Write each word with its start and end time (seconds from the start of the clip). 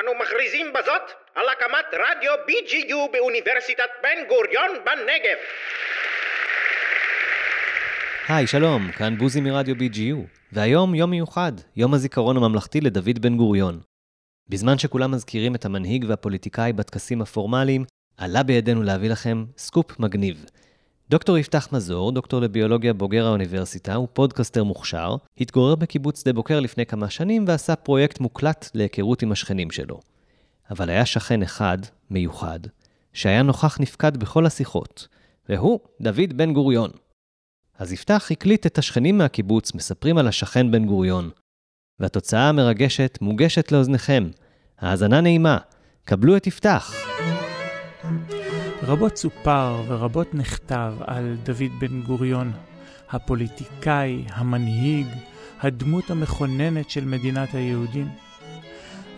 אנו 0.00 0.14
מכריזים 0.14 0.66
בזאת 0.72 1.02
על 1.34 1.44
הקמת 1.48 1.84
רדיו 1.92 2.32
BGU 2.48 3.12
באוניברסיטת 3.12 3.90
בן 4.02 4.28
גוריון 4.28 4.70
בנגב. 4.84 5.38
היי, 8.28 8.46
שלום, 8.46 8.92
כאן 8.92 9.18
בוזי 9.18 9.40
מרדיו 9.40 9.74
BGU, 9.74 10.16
והיום 10.52 10.94
יום 10.94 11.10
מיוחד, 11.10 11.52
יום 11.76 11.94
הזיכרון 11.94 12.36
הממלכתי 12.36 12.80
לדוד 12.80 13.18
בן 13.18 13.36
גוריון. 13.36 13.80
בזמן 14.48 14.78
שכולם 14.78 15.10
מזכירים 15.10 15.54
את 15.54 15.64
המנהיג 15.64 16.04
והפוליטיקאי 16.08 16.72
בטקסים 16.72 17.22
הפורמליים, 17.22 17.84
עלה 18.16 18.42
בידינו 18.42 18.82
להביא 18.82 19.10
לכם 19.10 19.44
סקופ 19.58 20.00
מגניב. 20.00 20.44
דוקטור 21.10 21.38
יפתח 21.38 21.68
מזור, 21.72 22.12
דוקטור 22.12 22.40
לביולוגיה 22.40 22.92
בוגר 22.92 23.26
האוניברסיטה, 23.26 23.94
הוא 23.94 24.08
פודקאסטר 24.12 24.64
מוכשר, 24.64 25.16
התגורר 25.40 25.74
בקיבוץ 25.74 26.20
שדה 26.20 26.32
בוקר 26.32 26.60
לפני 26.60 26.86
כמה 26.86 27.10
שנים 27.10 27.44
ועשה 27.48 27.76
פרויקט 27.76 28.20
מוקלט 28.20 28.70
להיכרות 28.74 29.22
עם 29.22 29.32
השכנים 29.32 29.70
שלו. 29.70 30.00
אבל 30.70 30.90
היה 30.90 31.06
שכן 31.06 31.42
אחד, 31.42 31.78
מיוחד, 32.10 32.58
שהיה 33.12 33.42
נוכח 33.42 33.80
נפקד 33.80 34.16
בכל 34.16 34.46
השיחות, 34.46 35.08
והוא 35.48 35.80
דוד 36.00 36.32
בן 36.36 36.52
גוריון. 36.52 36.90
אז 37.78 37.92
יפתח 37.92 38.28
הקליט 38.30 38.66
את 38.66 38.78
השכנים 38.78 39.18
מהקיבוץ 39.18 39.74
מספרים 39.74 40.18
על 40.18 40.28
השכן 40.28 40.70
בן 40.70 40.86
גוריון. 40.86 41.30
והתוצאה 42.00 42.48
המרגשת 42.48 43.18
מוגשת 43.20 43.72
לאוזניכם. 43.72 44.30
האזנה 44.78 45.20
נעימה. 45.20 45.58
קבלו 46.04 46.36
את 46.36 46.46
יפתח. 46.46 46.94
רבות 48.86 49.16
סופר 49.16 49.82
ורבות 49.88 50.34
נכתב 50.34 50.92
על 51.06 51.36
דוד 51.42 51.72
בן 51.78 52.02
גוריון, 52.02 52.52
הפוליטיקאי, 53.10 54.24
המנהיג, 54.28 55.06
הדמות 55.60 56.10
המכוננת 56.10 56.90
של 56.90 57.04
מדינת 57.04 57.54
היהודים. 57.54 58.08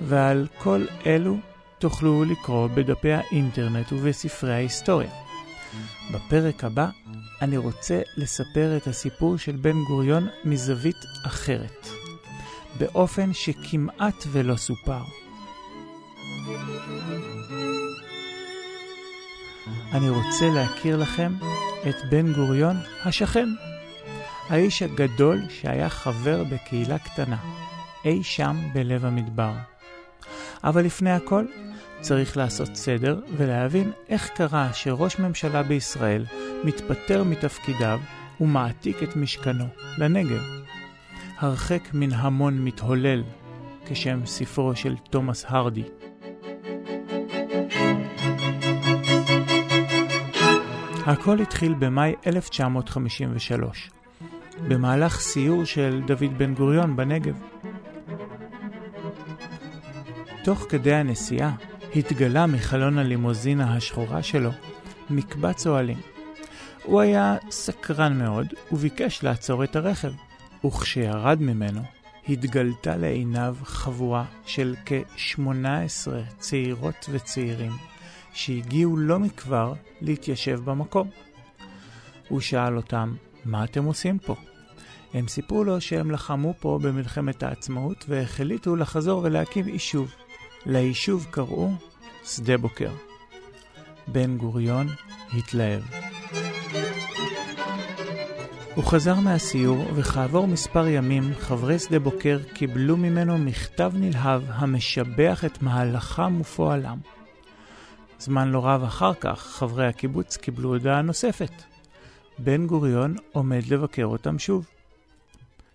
ועל 0.03 0.47
כל 0.59 0.85
אלו 1.07 1.37
תוכלו 1.79 2.25
לקרוא 2.25 2.67
בדפי 2.67 3.13
האינטרנט 3.13 3.93
ובספרי 3.93 4.55
ההיסטוריה. 4.55 5.11
בפרק 6.15 6.65
הבא 6.65 6.89
אני 7.43 7.57
רוצה 7.57 8.01
לספר 8.17 8.77
את 8.77 8.87
הסיפור 8.87 9.39
של 9.39 9.57
בן 9.57 9.85
גוריון 9.85 10.29
מזווית 10.45 11.05
אחרת, 11.27 11.89
באופן 12.79 13.33
שכמעט 13.33 14.25
ולא 14.33 14.57
סופר. 14.57 15.03
אני 19.93 20.09
רוצה 20.09 20.51
להכיר 20.55 20.97
לכם 20.97 21.33
את 21.89 21.95
בן 22.11 22.33
גוריון 22.33 22.77
השכן, 23.05 23.49
האיש 24.49 24.83
הגדול 24.83 25.43
שהיה 25.49 25.89
חבר 25.89 26.45
בקהילה 26.45 26.99
קטנה, 26.99 27.37
אי 28.05 28.23
שם 28.23 28.57
בלב 28.73 29.05
המדבר. 29.05 29.53
אבל 30.65 30.85
לפני 30.85 31.11
הכל, 31.11 31.45
צריך 32.01 32.37
לעשות 32.37 32.77
סדר 32.77 33.21
ולהבין 33.37 33.93
איך 34.09 34.29
קרה 34.29 34.73
שראש 34.73 35.19
ממשלה 35.19 35.63
בישראל 35.63 36.25
מתפטר 36.65 37.25
מתפקידיו 37.25 38.01
ומעתיק 38.41 39.03
את 39.03 39.17
משכנו 39.17 39.65
לנגב. 39.99 40.43
הרחק 41.39 41.89
מן 41.93 42.13
המון 42.13 42.65
מתהולל, 42.65 43.23
כשם 43.87 44.27
ספרו 44.27 44.77
של 44.77 44.97
תומאס 45.11 45.45
הרדי. 45.49 45.85
הכל 51.09 51.41
התחיל 51.41 51.75
במאי 51.75 52.15
1953, 52.27 53.91
במהלך 54.69 55.21
סיור 55.21 55.65
של 55.65 56.03
דוד 56.07 56.39
בן 56.39 56.55
גוריון 56.55 56.97
בנגב. 56.97 57.39
תוך 60.45 60.67
כדי 60.69 60.95
הנסיעה 60.95 61.55
התגלה 61.97 62.47
מחלון 62.47 62.99
הלימוזינה 62.99 63.77
השחורה 63.77 64.23
שלו 64.23 64.51
מקבץ 65.11 65.67
אוהלים. 65.67 66.01
הוא 66.83 67.01
היה 67.01 67.37
סקרן 67.51 68.19
מאוד 68.19 68.47
וביקש 68.73 69.23
לעצור 69.23 69.65
את 69.65 69.77
הרכב, 69.77 70.13
וכשירד 70.65 71.43
ממנו 71.43 71.81
התגלתה 72.29 72.97
לעיניו 72.97 73.57
חבורה 73.65 74.25
של 74.47 74.75
כ-18 74.87 76.09
צעירות 76.39 77.07
וצעירים 77.13 77.73
שהגיעו 78.39 78.97
לא 78.97 79.19
מכבר 79.19 79.73
להתיישב 80.01 80.61
במקום. 80.65 81.11
הוא 82.29 82.41
שאל 82.41 82.77
אותם, 82.77 83.15
מה 83.45 83.65
אתם 83.65 83.85
עושים 83.85 84.19
פה? 84.19 84.35
הם 85.15 85.29
סיפרו 85.29 85.65
לו 85.65 85.81
שהם 85.81 86.11
לחמו 86.11 86.55
פה 86.61 86.79
במלחמת 86.83 87.43
העצמאות 87.43 88.05
והחליטו 88.09 88.77
לחזור 88.77 89.21
ולהקים 89.25 89.69
יישוב. 89.69 90.15
ליישוב 90.67 91.27
קראו 91.31 91.71
שדה 92.25 92.57
בוקר. 92.57 92.91
בן 94.07 94.37
גוריון 94.37 94.87
התלהב. 95.33 95.83
הוא 98.75 98.85
חזר 98.85 99.15
מהסיור, 99.15 99.85
וכעבור 99.95 100.47
מספר 100.47 100.87
ימים 100.87 101.35
חברי 101.41 101.79
שדה 101.79 101.99
בוקר 101.99 102.39
קיבלו 102.55 102.97
ממנו 102.97 103.39
מכתב 103.39 103.93
נלהב 103.95 104.43
המשבח 104.49 105.45
את 105.45 105.63
מהלכם 105.63 106.41
ופועלם. 106.41 107.18
זמן 108.19 108.49
לא 108.49 108.67
רב 108.67 108.83
אחר 108.83 109.15
כך, 109.15 109.41
חברי 109.41 109.87
הקיבוץ 109.87 110.37
קיבלו 110.37 110.69
הודעה 110.69 111.03
נוספת. 111.03 111.51
בן 112.39 112.67
גוריון 112.67 113.17
עומד 113.33 113.63
לבקר 113.71 114.05
אותם 114.05 114.39
שוב. 114.39 114.67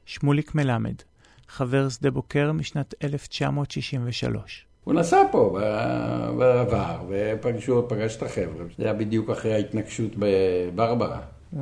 שמוליק 0.06 0.56
מלמד, 0.56 0.96
חבר 1.48 1.90
שדה 1.90 2.12
בוקר 2.12 2.52
משנת 2.52 2.94
1963. 3.04 4.66
הוא 4.84 4.94
נסע 4.94 5.18
פה 5.32 5.60
בעבר, 6.38 6.98
ופגשו, 7.10 7.86
פגש 7.90 8.16
את 8.16 8.24
החבר'ה. 8.24 8.66
זה 8.78 8.84
היה 8.84 8.94
בדיוק 8.94 9.30
אחרי 9.30 9.54
ההתנגשות 9.54 10.12
בברברה. 10.18 11.20
Mm. 11.54 11.58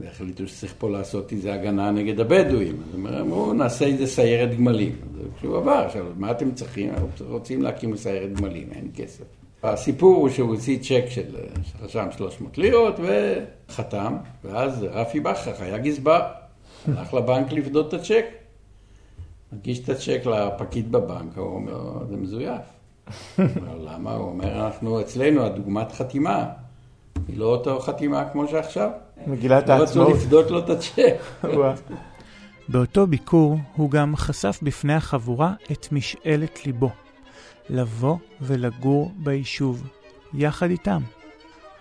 והחליטו 0.00 0.46
שצריך 0.46 0.74
פה 0.78 0.90
לעשות 0.90 1.32
איזה 1.32 1.54
הגנה 1.54 1.90
נגד 1.90 2.20
הבדואים. 2.20 2.76
אז 2.88 2.94
הם 2.94 3.06
אמרו, 3.06 3.52
נעשה 3.52 3.84
איזה 3.84 4.06
סיירת 4.06 4.56
גמלים. 4.56 4.96
כשהוא 5.38 5.56
עבר, 5.56 5.84
עכשיו, 5.86 6.06
מה 6.16 6.30
אתם 6.30 6.54
צריכים? 6.54 6.90
אנחנו 6.90 7.26
רוצים 7.28 7.62
להקים 7.62 7.96
סיירת 7.96 8.32
גמלים, 8.32 8.68
אין 8.72 8.90
כסף. 8.94 9.43
הסיפור 9.64 10.16
הוא 10.16 10.28
שהוא 10.28 10.48
הוציא 10.50 10.78
צ'ק 10.78 11.04
של 11.08 11.36
רשם 11.82 12.06
300 12.16 12.58
לירות 12.58 12.94
וחתם, 13.00 14.16
ואז 14.44 14.82
רפי 14.82 15.20
בכרך 15.20 15.60
היה 15.60 15.78
גזבר, 15.78 16.22
הלך 16.88 17.14
לבנק 17.14 17.52
לפדות 17.52 17.94
את 17.94 18.00
הצ'ק. 18.00 18.24
מגיש 19.52 19.78
את 19.78 19.88
הצ'ק 19.88 20.22
לפקיד 20.26 20.92
בבנק, 20.92 21.38
הוא 21.38 21.54
אומר, 21.54 22.04
זה 22.08 22.16
מזויף. 22.16 22.62
למה? 23.80 24.14
הוא 24.14 24.28
אומר, 24.28 24.66
אנחנו 24.66 25.00
אצלנו, 25.00 25.46
הדוגמת 25.46 25.92
חתימה, 25.92 26.46
היא 27.28 27.38
לא 27.38 27.44
אותו 27.44 27.80
חתימה 27.80 28.24
כמו 28.32 28.48
שעכשיו. 28.48 28.90
מגילת 29.26 29.68
העצמאות. 29.68 29.96
לא 29.96 30.02
רצו 30.02 30.24
לפדות 30.24 30.50
לו 30.50 30.58
את 30.58 30.70
הצ'ק. 30.70 31.46
באותו 32.68 33.06
ביקור 33.06 33.58
הוא 33.76 33.90
גם 33.90 34.16
חשף 34.16 34.58
בפני 34.62 34.94
החבורה 34.94 35.52
את 35.72 35.92
משאלת 35.92 36.66
ליבו. 36.66 36.90
לבוא 37.70 38.16
ולגור 38.40 39.12
ביישוב, 39.16 39.88
יחד 40.34 40.70
איתם. 40.70 41.02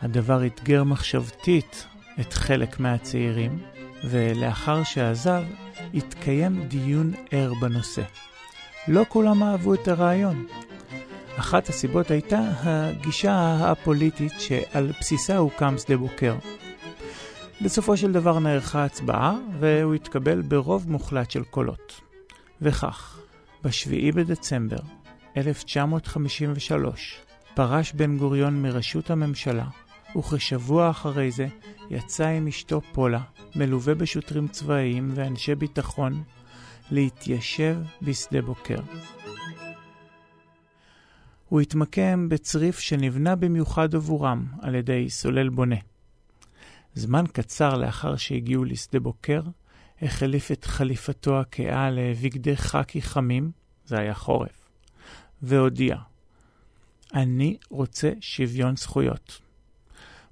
הדבר 0.01 0.45
אתגר 0.45 0.83
מחשבתית 0.83 1.85
את 2.19 2.33
חלק 2.33 2.79
מהצעירים, 2.79 3.59
ולאחר 4.09 4.83
שעזב, 4.83 5.43
התקיים 5.93 6.63
דיון 6.67 7.13
ער 7.31 7.53
בנושא. 7.61 8.01
לא 8.87 9.05
כולם 9.09 9.43
אהבו 9.43 9.73
את 9.73 9.87
הרעיון. 9.87 10.45
אחת 11.37 11.69
הסיבות 11.69 12.11
הייתה 12.11 12.51
הגישה 12.63 13.57
הפוליטית 13.71 14.33
שעל 14.39 14.91
בסיסה 14.99 15.37
הוקם 15.37 15.75
שדה 15.77 15.97
בוקר. 15.97 16.35
בסופו 17.61 17.97
של 17.97 18.11
דבר 18.11 18.39
נערכה 18.39 18.85
הצבעה, 18.85 19.37
והוא 19.59 19.93
התקבל 19.93 20.41
ברוב 20.41 20.91
מוחלט 20.91 21.31
של 21.31 21.43
קולות. 21.43 22.01
וכך, 22.61 23.19
ב-7 23.63 24.15
בדצמבר 24.15 25.02
1953 25.37 27.21
פרש 27.53 27.93
בן 27.93 28.17
גוריון 28.17 28.61
מראשות 28.61 29.09
הממשלה, 29.09 29.67
וכשבוע 30.15 30.89
אחרי 30.89 31.31
זה 31.31 31.47
יצא 31.89 32.27
עם 32.27 32.47
אשתו 32.47 32.81
פולה, 32.81 33.21
מלווה 33.55 33.95
בשוטרים 33.95 34.47
צבאיים 34.47 35.11
ואנשי 35.15 35.55
ביטחון, 35.55 36.23
להתיישב 36.91 37.77
בשדה 38.01 38.41
בוקר. 38.41 38.79
הוא 41.49 41.61
התמקם 41.61 42.29
בצריף 42.29 42.79
שנבנה 42.79 43.35
במיוחד 43.35 43.95
עבורם 43.95 44.45
על 44.61 44.75
ידי 44.75 45.09
סולל 45.09 45.49
בונה. 45.49 45.75
זמן 46.93 47.23
קצר 47.33 47.77
לאחר 47.77 48.15
שהגיעו 48.15 48.63
לשדה 48.63 48.99
בוקר, 48.99 49.41
החליף 50.01 50.51
את 50.51 50.65
חליפתו 50.65 51.39
הכהה 51.39 51.89
לבגדי 51.91 52.57
חקי 52.57 53.01
חמים, 53.01 53.51
זה 53.85 53.99
היה 53.99 54.13
חורף. 54.13 54.62
והודיע, 55.43 55.95
אני 57.13 57.57
רוצה 57.69 58.11
שוויון 58.19 58.75
זכויות. 58.75 59.39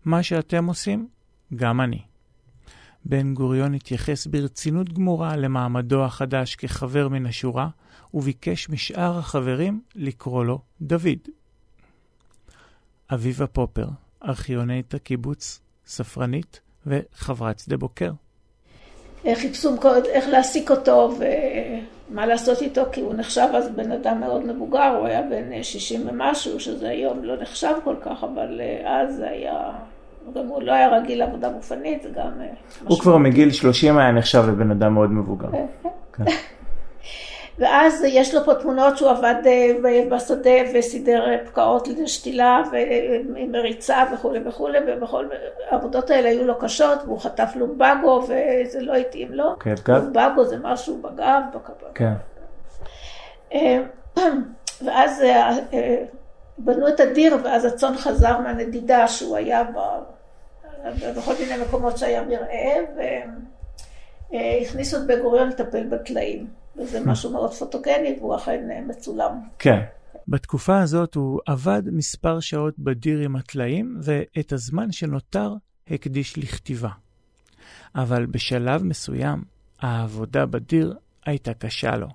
מה 0.06 0.24
שאתם 0.24 0.66
עושים, 0.66 1.08
גם 1.56 1.82
אני. 1.82 2.02
בן 3.06 3.34
גוריון 3.34 3.74
התייחס 3.74 4.28
ברצינות 4.28 4.94
גמורה 4.94 5.36
למעמדו 5.36 6.06
החדש 6.06 6.56
כחבר 6.56 7.08
מן 7.08 7.26
השורה, 7.26 7.70
וביקש 8.14 8.70
משאר 8.70 9.18
החברים 9.18 9.82
לקרוא 9.96 10.46
לו 10.46 10.60
דוד. 10.82 11.20
אביבה 13.14 13.48
פופר, 13.48 13.88
ארכיונית 14.24 14.94
הקיבוץ, 14.94 15.60
ספרנית 15.86 16.60
וחברת 16.88 17.60
שדה 17.60 17.78
בוקר. 17.78 18.12
חיפשו 19.36 19.76
איך 20.06 20.26
להעסיק 20.28 20.72
אותו 20.72 21.18
ומה 22.12 22.26
לעשות 22.26 22.62
איתו, 22.62 22.82
כי 22.92 23.02
הוא 23.02 23.14
נחשב 23.14 23.48
אז 23.54 23.70
בן 23.70 23.92
אדם 23.92 24.20
מאוד 24.20 24.46
מבוגר, 24.46 24.96
הוא 25.00 25.08
היה 25.08 25.22
בן 25.22 25.64
60 25.64 26.02
ומשהו, 26.10 26.60
שזה 26.60 26.90
היום 26.90 27.24
לא 27.24 27.42
נחשב 27.42 27.74
כל 27.84 27.96
כך, 28.02 28.24
אבל 28.24 28.62
אז 28.86 29.16
זה 29.16 29.30
היה... 29.30 29.72
גם 30.36 30.48
הוא 30.48 30.62
לא 30.64 30.72
היה 30.72 30.98
רגיל 30.98 31.20
לעבודה 31.20 31.50
גופנית, 31.50 32.02
זה 32.02 32.10
גם... 32.10 32.32
הוא 32.84 33.00
כבר 33.00 33.18
מגיל 33.18 33.52
30 33.52 33.98
היה 33.98 34.12
נחשב 34.12 34.44
לבן 34.48 34.72
אדם 34.72 34.94
מאוד 34.94 35.12
מבוגר. 35.12 35.50
כן. 36.14 36.24
ואז 37.62 38.04
יש 38.08 38.36
לו 38.36 38.44
פה 38.46 38.56
תמונות 38.56 38.98
שהוא 38.98 39.10
עבד 39.10 39.36
בשדה 40.10 40.50
וסידר 40.74 41.26
פקעות 41.46 41.88
לשתילה 41.88 42.64
ומריצה 43.36 44.04
וכולי 44.14 44.40
וכולי, 44.46 44.80
ובכל 44.88 45.26
העבודות 45.70 46.10
האלה 46.10 46.30
היו 46.30 46.46
לו 46.46 46.60
קשות, 46.60 47.00
והוא 47.06 47.20
חטף 47.20 47.52
לומבגו 47.56 48.24
וזה 48.24 48.82
לא 48.82 48.96
התאים 48.96 49.34
לו. 49.34 49.56
לומבגו 49.88 50.46
זה 50.46 50.58
משהו 50.62 51.02
בגב, 51.02 51.42
בקבב. 51.54 51.92
כן. 51.96 52.14
ואז 54.86 55.24
בנו 56.58 56.88
את 56.88 57.00
הדיר, 57.00 57.38
ואז 57.44 57.66
הצאן 57.66 57.98
חזר 57.98 58.38
מהנדידה 58.38 59.08
שהוא 59.08 59.38
היה 59.38 59.64
בכל 61.18 61.34
מיני 61.40 61.64
מקומות 61.64 61.98
שהיה 61.98 62.24
מרעה, 62.24 62.76
והכניסו 64.32 64.98
את 64.98 65.08
בן 65.08 65.22
גוריון 65.22 65.50
לטפל 65.50 65.84
בטלאים. 65.84 66.61
וזה 66.78 67.06
משהו 67.06 67.32
מאוד 67.32 67.54
פוטוגני, 67.54 68.16
והוא 68.20 68.36
אכן 68.36 68.62
מצולם. 68.88 69.32
כן. 69.60 69.80
בתקופה 70.28 70.82
הזאת 70.82 71.16
הוא 71.16 71.40
עבד 71.46 71.82
מספר 71.86 72.40
שעות 72.40 72.80
בדיר 72.80 73.20
עם 73.20 73.36
הטלאים, 73.36 73.98
ואת 74.04 74.54
הזמן 74.54 74.92
שנותר 74.92 75.54
הקדיש 75.88 76.38
לכתיבה. 76.38 76.90
אבל 77.96 78.26
בשלב 78.26 78.84
מסוים, 78.84 79.44
העבודה 79.80 80.46
בדיר 80.46 80.98
הייתה 81.26 81.54
קשה 81.54 81.96
לו, 81.96 82.08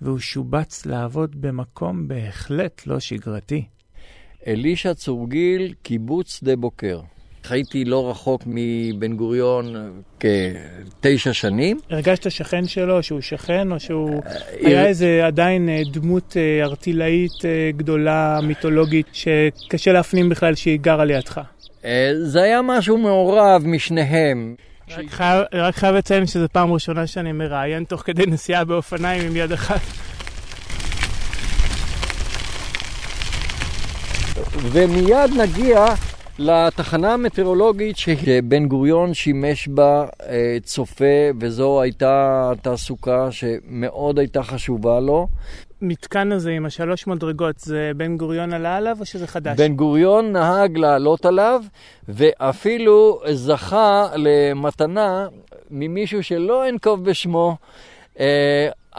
והוא 0.00 0.18
שובץ 0.18 0.86
לעבוד 0.86 1.40
במקום 1.40 2.08
בהחלט 2.08 2.86
לא 2.86 3.00
שגרתי. 3.00 3.64
אלישע 4.46 4.94
צורגיל, 4.94 5.74
קיבוץ 5.82 6.36
שדה 6.36 6.56
בוקר. 6.56 7.00
חייתי 7.44 7.84
לא 7.84 8.10
רחוק 8.10 8.42
מבן 8.46 9.16
גוריון 9.16 9.92
כתשע 10.20 11.32
שנים. 11.32 11.78
הרגשת 11.90 12.30
שכן 12.30 12.66
שלו, 12.66 13.02
שהוא 13.02 13.20
שכן, 13.20 13.72
או 13.72 13.80
שהוא 13.80 14.22
היה 14.60 14.86
איזה 14.86 15.26
עדיין 15.26 15.68
דמות 15.92 16.36
ארטילאית 16.62 17.32
גדולה, 17.76 18.40
מיתולוגית, 18.42 19.06
שקשה 19.12 19.92
להפנים 19.92 20.28
בכלל 20.28 20.54
שהיא 20.54 20.78
גרה 20.80 21.04
לידך? 21.04 21.40
זה 22.22 22.42
היה 22.42 22.62
משהו 22.62 22.98
מעורב 22.98 23.62
משניהם. 23.64 24.54
רק 24.90 25.10
חייב, 25.10 25.44
רק 25.52 25.74
חייב 25.74 25.94
לציין 25.94 26.26
שזו 26.26 26.46
פעם 26.52 26.72
ראשונה 26.72 27.06
שאני 27.06 27.32
מראיין 27.32 27.84
תוך 27.84 28.02
כדי 28.02 28.26
נסיעה 28.26 28.64
באופניים 28.64 29.26
עם 29.26 29.36
יד 29.36 29.52
אחת. 29.52 29.80
ומיד 34.72 35.30
נגיע 35.36 35.84
לתחנה 36.42 37.14
המטאורולוגית 37.14 37.96
שבן 37.96 38.66
גוריון 38.66 39.14
שימש 39.14 39.68
בה 39.68 40.06
צופה, 40.62 41.04
וזו 41.40 41.82
הייתה 41.82 42.52
תעסוקה 42.62 43.28
שמאוד 43.30 44.18
הייתה 44.18 44.42
חשובה 44.42 45.00
לו. 45.00 45.28
מתקן 45.82 46.32
הזה 46.32 46.50
עם 46.50 46.66
השלוש 46.66 47.06
מדרגות, 47.06 47.58
זה 47.58 47.90
בן 47.96 48.16
גוריון 48.16 48.52
עלה 48.52 48.76
עליו 48.76 48.96
או 49.00 49.04
שזה 49.06 49.26
חדש? 49.26 49.58
בן 49.58 49.74
גוריון 49.74 50.32
נהג 50.32 50.78
לעלות 50.78 51.26
עליו, 51.26 51.62
ואפילו 52.08 53.20
זכה 53.32 54.06
למתנה 54.16 55.26
ממישהו 55.70 56.22
שלא 56.22 56.68
אנקוב 56.68 57.04
בשמו, 57.04 57.56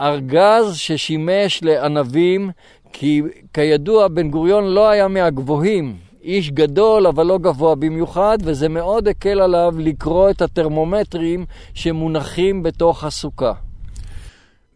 ארגז 0.00 0.76
ששימש 0.76 1.62
לענבים, 1.62 2.50
כי 2.92 3.22
כידוע 3.52 4.08
בן 4.08 4.30
גוריון 4.30 4.64
לא 4.64 4.88
היה 4.88 5.08
מהגבוהים. 5.08 5.96
איש 6.24 6.50
גדול 6.50 7.06
אבל 7.06 7.26
לא 7.26 7.38
גבוה 7.38 7.74
במיוחד, 7.74 8.38
וזה 8.44 8.68
מאוד 8.68 9.08
הקל 9.08 9.40
עליו 9.40 9.74
לקרוא 9.78 10.30
את 10.30 10.42
הטרמומטרים 10.42 11.46
שמונחים 11.74 12.62
בתוך 12.62 13.04
הסוכה. 13.04 13.52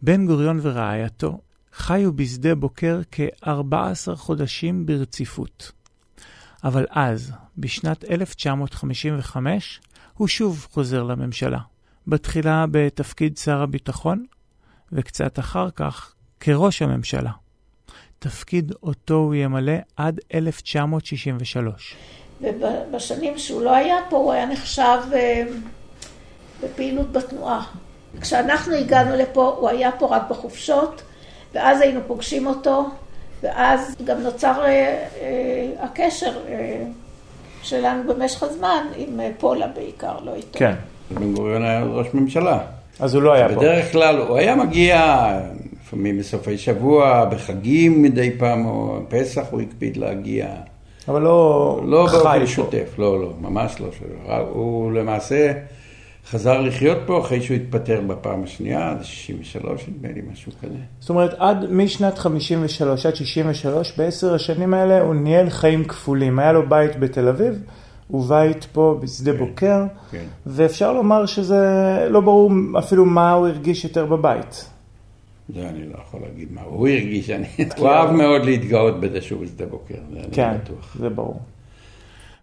בן 0.01 0.27
גוריון 0.27 0.59
ורעייתו 0.61 1.39
חיו 1.73 2.13
בשדה 2.13 2.55
בוקר 2.55 3.01
כ-14 3.11 4.15
חודשים 4.15 4.85
ברציפות. 4.85 5.71
אבל 6.63 6.85
אז, 6.89 7.31
בשנת 7.57 8.03
1955, 8.11 9.81
הוא 10.13 10.27
שוב 10.27 10.67
חוזר 10.71 11.03
לממשלה. 11.03 11.59
בתחילה 12.07 12.65
בתפקיד 12.71 13.37
שר 13.37 13.61
הביטחון, 13.61 14.25
וקצת 14.91 15.39
אחר 15.39 15.71
כך 15.71 16.13
כראש 16.39 16.81
הממשלה. 16.81 17.31
תפקיד 18.19 18.71
אותו 18.83 19.13
הוא 19.13 19.35
ימלא 19.35 19.73
עד 19.97 20.19
1963. 20.33 21.95
ובשנים 22.41 23.37
שהוא 23.37 23.61
לא 23.61 23.75
היה 23.75 23.95
פה, 24.09 24.17
הוא 24.17 24.31
היה 24.33 24.45
נחשב 24.45 24.97
בפעילות 26.63 27.11
בתנועה. 27.11 27.63
כשאנחנו 28.21 28.75
הגענו 28.75 29.15
לפה, 29.15 29.55
הוא 29.59 29.69
היה 29.69 29.91
פה 29.91 30.15
רק 30.15 30.29
בחופשות, 30.29 31.01
ואז 31.53 31.81
היינו 31.81 31.99
פוגשים 32.07 32.47
אותו, 32.47 32.89
ואז 33.43 33.95
גם 34.03 34.19
נוצר 34.21 34.63
הקשר 35.79 36.31
שלנו 37.63 38.13
במשך 38.13 38.43
הזמן 38.43 38.85
עם 38.95 39.19
פולה 39.37 39.67
בעיקר, 39.67 40.19
לא 40.23 40.35
איתו. 40.35 40.59
כן. 40.59 40.73
בן 41.11 41.33
גוריון 41.33 41.63
היה 41.63 41.83
ראש 41.83 42.07
ממשלה. 42.13 42.59
אז 42.99 43.13
הוא 43.13 43.23
לא 43.23 43.33
היה 43.33 43.49
פה. 43.49 43.55
בדרך 43.55 43.91
כלל 43.91 44.17
הוא 44.17 44.37
היה 44.37 44.55
מגיע, 44.55 45.27
לפעמים 45.89 46.17
בסופי 46.17 46.57
שבוע, 46.57 47.25
בחגים 47.25 48.01
מדי 48.01 48.31
פעם, 48.37 48.65
או 48.65 48.99
פסח 49.07 49.45
הוא 49.51 49.61
הקפיד 49.61 49.97
להגיע. 49.97 50.47
אבל 51.07 51.21
לא 51.21 51.81
לא 51.85 52.07
חי 52.07 52.17
באופן 52.17 52.39
פה. 52.39 52.47
שוטף, 52.47 52.99
לא, 52.99 53.21
לא, 53.21 53.33
ממש 53.41 53.75
לא. 53.81 53.87
הוא 54.49 54.91
למעשה 54.91 55.51
חזר 56.29 56.61
לחיות 56.61 56.97
פה 57.05 57.19
אחרי 57.19 57.41
שהוא 57.41 57.57
התפטר 57.57 58.01
בפעם 58.07 58.43
השנייה, 58.43 58.95
זה 58.99 59.05
63 59.05 59.85
נדמה 59.87 60.13
לי, 60.13 60.21
משהו 60.31 60.51
כזה. 60.61 60.73
זאת 60.99 61.09
אומרת, 61.09 61.33
עד 61.37 61.71
משנת 61.71 62.17
53 62.17 63.05
עד 63.05 63.15
63, 63.15 63.97
בעשר 63.97 64.33
השנים 64.33 64.73
האלה 64.73 65.01
הוא 65.01 65.15
ניהל 65.15 65.49
חיים 65.49 65.83
כפולים. 65.83 66.39
היה 66.39 66.51
לו 66.51 66.69
בית 66.69 66.99
בתל 66.99 67.27
אביב, 67.27 67.61
ובית 68.09 68.67
פה 68.73 68.99
בשדה 69.01 69.33
בוקר, 69.33 69.83
כן. 70.11 70.23
ואפשר 70.45 70.93
לומר 70.93 71.25
שזה 71.25 71.57
לא 72.09 72.19
ברור 72.19 72.51
אפילו 72.79 73.05
מה 73.05 73.31
הוא 73.31 73.47
הרגיש 73.47 73.83
יותר 73.83 74.05
בבית. 74.05 74.68
זה 75.53 75.69
אני 75.69 75.89
לא 75.89 75.95
יכול 76.01 76.21
להגיד 76.21 76.51
מה 76.51 76.61
הוא 76.61 76.87
הרגיש, 76.87 77.29
אני... 77.29 77.47
הוא 77.77 77.89
אהב 77.89 78.11
מאוד 78.11 78.45
להתגאות 78.45 78.99
בזה 78.99 79.21
שהוא 79.21 79.41
בשדה 79.41 79.65
בוקר, 79.65 79.95
זה 80.13 80.19
אני 80.19 80.31
כן, 80.31 80.57
בטוח. 80.63 80.95
זה 80.99 81.09
ברור. 81.09 81.41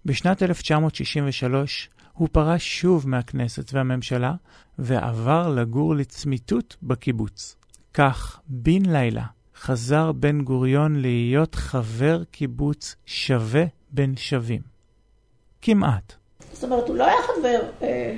בשנת 0.07 0.43
1963 0.43 1.89
הוא 2.13 2.29
פרש 2.33 2.81
שוב 2.81 3.09
מהכנסת 3.09 3.75
והממשלה 3.75 4.33
ועבר 4.79 5.49
לגור 5.49 5.95
לצמיתות 5.95 6.77
בקיבוץ. 6.83 7.57
כך, 7.95 8.41
בן 8.49 8.87
לילה, 8.87 9.25
חזר 9.57 10.13
בן 10.13 10.41
גוריון 10.41 11.01
להיות 11.01 11.55
חבר 11.55 12.23
קיבוץ 12.31 12.97
שווה 13.07 13.65
בין 13.91 14.17
שווים. 14.17 14.61
כמעט. 15.63 16.13
זאת 16.53 16.65
אומרת, 16.65 16.89
הוא 16.89 16.97
לא 16.97 17.07
היה 17.07 17.17
חבר 17.23 17.61
אה, 17.83 18.17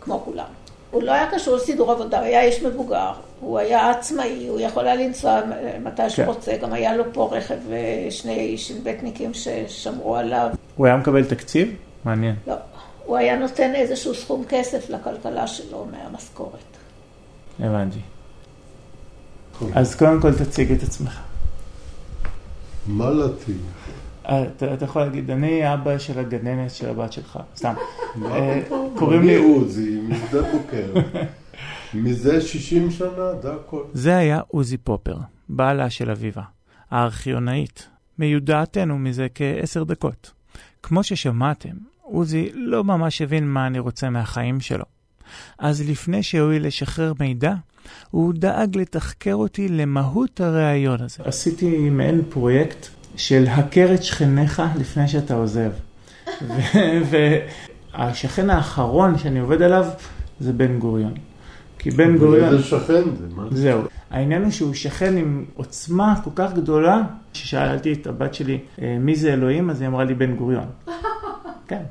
כמו 0.00 0.20
כולם. 0.24 0.46
הוא 0.90 1.02
לא 1.02 1.12
היה 1.12 1.30
קשור 1.30 1.56
לסידור 1.56 1.92
עבודה, 1.92 2.18
הוא 2.18 2.26
היה 2.26 2.42
איש 2.42 2.62
מבוגר, 2.62 3.12
הוא 3.42 3.58
היה 3.58 3.90
עצמאי, 3.90 4.48
הוא 4.48 4.60
יכול 4.60 4.86
היה 4.86 4.94
לנסוע 4.94 5.40
מתי 5.82 6.10
שהוא 6.10 6.24
כן. 6.24 6.30
רוצה, 6.30 6.56
גם 6.56 6.72
היה 6.72 6.96
לו 6.96 7.04
פה 7.12 7.30
רכב 7.32 7.58
ושני 7.68 8.58
שנבטניקים 8.58 9.30
ששמרו 9.34 10.16
עליו. 10.16 10.48
הוא 10.76 10.86
היה 10.86 10.96
מקבל 10.96 11.24
תקציב? 11.24 11.74
מעניין. 12.04 12.34
לא, 12.46 12.54
הוא 13.04 13.16
היה 13.16 13.38
נותן 13.38 13.74
איזשהו 13.74 14.14
סכום 14.14 14.44
כסף 14.48 14.90
לכלכלה 14.90 15.46
שלו 15.46 15.86
מהמשכורת. 15.90 16.76
הבנתי. 17.60 17.98
אז 19.74 19.94
קודם 19.94 20.20
כל 20.20 20.32
תציג 20.34 20.72
את 20.72 20.82
עצמך. 20.82 21.20
מה 22.86 23.10
להציג? 23.10 23.56
אה, 24.28 24.42
אתה, 24.42 24.74
אתה 24.74 24.84
יכול 24.84 25.02
להגיד, 25.02 25.30
אני 25.30 25.74
אבא 25.74 25.98
של 25.98 26.18
הגננת 26.18 26.70
של 26.70 26.88
הבת 26.88 27.12
שלך, 27.12 27.38
סתם. 27.56 27.74
אה? 28.24 28.60
קוראים 28.94 29.22
לי... 29.22 29.36
עוזי, 29.36 30.00
משדה 30.08 30.42
בוקר. 30.42 31.00
מזה 31.94 32.40
60 32.40 32.90
שנה, 32.90 33.40
זה 33.42 33.52
הכל. 33.52 33.82
זה 33.92 34.16
היה 34.16 34.40
עוזי 34.48 34.76
פופר, 34.76 35.16
בעלה 35.48 35.90
של 35.90 36.10
אביבה, 36.10 36.42
הארכיונאית, 36.90 37.88
מיודעתנו 38.18 38.98
מזה 38.98 39.26
כעשר 39.34 39.84
דקות. 39.84 40.30
כמו 40.82 41.02
ששמעתם, 41.02 41.74
עוזי 42.02 42.50
לא 42.54 42.84
ממש 42.84 43.22
הבין 43.22 43.48
מה 43.48 43.66
אני 43.66 43.78
רוצה 43.78 44.10
מהחיים 44.10 44.60
שלו. 44.60 44.84
אז 45.58 45.88
לפני 45.88 46.22
שהואיל 46.22 46.66
לשחרר 46.66 47.12
מידע, 47.20 47.54
הוא 48.10 48.34
דאג 48.36 48.76
לתחקר 48.76 49.34
אותי 49.34 49.68
למהות 49.68 50.40
הראיון 50.40 51.02
הזה. 51.02 51.22
עשיתי 51.24 51.90
מעין 51.90 52.22
פרויקט 52.28 52.86
של 53.16 53.44
הכר 53.48 53.94
את 53.94 54.02
שכניך 54.02 54.62
לפני 54.78 55.08
שאתה 55.08 55.34
עוזב. 55.34 55.70
והשכן 57.10 58.50
האחרון 58.50 59.18
שאני 59.18 59.38
עובד 59.38 59.62
עליו 59.62 59.86
זה 60.40 60.52
בן 60.52 60.78
גוריון. 60.78 61.14
כי 61.82 61.90
בן 61.90 62.18
גוריון... 62.18 62.54
איזה 62.54 62.62
שכן 62.62 63.02
זה? 63.18 63.26
מה? 63.36 63.46
זהו. 63.50 63.82
העניין 64.10 64.42
הוא 64.42 64.50
שהוא 64.50 64.74
שכן 64.74 65.16
עם 65.16 65.44
עוצמה 65.54 66.14
כל 66.24 66.30
כך 66.34 66.52
גדולה, 66.54 67.02
כששאלתי 67.32 67.92
את 67.92 68.06
הבת 68.06 68.34
שלי 68.34 68.58
"אה, 68.82 68.96
מי 69.00 69.16
זה 69.16 69.32
אלוהים, 69.32 69.70
אז 69.70 69.80
היא 69.80 69.88
אמרה 69.88 70.04
לי 70.04 70.14
בן 70.14 70.36
גוריון. 70.36 70.64
כן. 71.68 71.82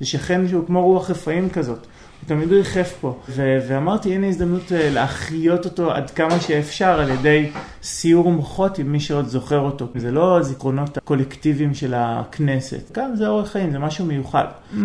זה 0.00 0.06
שכן 0.06 0.48
שהוא 0.48 0.66
כמו 0.66 0.82
רוח 0.82 1.10
רפאים 1.10 1.48
כזאת. 1.50 1.78
הוא 1.78 2.28
תמיד 2.28 2.52
ריחף 2.52 2.96
פה. 3.00 3.18
ו- 3.28 3.58
ואמרתי, 3.68 4.14
הנה 4.14 4.26
הזדמנות 4.26 4.72
אה, 4.72 4.90
להחיות 4.90 5.64
אותו 5.64 5.92
עד 5.92 6.10
כמה 6.10 6.40
שאפשר 6.40 7.00
על 7.00 7.10
ידי 7.10 7.50
סיור 7.82 8.32
מוחות 8.32 8.78
עם 8.78 8.92
מי 8.92 9.00
שעוד 9.00 9.26
זוכר 9.26 9.58
אותו. 9.60 9.88
זה 9.94 10.10
לא 10.10 10.38
הזיכרונות 10.38 10.96
הקולקטיביים 10.96 11.74
של 11.74 11.94
הכנסת. 11.96 12.90
כאן 12.94 13.16
זה 13.16 13.28
אורח 13.28 13.48
חיים, 13.50 13.70
זה 13.72 13.78
משהו 13.78 14.06
מיוחד. 14.06 14.44
Mm, 14.72 14.76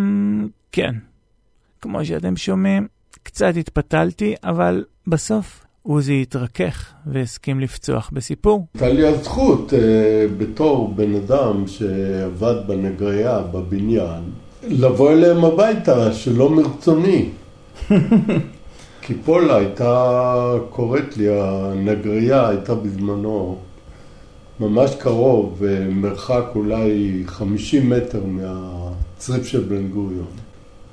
כן. 0.72 0.96
כמו 1.82 2.06
שאתם 2.06 2.36
שומעים, 2.36 2.88
קצת 3.24 3.54
התפתלתי, 3.58 4.36
אבל 4.44 4.84
בסוף 5.08 5.66
עוזי 5.84 6.22
התרכך 6.22 6.94
והסכים 7.06 7.60
לפצוח 7.60 8.10
בסיפור. 8.14 8.66
הייתה 8.74 8.90
לי 8.90 9.08
הזכות, 9.08 9.74
אה, 9.74 9.80
בתור 10.38 10.94
בן 10.96 11.16
אדם 11.16 11.68
שעבד 11.68 12.56
בנגריה, 12.68 13.40
בבניין, 13.40 14.24
לבוא 14.68 15.12
אליהם 15.12 15.46
הביתה 15.46 16.14
שלא 16.14 16.50
מרצוני. 16.50 17.30
כי 19.02 19.14
פולה 19.26 19.56
הייתה 19.56 20.54
קוראת 20.70 21.18
לי, 21.18 21.28
הנגריה 21.30 22.48
הייתה 22.48 22.76
בזמנו 22.76 23.58
ממש 24.60 24.96
קרוב, 24.96 25.64
אה, 25.64 25.88
מרחק 25.90 26.46
אולי 26.56 27.24
50 27.26 27.90
מטר 27.90 28.24
מהצריף 28.26 29.46
של 29.46 29.60
בן 29.60 29.88
גוריון. 29.88 30.39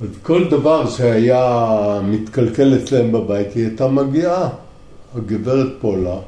אז 0.01 0.09
כל 0.23 0.49
דבר 0.51 0.91
שהיה 0.91 2.01
מתקלקל 2.05 2.77
אצלם 2.77 3.13
בבית, 3.13 3.55
היא 3.55 3.67
הייתה 3.67 3.89
מגיעה, 3.89 4.49
הגברת 5.15 5.73
פולה, 5.81 6.19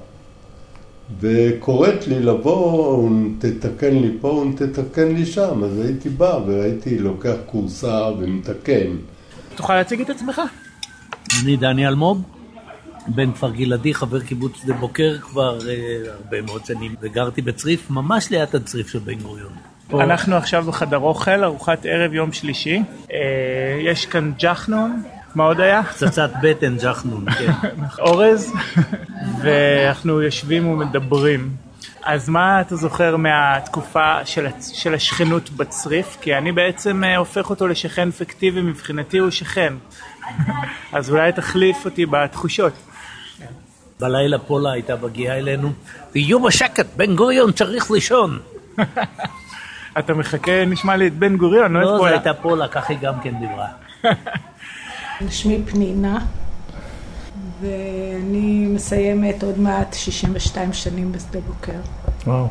וקוראת 1.20 2.06
לי 2.06 2.20
לבוא, 2.20 3.08
תתקן 3.38 3.94
לי 3.94 4.16
פה, 4.20 4.44
תתקן 4.56 5.14
לי 5.14 5.26
שם. 5.26 5.64
אז 5.64 5.80
הייתי 5.80 6.08
בא 6.08 6.38
והייתי 6.46 6.98
לוקח 6.98 7.34
כורסה 7.46 8.08
ומתקן. 8.18 8.96
תוכל 9.56 9.74
להציג 9.74 10.00
את 10.00 10.10
עצמך? 10.10 10.40
אני 11.42 11.56
דני 11.56 11.88
אלמוג, 11.88 12.22
בן 13.08 13.32
כפר 13.32 13.50
גלעדי, 13.50 13.94
חבר 13.94 14.20
קיבוץ 14.20 14.52
שדה 14.62 14.74
בוקר 14.74 15.18
כבר 15.18 15.58
אה, 15.68 15.74
הרבה 16.12 16.42
מאוד 16.42 16.64
שנים, 16.64 16.94
וגרתי 17.00 17.42
בצריף, 17.42 17.90
ממש 17.90 18.30
ליד 18.30 18.56
הצריף 18.56 18.88
של 18.88 18.98
בן 18.98 19.18
גוריון. 19.18 19.52
פה- 19.88 20.02
אנחנו 20.02 20.36
עכשיו 20.36 20.62
בחדר 20.64 20.98
אוכל, 20.98 21.44
ארוחת 21.44 21.86
ערב 21.86 22.14
יום 22.14 22.32
שלישי. 22.32 22.82
אה, 23.12 23.16
יש 23.82 24.06
כאן 24.06 24.32
ג'חנון, 24.38 25.02
מה 25.34 25.44
עוד 25.44 25.60
היה? 25.60 25.82
פצצת 25.82 26.30
בטן 26.42 26.76
ג'חנון, 26.82 27.30
כן. 27.30 27.52
אורז, 27.98 28.52
ואנחנו 29.42 30.22
יושבים 30.22 30.68
ומדברים. 30.68 31.50
אז 32.02 32.28
מה 32.28 32.60
אתה 32.60 32.76
זוכר 32.76 33.16
מהתקופה 33.16 34.24
של, 34.24 34.46
של 34.74 34.94
השכנות 34.94 35.50
בצריף? 35.50 36.16
כי 36.20 36.34
אני 36.38 36.52
בעצם 36.52 37.04
אה, 37.04 37.16
הופך 37.16 37.50
אותו 37.50 37.66
לשכן 37.68 38.10
פיקטיבי, 38.10 38.60
מבחינתי 38.62 39.18
הוא 39.18 39.30
שכן. 39.30 39.74
אז 40.92 41.10
אולי 41.10 41.32
תחליף 41.32 41.84
אותי 41.84 42.06
בתחושות. 42.06 42.72
בלילה 44.00 44.38
פולה 44.38 44.72
הייתה 44.72 44.94
מגיעה 45.02 45.38
אלינו, 45.38 45.72
תהיו 46.12 46.42
בשקט, 46.42 46.86
בן 46.96 47.16
גוריון 47.16 47.52
צריך 47.52 47.90
לישון. 47.90 48.38
אתה 49.98 50.14
מחכה, 50.14 50.64
נשמע 50.64 50.96
לי, 50.96 51.06
את 51.06 51.14
בן 51.14 51.36
גוריון, 51.36 51.72
לא 51.72 51.78
את 51.78 51.84
לא, 51.84 51.92
זו 51.92 51.98
פולה. 51.98 52.10
הייתה 52.10 52.34
פולה, 52.34 52.68
כך 52.68 52.90
היא 52.90 52.98
גם 53.00 53.14
כן 53.20 53.34
דיברה. 53.40 53.68
שמי 55.30 55.62
פנינה, 55.66 56.18
ואני 57.60 58.66
מסיימת 58.66 59.42
עוד 59.42 59.58
מעט 59.58 59.94
62 59.94 60.72
שנים 60.72 61.12
בשדה 61.12 61.40
בוקר. 61.40 61.78
וואו. 62.26 62.48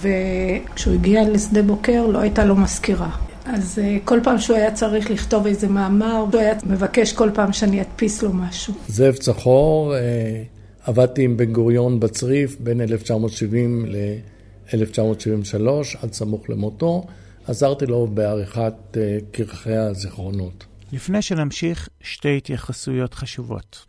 וכשהוא 0.00 0.94
הגיע 0.94 1.22
לשדה 1.30 1.62
בוקר 1.62 2.06
לא 2.06 2.18
הייתה 2.18 2.44
לו 2.44 2.56
מזכירה. 2.56 3.10
אז 3.46 3.78
אה, 3.82 3.96
כל 4.04 4.20
פעם 4.22 4.38
שהוא 4.38 4.56
היה 4.56 4.70
צריך 4.70 5.10
לכתוב 5.10 5.46
איזה 5.46 5.68
מאמר, 5.68 6.16
הוא 6.32 6.40
היה 6.40 6.54
מבקש 6.66 7.12
כל 7.12 7.30
פעם 7.34 7.52
שאני 7.52 7.80
אדפיס 7.80 8.22
לו 8.22 8.32
משהו. 8.32 8.74
זאב 8.88 9.14
צחור, 9.14 9.94
אה, 9.94 10.42
עבדתי 10.84 11.22
עם 11.22 11.36
בן 11.36 11.52
גוריון 11.52 12.00
בצריף 12.00 12.56
בין 12.60 12.80
1970 12.80 13.86
ל-1973, 14.72 15.68
עד 16.02 16.12
סמוך 16.12 16.50
למותו. 16.50 17.06
עזרתי 17.46 17.86
לו 17.86 18.06
בעריכת 18.06 18.74
אה, 18.96 19.18
כרכי 19.32 19.76
הזיכרונות. 19.76 20.66
לפני 20.92 21.22
שנמשיך, 21.22 21.88
שתי 22.00 22.36
התייחסויות 22.36 23.14
חשובות. 23.14 23.86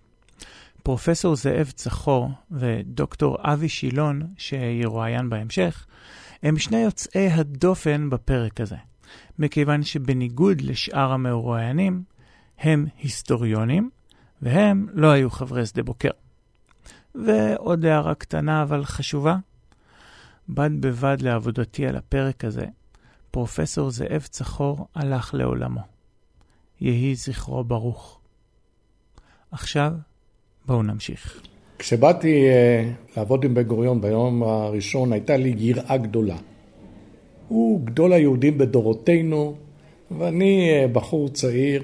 פרופסור 0.84 1.36
זאב 1.36 1.72
צחור 1.76 2.30
ודוקטור 2.52 3.38
אבי 3.42 3.70
שילון, 3.70 4.22
שירואיין 4.38 5.30
בהמשך, 5.30 5.86
הם 6.44 6.58
שני 6.58 6.78
יוצאי 6.78 7.28
הדופן 7.28 8.10
בפרק 8.10 8.62
הזה, 8.62 8.76
מכיוון 9.40 9.84
שבניגוד 9.84 10.62
לשאר 10.62 11.12
המרואיינים, 11.12 12.04
הם 12.60 12.86
היסטוריונים, 13.00 13.90
והם 14.42 14.88
לא 14.94 15.08
היו 15.08 15.30
חברי 15.30 15.66
שדה 15.66 15.84
בוקר. 15.84 16.12
ועוד 17.16 17.86
הערה 17.86 18.16
קטנה 18.16 18.64
אבל 18.64 18.86
חשובה, 18.86 19.38
בד 20.50 20.70
בבד 20.80 21.18
לעבודתי 21.22 21.86
על 21.86 21.96
הפרק 21.96 22.46
הזה, 22.46 22.66
פרופסור 23.32 23.92
זאב 23.92 24.22
צחור 24.22 24.88
הלך 24.96 25.34
לעולמו. 25.34 25.82
יהי 26.82 27.16
זכרו 27.16 27.64
ברוך. 27.64 28.20
עכשיו, 29.52 29.92
בואו 30.66 30.84
נמשיך. 30.84 31.42
כשבאתי 31.80 32.48
אה, 32.48 32.92
לעבוד 33.18 33.44
עם 33.44 33.54
בן 33.54 33.64
גוריון 33.64 34.02
ביום 34.02 34.44
הראשון, 34.44 35.14
הייתה 35.14 35.38
לי 35.38 35.56
יראה 35.58 35.98
גדולה. 35.98 36.38
הוא 37.48 37.82
גדול 37.86 38.14
היהודים 38.14 38.58
בדורותינו, 38.58 39.56
ואני 40.12 40.70
אה, 40.70 40.88
בחור 40.88 41.30
צעיר, 41.30 41.84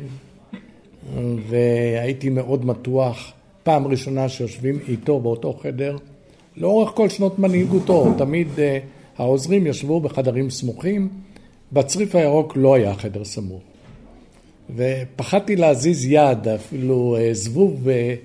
והייתי 1.50 2.30
מאוד 2.30 2.65
מתוח. 2.65 3.34
פעם 3.63 3.88
ראשונה 3.88 4.30
שיושבים 4.30 4.80
איתו 4.88 5.20
באותו 5.20 5.53
חדר, 5.53 5.98
לאורך 6.62 6.89
כל 6.89 7.10
שנות 7.10 7.39
מנהיגותו, 7.39 8.13
תמיד 8.18 8.48
אה, 8.60 8.80
העוזרים 9.18 9.68
ישבו 9.68 10.00
בחדרים 10.00 10.50
סמוכים, 10.50 11.10
בצריף 11.72 12.15
הירוק 12.15 12.53
לא 12.56 12.75
היה 12.75 12.96
חדר 12.96 13.25
סמוך. 13.25 13.62
ופחדתי 14.75 15.56
להזיז 15.56 16.06
יד, 16.06 16.48
אפילו 16.48 17.18
אה, 17.20 17.30
זבוב 17.34 17.89
אה, 17.89 18.15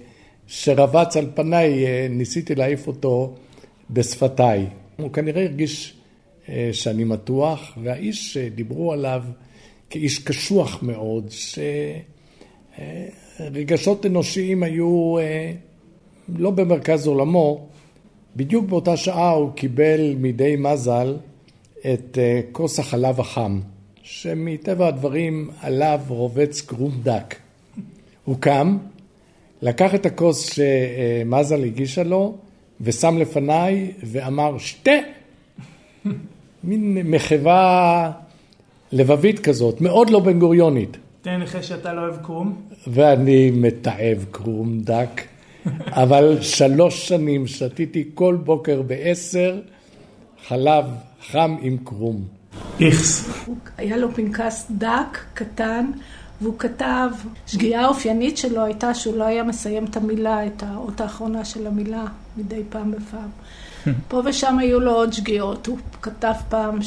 שרבץ 0.47 1.16
על 1.16 1.26
פניי, 1.35 1.87
אה, 1.87 2.07
ניסיתי 2.11 2.55
להעיף 2.55 2.87
אותו 2.87 3.35
בשפתיי. 3.90 4.66
הוא 4.97 5.11
כנראה 5.11 5.43
הרגיש 5.43 5.95
אה, 6.49 6.69
שאני 6.73 7.05
מתוח, 7.05 7.78
והאיש 7.83 8.35
שדיברו 8.35 8.93
עליו 8.93 9.23
כאיש 9.90 10.19
קשוח 10.19 10.83
מאוד, 10.83 11.31
שרגשות 12.78 14.07
אנושיים 14.07 14.62
היו 14.62 15.19
אה, 15.19 15.52
לא 16.28 16.50
במרכז 16.50 17.07
עולמו, 17.07 17.69
בדיוק 18.37 18.66
באותה 18.66 18.97
שעה 18.97 19.31
הוא 19.31 19.52
קיבל 19.52 20.14
מידי 20.19 20.57
מזל 20.59 21.16
את 21.81 22.19
אה, 22.19 22.40
כוס 22.52 22.78
החלב 22.78 23.21
החם, 23.21 23.61
שמטבע 24.02 24.88
הדברים 24.88 25.50
עליו 25.61 26.00
רובץ 26.09 26.61
קרום 26.61 26.93
דק. 27.02 27.35
הוא 28.25 28.37
קם, 28.40 28.78
לקח 29.62 29.95
את 29.95 30.07
הכוס 30.07 30.55
שמזל 30.55 31.64
הגישה 31.64 32.02
לו, 32.02 32.37
ושם 32.81 33.19
לפניי 33.19 33.93
ואמר, 34.02 34.59
שתה! 34.59 34.90
מין 36.64 36.99
מחווה 37.05 38.12
לבבית 38.93 39.38
כזאת, 39.38 39.81
מאוד 39.81 40.11
לא 40.11 40.21
בן 40.21 40.38
גוריונית. 40.38 40.97
תן 41.23 41.40
לך 41.40 41.64
שאתה 41.64 41.93
לא 41.93 42.00
אוהב 42.00 42.16
קרום. 42.16 42.62
ואני 42.87 43.50
מתעב 43.50 44.25
קרום 44.31 44.81
דק, 44.81 45.23
אבל 45.87 46.38
שלוש 46.42 47.08
שנים 47.08 47.46
שתיתי 47.46 48.11
כל 48.14 48.37
בוקר 48.44 48.82
בעשר 48.82 49.61
חלב 50.49 50.85
חם 51.30 51.56
עם 51.61 51.76
קרום. 51.85 52.25
איכס. 52.80 53.30
היה 53.76 53.96
לו 53.96 54.14
פנקס 54.14 54.66
דק, 54.70 55.18
קטן, 55.35 55.90
והוא 56.40 56.58
כתב, 56.58 57.11
שגיאה 57.46 57.87
אופיינית 57.87 58.37
שלו 58.37 58.64
הייתה 58.64 58.94
שהוא 58.94 59.16
לא 59.16 59.25
היה 59.25 59.42
מסיים 59.42 59.85
את 59.85 59.96
המילה, 59.96 60.46
את 60.46 60.62
האות 60.62 61.00
האחרונה 61.00 61.44
של 61.44 61.66
המילה, 61.66 62.04
מדי 62.37 62.62
פעם 62.68 62.90
בפעם. 62.90 63.28
פה 64.08 64.23
ושם 64.25 64.58
היו 64.58 64.80
לו 64.80 64.92
עוד 64.92 65.12
שגיאות. 65.12 65.66
הוא 65.66 65.78
כתב 66.02 66.35
פעם 66.49 66.78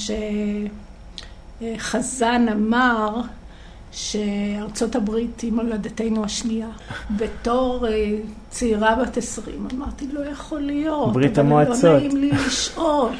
שחזן 1.62 2.46
אמר 2.52 3.22
שארצות 3.92 4.96
הברית 4.96 5.42
היא 5.42 5.52
מולדתנו 5.52 6.26
השנייה. 6.26 6.68
בתור 7.20 7.88
uh, 7.88 7.90
צעירה 8.50 8.96
בת 8.96 9.18
עשרים, 9.18 9.68
אמרתי, 9.76 10.08
לא 10.14 10.26
יכול 10.26 10.60
להיות. 10.60 11.14
ברית 11.14 11.40
אבל 11.40 11.48
המועצות. 11.48 11.84
לא 11.84 11.98
נעים 11.98 12.18
לי 12.18 12.32
לשאול. 12.48 13.12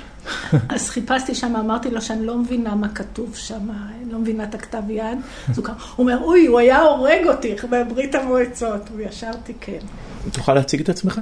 אז 0.70 0.90
חיפשתי 0.90 1.36
שם, 1.36 1.56
אמרתי 1.56 1.92
לו 1.92 2.02
שאני 2.02 2.26
לא 2.26 2.38
מבינה 2.38 2.76
מה 2.76 2.90
כתוב 2.90 3.36
שם, 3.36 3.70
אני 3.70 4.12
לא 4.12 4.20
מבינה 4.20 4.44
את 4.44 4.56
הכתב 4.56 4.90
יד. 4.90 5.18
אז 5.50 5.58
הוא 5.58 5.68
אומר, 5.98 6.18
אוי, 6.24 6.46
הוא 6.46 6.60
היה 6.60 6.82
הורג 6.82 7.28
אותי 7.28 7.56
בברית 7.70 8.16
המועצות. 8.16 8.82
וישר 8.96 9.32
תיקן. 9.44 9.78
תוכל 10.32 10.54
להציג 10.54 10.82
את 10.82 10.90
עצמך? 10.90 11.20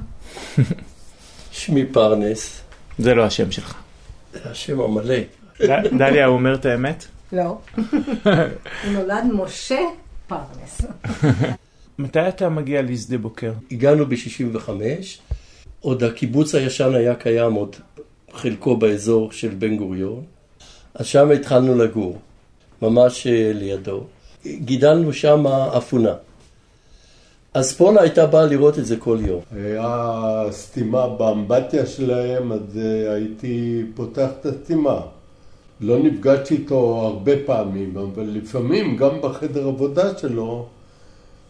שמי 1.52 1.86
פרנס, 1.86 2.62
זה 3.00 3.16
לא 3.16 3.24
השם 3.26 3.52
שלך. 3.52 3.76
זה 4.34 4.40
השם 4.50 4.80
המלא. 4.82 5.16
דליה, 5.98 6.26
הוא 6.26 6.36
אומר 6.36 6.56
את 6.56 6.66
האמת? 6.66 7.06
לא. 7.32 7.58
הוא 8.24 8.92
נולד 8.94 9.24
משה 9.34 9.80
פרנס. 10.28 10.82
מתי 12.00 12.28
אתה 12.28 12.50
מגיע 12.50 12.82
לשדה 12.82 13.18
בוקר? 13.18 13.54
הגענו 13.72 14.06
ב-65, 14.06 14.70
עוד 15.82 16.04
הקיבוץ 16.04 16.56
הישן 16.56 16.96
היה 16.96 17.16
קיים 17.16 17.54
עוד 17.54 17.76
חלקו 18.34 18.78
באזור 18.78 19.32
של 19.32 19.50
בן 19.50 19.78
גוריון, 19.78 20.24
אז 20.94 21.06
שם 21.06 21.32
התחלנו 21.32 21.76
לגור, 21.76 22.20
ממש 22.82 23.28
אה, 23.28 23.52
לידו. 23.54 24.04
גידלנו 24.46 25.14
שם 25.14 25.48
אפונה. 25.48 26.14
אז 27.54 27.74
פולה 27.74 28.02
הייתה 28.02 28.26
באה 28.26 28.46
לראות 28.46 28.80
את 28.80 28.86
זה 28.86 28.98
כל 28.98 29.18
יום. 29.22 29.42
היה 29.56 30.44
סתימה 30.52 31.08
באמבטיה 31.08 31.86
שלהם, 31.86 32.52
אז 32.52 32.78
אה, 32.78 33.14
הייתי 33.14 33.84
פותח 33.96 34.30
את 34.40 34.46
הסתימה. 34.46 35.02
לא 35.82 36.00
נפגשתי 36.00 36.56
איתו 36.56 36.78
הרבה 37.02 37.32
פעמים, 37.46 37.98
אבל 37.98 38.24
לפעמים 38.24 38.98
גם 38.98 39.22
בחדר 39.22 39.68
עבודה 39.68 40.18
שלו 40.18 40.68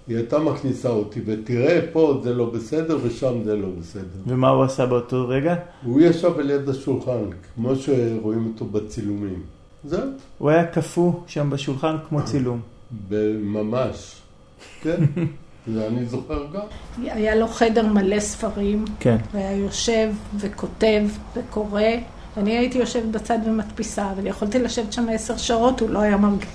היא 0.07 0.17
הייתה 0.17 0.39
מכניסה 0.39 0.89
אותי, 0.89 1.19
ותראה 1.25 1.79
פה 1.91 2.19
זה 2.23 2.33
לא 2.33 2.45
בסדר 2.45 2.97
ושם 3.03 3.43
זה 3.43 3.55
לא 3.55 3.67
בסדר. 3.79 4.19
ומה 4.27 4.49
הוא 4.49 4.63
עשה 4.63 4.85
באותו 4.85 5.27
רגע? 5.27 5.55
הוא 5.83 6.01
ישב 6.01 6.39
על 6.39 6.49
יד 6.49 6.69
השולחן, 6.69 7.23
כמו 7.55 7.75
שרואים 7.75 8.51
אותו 8.53 8.65
בצילומים. 8.65 9.41
זהו, 9.83 10.01
הוא 10.37 10.49
היה 10.49 10.65
קפוא 10.65 11.11
שם 11.27 11.49
בשולחן 11.49 11.95
כמו 12.09 12.25
צילום. 12.25 12.59
ממש. 13.41 14.21
כן, 14.81 15.03
זה 15.73 15.87
אני 15.87 16.05
זוכר 16.05 16.45
גם. 16.53 16.61
היה 17.03 17.35
לו 17.35 17.47
חדר 17.47 17.87
מלא 17.87 18.19
ספרים, 18.19 18.85
כן. 18.99 19.17
והיה 19.33 19.57
יושב 19.57 20.09
וכותב 20.39 21.03
וקורא. 21.35 21.81
אני 22.37 22.57
הייתי 22.57 22.77
יושבת 22.77 23.03
בצד 23.11 23.39
ומדפיסה, 23.45 24.11
אבל 24.11 24.27
יכולתי 24.27 24.59
לשבת 24.59 24.93
שם 24.93 25.05
עשר 25.09 25.37
שעות, 25.37 25.79
הוא 25.79 25.89
לא 25.89 25.99
היה 25.99 26.17
מרגיש. 26.17 26.49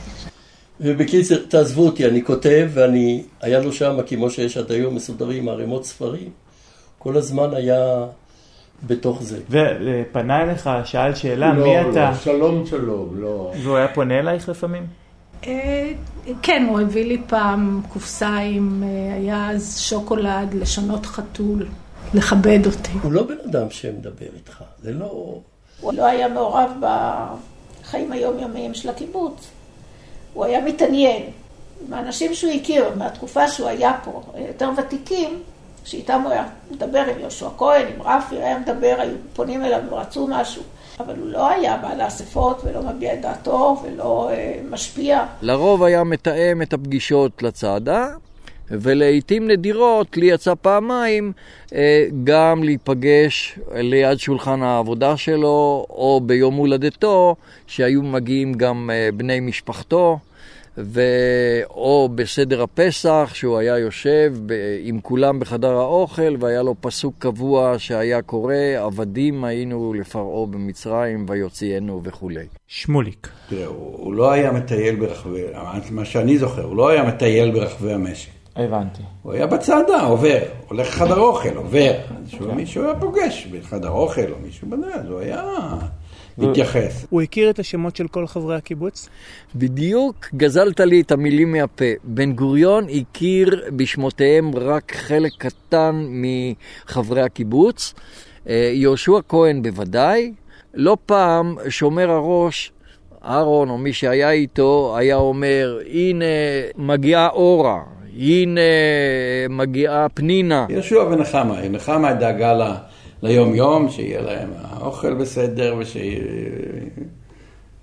ובקיצר, 0.80 1.36
תעזבו 1.48 1.86
אותי, 1.86 2.06
אני 2.06 2.24
כותב, 2.24 2.68
ואני, 2.74 3.22
היה 3.40 3.60
לו 3.60 3.72
שם, 3.72 3.96
כמו 4.06 4.30
שיש 4.30 4.56
עד 4.56 4.72
היום, 4.72 4.94
מסודרים 4.94 5.48
ערימות 5.48 5.84
ספרים. 5.84 6.30
כל 6.98 7.16
הזמן 7.16 7.54
היה 7.54 8.04
בתוך 8.86 9.22
זה. 9.22 9.40
ופנה 9.50 10.42
אליך, 10.42 10.70
שאל 10.84 11.14
שאלה, 11.14 11.54
לא, 11.54 11.64
מי 11.64 11.74
לא, 11.74 11.90
אתה? 11.90 12.12
שלום 12.24 12.66
שלום, 12.66 13.20
לא. 13.20 13.52
והוא 13.62 13.76
היה 13.76 13.88
פונה 13.88 14.18
אלייך 14.18 14.48
לפעמים? 14.48 14.86
אה, 15.46 15.92
כן, 16.42 16.66
הוא 16.68 16.80
הביא 16.80 17.04
לי 17.04 17.22
פעם 17.26 17.80
קופסה 17.88 18.36
עם, 18.36 18.82
אה, 18.86 19.14
היה 19.14 19.50
אז 19.50 19.80
שוקולד, 19.80 20.54
לשונות 20.54 21.06
חתול, 21.06 21.66
לכבד 22.14 22.66
אותי. 22.66 22.92
הוא 23.02 23.12
לא 23.12 23.22
בן 23.22 23.36
אדם 23.50 23.70
שמדבר 23.70 24.26
איתך, 24.36 24.64
זה 24.82 24.92
לא... 24.92 25.40
הוא 25.82 25.92
לא 25.92 26.04
היה 26.06 26.28
מעורב 26.28 26.70
בחיים 26.80 28.12
היומיומיים 28.12 28.74
של 28.74 28.88
הקיבוץ. 28.88 29.48
הוא 30.34 30.44
היה 30.44 30.60
מתעניין. 30.60 31.22
מהאנשים 31.88 32.34
שהוא 32.34 32.52
הכיר, 32.52 32.84
מהתקופה 32.96 33.48
שהוא 33.48 33.68
היה 33.68 33.92
פה, 34.04 34.22
יותר 34.48 34.70
ותיקים, 34.76 35.42
שאיתם 35.84 36.20
הוא 36.24 36.32
היה 36.32 36.44
מדבר 36.70 36.98
עם 36.98 37.20
יהושע 37.20 37.48
כהן, 37.58 37.86
עם 37.94 38.02
רפי, 38.02 38.36
היה 38.36 38.58
מדבר, 38.58 38.96
היו 38.98 39.14
פונים 39.32 39.64
אליו 39.64 39.80
ורצו 39.90 40.26
משהו. 40.26 40.62
אבל 41.00 41.16
הוא 41.18 41.28
לא 41.28 41.48
היה 41.48 41.76
בא 41.76 41.94
לאספות 41.94 42.60
ולא 42.64 42.82
מביע 42.82 43.14
את 43.14 43.20
דעתו 43.20 43.82
ולא 43.82 44.30
אה, 44.32 44.60
משפיע. 44.70 45.24
לרוב 45.42 45.82
היה 45.82 46.04
מתאם 46.04 46.62
את 46.62 46.72
הפגישות 46.72 47.42
לצעדה, 47.42 48.08
ולעיתים 48.72 49.48
נדירות 49.48 50.16
לי 50.16 50.26
יצא 50.26 50.54
פעמיים 50.54 51.32
אה, 51.74 52.06
גם 52.24 52.64
להיפגש 52.64 53.58
ליד 53.74 54.18
שולחן 54.18 54.62
העבודה 54.62 55.16
שלו, 55.16 55.86
או 55.90 56.20
ביום 56.26 56.54
הולדתו, 56.54 57.36
שהיו 57.66 58.02
מגיעים 58.02 58.52
גם 58.54 58.90
אה, 58.92 59.08
בני 59.14 59.40
משפחתו. 59.40 60.18
ו... 60.78 61.00
או 61.70 62.08
בסדר 62.14 62.62
הפסח, 62.62 63.30
שהוא 63.34 63.58
היה 63.58 63.78
יושב 63.78 64.32
ב... 64.46 64.52
עם 64.82 65.00
כולם 65.00 65.40
בחדר 65.40 65.72
האוכל, 65.72 66.36
והיה 66.40 66.62
לו 66.62 66.74
פסוק 66.80 67.14
קבוע 67.18 67.74
שהיה 67.78 68.22
קורא, 68.22 68.54
עבדים 68.76 69.44
היינו 69.44 69.94
לפרעה 69.94 70.46
במצרים, 70.46 71.26
ויוציאנו 71.28 72.00
וכולי. 72.04 72.46
שמוליק. 72.66 73.28
תראה, 73.48 73.66
הוא, 73.66 73.96
הוא 73.96 74.14
לא 74.14 74.30
היה 74.30 74.52
מטייל 74.52 74.96
ברחבי, 74.96 75.42
מה 75.90 76.04
שאני 76.04 76.38
זוכר, 76.38 76.64
הוא 76.64 76.76
לא 76.76 76.88
היה 76.88 77.02
מטייל 77.04 77.50
ברחבי 77.50 77.92
המשק. 77.92 78.41
הבנתי. 78.56 79.02
הוא 79.22 79.32
היה 79.32 79.46
בצעדה, 79.46 80.00
עובר, 80.00 80.38
הולך 80.68 80.88
לחדר 80.88 81.18
אוכל, 81.18 81.56
עובר. 81.56 81.92
שהוא 82.26 82.54
מישהו 82.54 82.84
היה 82.84 82.94
פוגש 82.94 83.46
בחדר 83.46 83.90
אוכל 83.90 84.30
או 84.30 84.36
מישהו 84.42 84.68
בזה, 84.68 84.94
אז 84.94 85.10
הוא 85.10 85.20
היה 85.20 85.42
מתייחס. 86.38 87.06
הוא 87.10 87.22
הכיר 87.22 87.50
את 87.50 87.58
השמות 87.58 87.96
של 87.96 88.08
כל 88.08 88.26
חברי 88.26 88.56
הקיבוץ? 88.56 89.08
בדיוק 89.54 90.28
גזלת 90.34 90.80
לי 90.80 91.00
את 91.00 91.12
המילים 91.12 91.52
מהפה. 91.52 91.84
בן 92.04 92.32
גוריון 92.32 92.86
הכיר 92.88 93.64
בשמותיהם 93.76 94.50
רק 94.54 94.94
חלק 94.96 95.32
קטן 95.38 96.06
מחברי 96.10 97.22
הקיבוץ. 97.22 97.94
אה, 98.48 98.70
יהושע 98.74 99.18
כהן 99.28 99.62
בוודאי. 99.62 100.32
לא 100.74 100.96
פעם 101.06 101.56
שומר 101.68 102.10
הראש, 102.10 102.72
אהרון 103.24 103.70
או 103.70 103.78
מי 103.78 103.92
שהיה 103.92 104.30
איתו, 104.30 104.94
היה 104.98 105.16
אומר, 105.16 105.78
הנה 105.90 106.24
מגיעה 106.76 107.28
אורה, 107.28 107.82
הנה 108.18 108.60
מגיעה 109.50 110.08
פנינה. 110.08 110.66
יהושע 110.68 111.04
ונחמה, 111.10 111.68
נחמה 111.68 112.12
דאגה 112.12 112.52
לה, 112.52 112.74
ליום 113.22 113.54
יום, 113.54 113.90
שיהיה 113.90 114.20
להם 114.20 114.48
האוכל 114.62 115.14
בסדר 115.14 115.74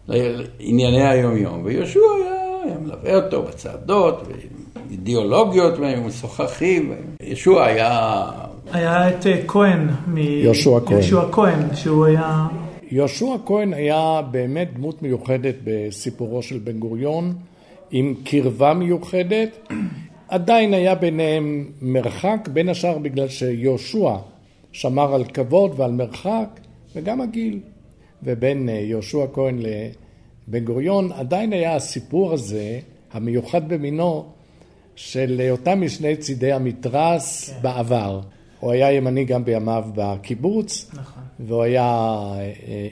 וענייני 0.07 1.07
היום 1.07 1.37
יום. 1.37 1.61
ויהושע 1.63 1.99
היה, 1.99 2.63
היה 2.63 2.77
מלווה 2.79 3.15
אותו 3.15 3.43
בצעדות, 3.43 4.27
ואידיאולוגיות, 4.89 5.73
ומשוחחים. 5.79 6.93
יהושע 7.21 7.63
היה... 7.63 8.21
היה 8.71 9.09
את 9.09 9.27
אה, 9.27 9.39
כהן, 9.47 9.87
מ... 10.07 10.17
יהושע 10.17 10.79
כהן. 10.85 10.93
יהושע 10.93 11.21
כהן, 11.31 11.75
שהוא 11.75 12.05
היה... 12.05 12.47
יהושע 12.91 13.35
כהן 13.45 13.73
היה 13.73 14.21
באמת 14.31 14.73
דמות 14.73 15.01
מיוחדת 15.01 15.55
בסיפורו 15.63 16.41
של 16.41 16.57
בן 16.57 16.79
גוריון, 16.79 17.33
עם 17.91 18.13
קרבה 18.23 18.73
מיוחדת. 18.73 19.69
עדיין 20.29 20.73
היה 20.73 20.95
ביניהם 20.95 21.71
מרחק, 21.81 22.49
בין 22.53 22.69
השאר 22.69 22.97
בגלל 22.97 23.27
שיהושע 23.27 24.15
שמר 24.71 25.15
על 25.15 25.23
כבוד 25.25 25.79
ועל 25.79 25.91
מרחק, 25.91 26.59
וגם 26.95 27.21
הגיל. 27.21 27.59
ובין 28.23 28.69
יהושע 28.69 29.25
כהן 29.33 29.59
לבן 29.59 30.65
גוריון 30.65 31.11
עדיין 31.11 31.53
היה 31.53 31.75
הסיפור 31.75 32.33
הזה, 32.33 32.79
המיוחד 33.11 33.69
במינו, 33.69 34.25
של 34.95 35.35
היותם 35.39 35.81
משני 35.81 36.17
צידי 36.17 36.51
המתרס 36.51 37.49
כן. 37.49 37.61
בעבר. 37.61 38.21
הוא 38.59 38.71
היה 38.71 38.91
ימני 38.91 39.25
גם 39.25 39.45
בימיו 39.45 39.85
בקיבוץ, 39.95 40.89
נכון. 40.93 41.23
והוא 41.39 41.63
היה 41.63 42.17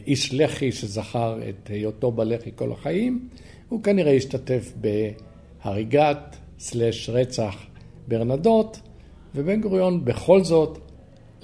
איש 0.08 0.34
לח"י 0.34 0.72
שזכר 0.72 1.40
את 1.50 1.70
היותו 1.70 2.12
בלח"י 2.12 2.52
כל 2.56 2.72
החיים. 2.72 3.28
הוא 3.70 3.84
כנראה 3.84 4.14
השתתף 4.14 4.74
בהריגת 5.64 6.38
סלש 6.60 7.10
רצח 7.10 7.56
ברנדות, 8.08 8.80
ובן 9.36 9.62
גוריון 9.62 10.06
בכל 10.06 10.44
זאת, 10.44 10.78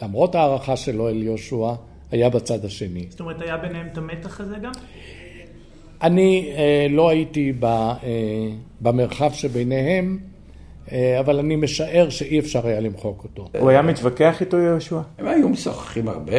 למרות 0.01 0.35
ההערכה 0.35 0.75
שלו 0.75 1.09
אל 1.09 1.23
יהושע, 1.23 1.73
היה 2.11 2.29
בצד 2.29 2.65
השני. 2.65 3.05
זאת 3.09 3.19
אומרת, 3.19 3.41
היה 3.41 3.57
ביניהם 3.57 3.87
את 3.91 3.97
המתח 3.97 4.41
הזה 4.41 4.55
גם? 4.61 4.71
אני 6.01 6.53
אה, 6.57 6.87
לא 6.89 7.09
הייתי 7.09 7.53
ב, 7.59 7.65
אה, 7.65 7.97
במרחב 8.81 9.31
שביניהם, 9.33 10.19
אה, 10.91 11.19
אבל 11.19 11.39
אני 11.39 11.55
משער 11.55 12.09
שאי 12.09 12.39
אפשר 12.39 12.67
היה 12.67 12.79
למחוק 12.79 13.23
אותו. 13.23 13.49
הוא 13.59 13.69
היה 13.69 13.81
מתווכח 13.81 14.41
איתו 14.41 14.57
יהושע? 14.57 14.99
הם 15.17 15.27
היו 15.27 15.49
משוחחים 15.49 16.07
הרבה. 16.07 16.31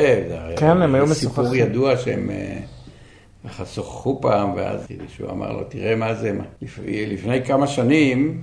כן, 0.57 0.83
הם 0.83 0.95
היו 0.95 1.07
סיפור 1.07 1.45
משוחחים. 1.45 1.67
ידוע 1.67 1.97
שהם 1.97 2.31
ככה 3.45 3.67
שוחחו 3.67 4.21
פעם, 4.21 4.53
ואז 4.57 4.89
שהוא 5.09 5.31
אמר 5.31 5.53
לו, 5.53 5.65
תראה 5.65 5.97
מה 5.97 6.15
זה, 6.15 6.33
לפני 6.87 7.45
כמה 7.45 7.67
שנים 7.67 8.43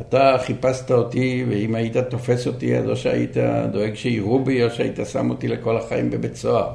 אתה 0.00 0.36
חיפשת 0.38 0.90
אותי, 0.90 1.44
ואם 1.48 1.74
היית 1.74 1.96
תופס 1.96 2.46
אותי, 2.46 2.78
אז 2.78 2.88
או 2.88 2.96
שהיית 2.96 3.36
דואג 3.72 3.94
שיראו 3.94 4.44
בי, 4.44 4.64
או 4.64 4.70
שהיית 4.70 4.98
שם 5.12 5.30
אותי 5.30 5.48
לכל 5.48 5.76
החיים 5.76 6.10
בבית 6.10 6.36
סוהר. 6.36 6.72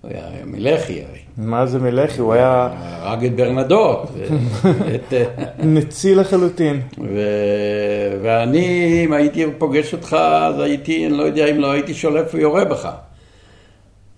הוא 0.00 0.10
היה 0.10 0.44
מלח"י 0.44 1.02
הרי. 1.08 1.18
מה 1.36 1.66
זה 1.66 1.78
מלח"י? 1.78 2.20
הוא 2.20 2.32
היה... 2.32 2.68
הרג 2.82 3.24
את 3.24 3.36
ברנדוט. 3.36 3.98
ואת, 4.62 5.12
אה, 5.12 5.24
נציל 5.58 6.20
לחלוטין. 6.20 6.80
ו... 6.98 7.20
ואני, 8.22 9.02
אם 9.04 9.12
הייתי 9.12 9.44
פוגש 9.58 9.92
אותך, 9.92 10.16
אז 10.30 10.60
הייתי, 10.60 11.06
אני 11.06 11.16
לא 11.16 11.22
יודע 11.22 11.46
אם 11.46 11.58
לא 11.58 11.70
הייתי 11.70 11.94
שולף 11.94 12.34
ויורה 12.34 12.64
בך. 12.64 12.88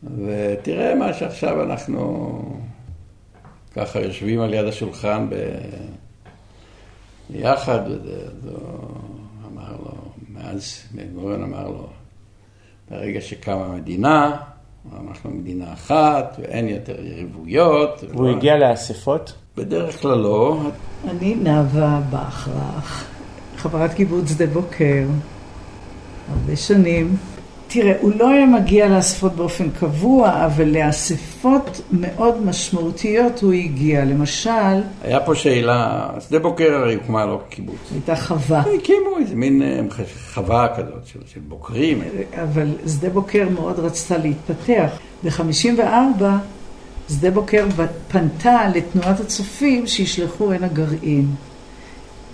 ותראה 0.03 0.95
מה 0.95 1.13
שעכשיו 1.13 1.63
אנחנו 1.63 2.39
ככה 3.77 4.01
יושבים 4.01 4.41
על 4.41 4.55
יד 4.55 4.65
השולחן 4.65 5.27
ב... 5.31 5.35
ביחד, 7.31 7.81
וזה, 7.87 8.51
אמר 9.53 9.77
לו, 9.85 9.93
מאז 10.29 10.83
בן 10.91 11.09
גוריון 11.15 11.43
אמר 11.43 11.69
לו, 11.69 11.87
ברגע 12.91 13.21
שקמה 13.21 13.69
מדינה, 13.69 14.37
אנחנו 15.01 15.31
מדינה 15.31 15.73
אחת, 15.73 16.37
ואין 16.39 16.69
יותר 16.69 17.05
יריבויות. 17.05 18.05
והוא 18.09 18.29
הגיע 18.29 18.57
לאספות? 18.57 19.33
בדרך 19.57 20.01
כלל 20.01 20.19
לא. 20.19 20.61
אני 21.09 21.35
נאוה 21.35 22.01
בכרך, 22.11 23.09
חברת 23.57 23.95
קיבוץ 23.95 24.29
שדה 24.29 24.47
בוקר, 24.47 25.07
הרבה 26.29 26.57
שנים. 26.57 27.17
תראה, 27.73 27.93
הוא 28.01 28.13
לא 28.19 28.31
היה 28.31 28.47
מגיע 28.47 28.89
לאספות 28.89 29.37
באופן 29.37 29.71
קבוע, 29.71 30.47
אבל 30.47 30.69
לאספות 30.69 31.81
מאוד 31.93 32.47
משמעותיות 32.47 33.43
הוא 33.43 33.53
הגיע. 33.53 34.05
למשל... 34.05 34.51
היה 35.03 35.21
פה 35.21 35.35
שאלה, 35.35 36.09
שדה 36.29 36.39
בוקר 36.39 36.75
הרי 36.75 36.95
הוקמה 36.95 37.27
לא 37.27 37.41
קיבוץ. 37.49 37.77
הייתה 37.93 38.17
חווה. 38.17 38.61
הקימו 38.61 39.19
איזה 39.19 39.37
מין 39.37 39.63
אה, 39.63 39.81
חווה 40.35 40.69
כזאת 40.77 41.07
של, 41.07 41.19
של 41.27 41.41
בוקרים. 41.41 42.03
אבל 42.43 42.69
שדה 42.87 43.11
בוקר 43.11 43.49
מאוד 43.49 43.79
רצתה 43.79 44.19
להתפתח. 44.19 44.99
ב-54 45.25 46.23
שדה 47.09 47.31
בוקר 47.31 47.67
פנתה 48.09 48.69
לתנועת 48.75 49.21
הצופים 49.21 49.87
שישלחו 49.87 50.53
הנה 50.53 50.69
גרעין. 50.69 51.27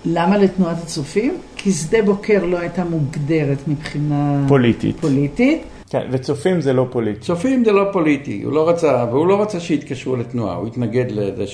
למה 0.04 0.38
לתנועת 0.38 0.76
הצופים? 0.82 1.38
כי 1.56 1.72
שדה 1.72 2.02
בוקר 2.02 2.44
לא 2.44 2.58
הייתה 2.58 2.84
מוגדרת 2.84 3.58
מבחינה 3.68 4.44
פוליטית. 4.48 4.96
פוליטית. 5.00 5.62
כן, 5.90 6.06
וצופים 6.10 6.60
זה 6.60 6.72
לא 6.72 6.86
פוליטי. 6.90 7.20
צופים 7.20 7.64
זה 7.64 7.72
לא 7.72 7.84
פוליטי, 7.92 8.42
הוא 8.42 8.52
לא 8.52 8.68
רצה, 8.68 9.04
והוא 9.10 9.26
לא 9.26 9.42
רצה 9.42 9.60
שיתקשרו 9.60 10.16
לתנועה, 10.16 10.56
הוא 10.56 10.66
התנגד 10.66 11.04
לזה 11.10 11.44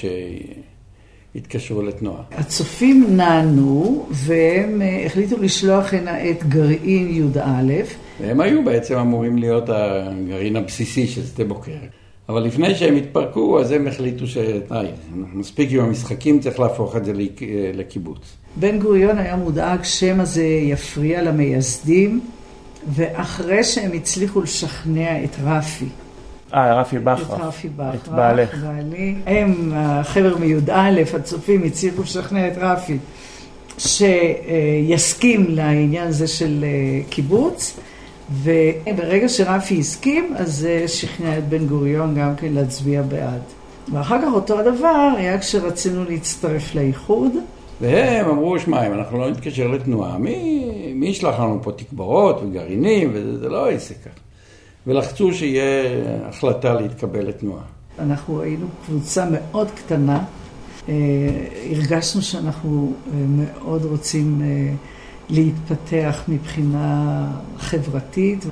שיתקשרו 1.35 1.83
לתנועה. 1.83 2.23
הצופים 2.33 3.07
נענו, 3.17 4.07
והם 4.11 4.83
אה, 4.83 5.03
החליטו 5.07 5.37
לשלוח 5.41 5.95
הנה 5.95 6.31
את 6.31 6.45
גרעין 6.45 7.09
י"א. 7.11 7.73
והם 8.21 8.41
היו 8.41 8.65
בעצם 8.65 8.99
אמורים 8.99 9.39
להיות 9.39 9.69
הגרעין 9.69 10.57
הבסיסי 10.57 11.07
של 11.07 11.27
שדה 11.27 11.45
בוקר. 11.45 11.73
אבל 12.29 12.43
לפני 12.43 12.75
שהם 12.75 12.97
התפרקו, 12.97 13.61
אז 13.61 13.71
הם 13.71 13.87
החליטו 13.87 14.27
ש... 14.27 14.39
די, 14.39 14.87
מספיק 15.33 15.73
עם 15.73 15.81
המשחקים, 15.81 16.41
צריך 16.41 16.61
להפוך 16.61 16.97
את 16.97 17.05
זה 17.05 17.13
לקיבוץ. 17.75 18.37
בן 18.57 18.79
גוריון 18.79 19.19
היה 19.19 19.37
מודאג 19.37 19.83
שמא 19.83 20.25
זה 20.25 20.45
יפריע 20.45 21.23
למייסדים, 21.23 22.21
ואחרי 22.89 23.65
שהם 23.65 23.93
הצליחו 23.93 24.41
לשכנע 24.41 25.25
את 25.25 25.37
רפי. 25.45 25.89
אה, 26.55 26.81
רפי 26.81 26.99
בכרך. 26.99 27.31
את 27.31 27.41
רפי 27.41 27.69
בכרך. 27.77 27.95
את 27.95 28.09
בעלך. 28.09 28.55
בעלי. 28.55 29.15
הם, 29.27 29.73
החבר'ה 29.75 30.39
מי"א, 30.39 31.03
הצופים, 31.15 31.63
הצליחו 31.63 32.03
לשכנע 32.03 32.49
את 32.49 32.55
רפי 32.57 32.99
שיסכים 33.79 35.47
לעניין 35.49 36.09
הזה 36.09 36.27
של 36.27 36.65
אה, 36.65 37.01
קיבוץ. 37.11 37.77
וברגע 38.33 39.29
שרפי 39.29 39.79
הסכים, 39.79 40.35
אז 40.37 40.69
שכנע 40.87 41.39
את 41.39 41.49
בן 41.49 41.67
גוריון 41.67 42.15
גם 42.15 42.37
כן 42.37 42.53
להצביע 42.53 43.03
בעד. 43.03 43.41
ואחר 43.93 44.23
כך 44.23 44.33
אותו 44.33 44.59
הדבר 44.59 45.09
היה 45.17 45.39
כשרצינו 45.39 46.05
להצטרף 46.05 46.75
לאיחוד. 46.75 47.33
והם 47.81 48.29
אמרו, 48.29 48.59
שמע, 48.59 48.87
אם 48.87 48.93
אנחנו 48.93 49.19
לא 49.19 49.31
נתקשר 49.31 49.69
לתנועה, 49.69 50.19
מי, 50.19 50.65
מי 50.95 51.07
ישלח 51.07 51.41
לנו 51.41 51.59
פה 51.63 51.73
תקברות 51.73 52.43
וגרעינים, 52.43 53.11
וזה 53.15 53.49
לא 53.49 53.71
עסק 53.71 53.95
ככה. 54.05 54.21
ולחצו 54.87 55.33
שיהיה 55.33 55.85
החלטה 56.29 56.75
להתקבל 56.75 57.27
לתנועה. 57.27 57.63
אנחנו 57.99 58.43
היינו 58.43 58.67
קבוצה 58.87 59.25
מאוד 59.31 59.69
קטנה, 59.71 60.25
אה, 60.89 60.95
הרגשנו 61.71 62.23
שאנחנו 62.23 62.93
אה, 63.07 63.19
מאוד 63.29 63.85
רוצים 63.85 64.41
אה, 64.43 64.75
להתפתח 65.31 66.25
מבחינה 66.29 67.27
חברתית. 67.59 68.45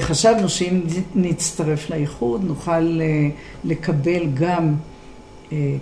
חשבנו 0.00 0.48
שאם 0.48 0.80
נצטרף 1.14 1.90
לאיחוד 1.90 2.44
נוכל 2.44 3.00
לקבל 3.64 4.26
גם 4.34 4.74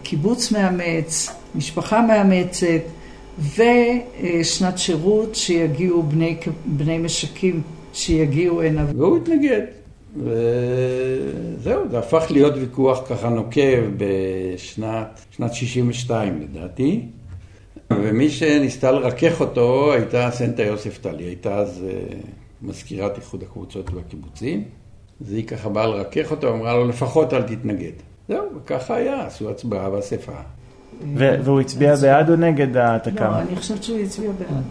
קיבוץ 0.02 0.52
מאמץ, 0.52 1.28
משפחה 1.54 2.06
מאמצת 2.06 2.82
ושנת 3.38 4.78
שירות 4.78 5.34
שיגיעו 5.34 6.02
בני, 6.02 6.36
בני 6.64 6.98
משקים 6.98 7.62
שיגיעו 7.92 8.62
הנה. 8.62 8.84
והוא 8.96 9.16
התנגד. 9.16 9.60
וזהו, 10.16 11.82
זה 11.90 11.98
הפך 11.98 12.26
להיות 12.30 12.54
ויכוח 12.56 13.00
ככה 13.08 13.28
נוקב 13.28 13.80
בשנת 13.96 15.20
שנת 15.36 15.54
62 15.54 16.40
לדעתי. 16.40 17.00
ומי 17.90 18.30
שניסתה 18.30 18.90
לרכך 18.90 19.40
אותו 19.40 19.92
הייתה 19.92 20.30
סנטה 20.30 20.62
יוסף 20.62 20.98
טלי, 20.98 21.24
הייתה 21.24 21.54
אז 21.54 21.84
מזכירת 22.62 23.16
איחוד 23.16 23.42
הקבוצות 23.42 23.94
והקיבוצים. 23.94 24.64
אז 25.20 25.32
היא 25.32 25.46
ככה 25.46 25.68
באה 25.68 25.86
לרכך 25.86 26.30
אותו, 26.30 26.54
אמרה 26.54 26.74
לו 26.74 26.88
לפחות 26.88 27.34
אל 27.34 27.42
תתנגד. 27.42 27.92
זהו, 28.28 28.44
וככה 28.56 28.94
היה, 28.94 29.26
עשו 29.26 29.50
הצבעה 29.50 29.90
באספה. 29.90 30.32
והוא 31.16 31.60
הצביע 31.60 31.96
בעד 31.96 32.30
או 32.30 32.36
נגד 32.36 32.76
התק"ם? 32.76 33.24
לא, 33.24 33.38
אני 33.38 33.56
חושבת 33.56 33.82
שהוא 33.82 33.98
הצביע 33.98 34.30
בעד. 34.32 34.64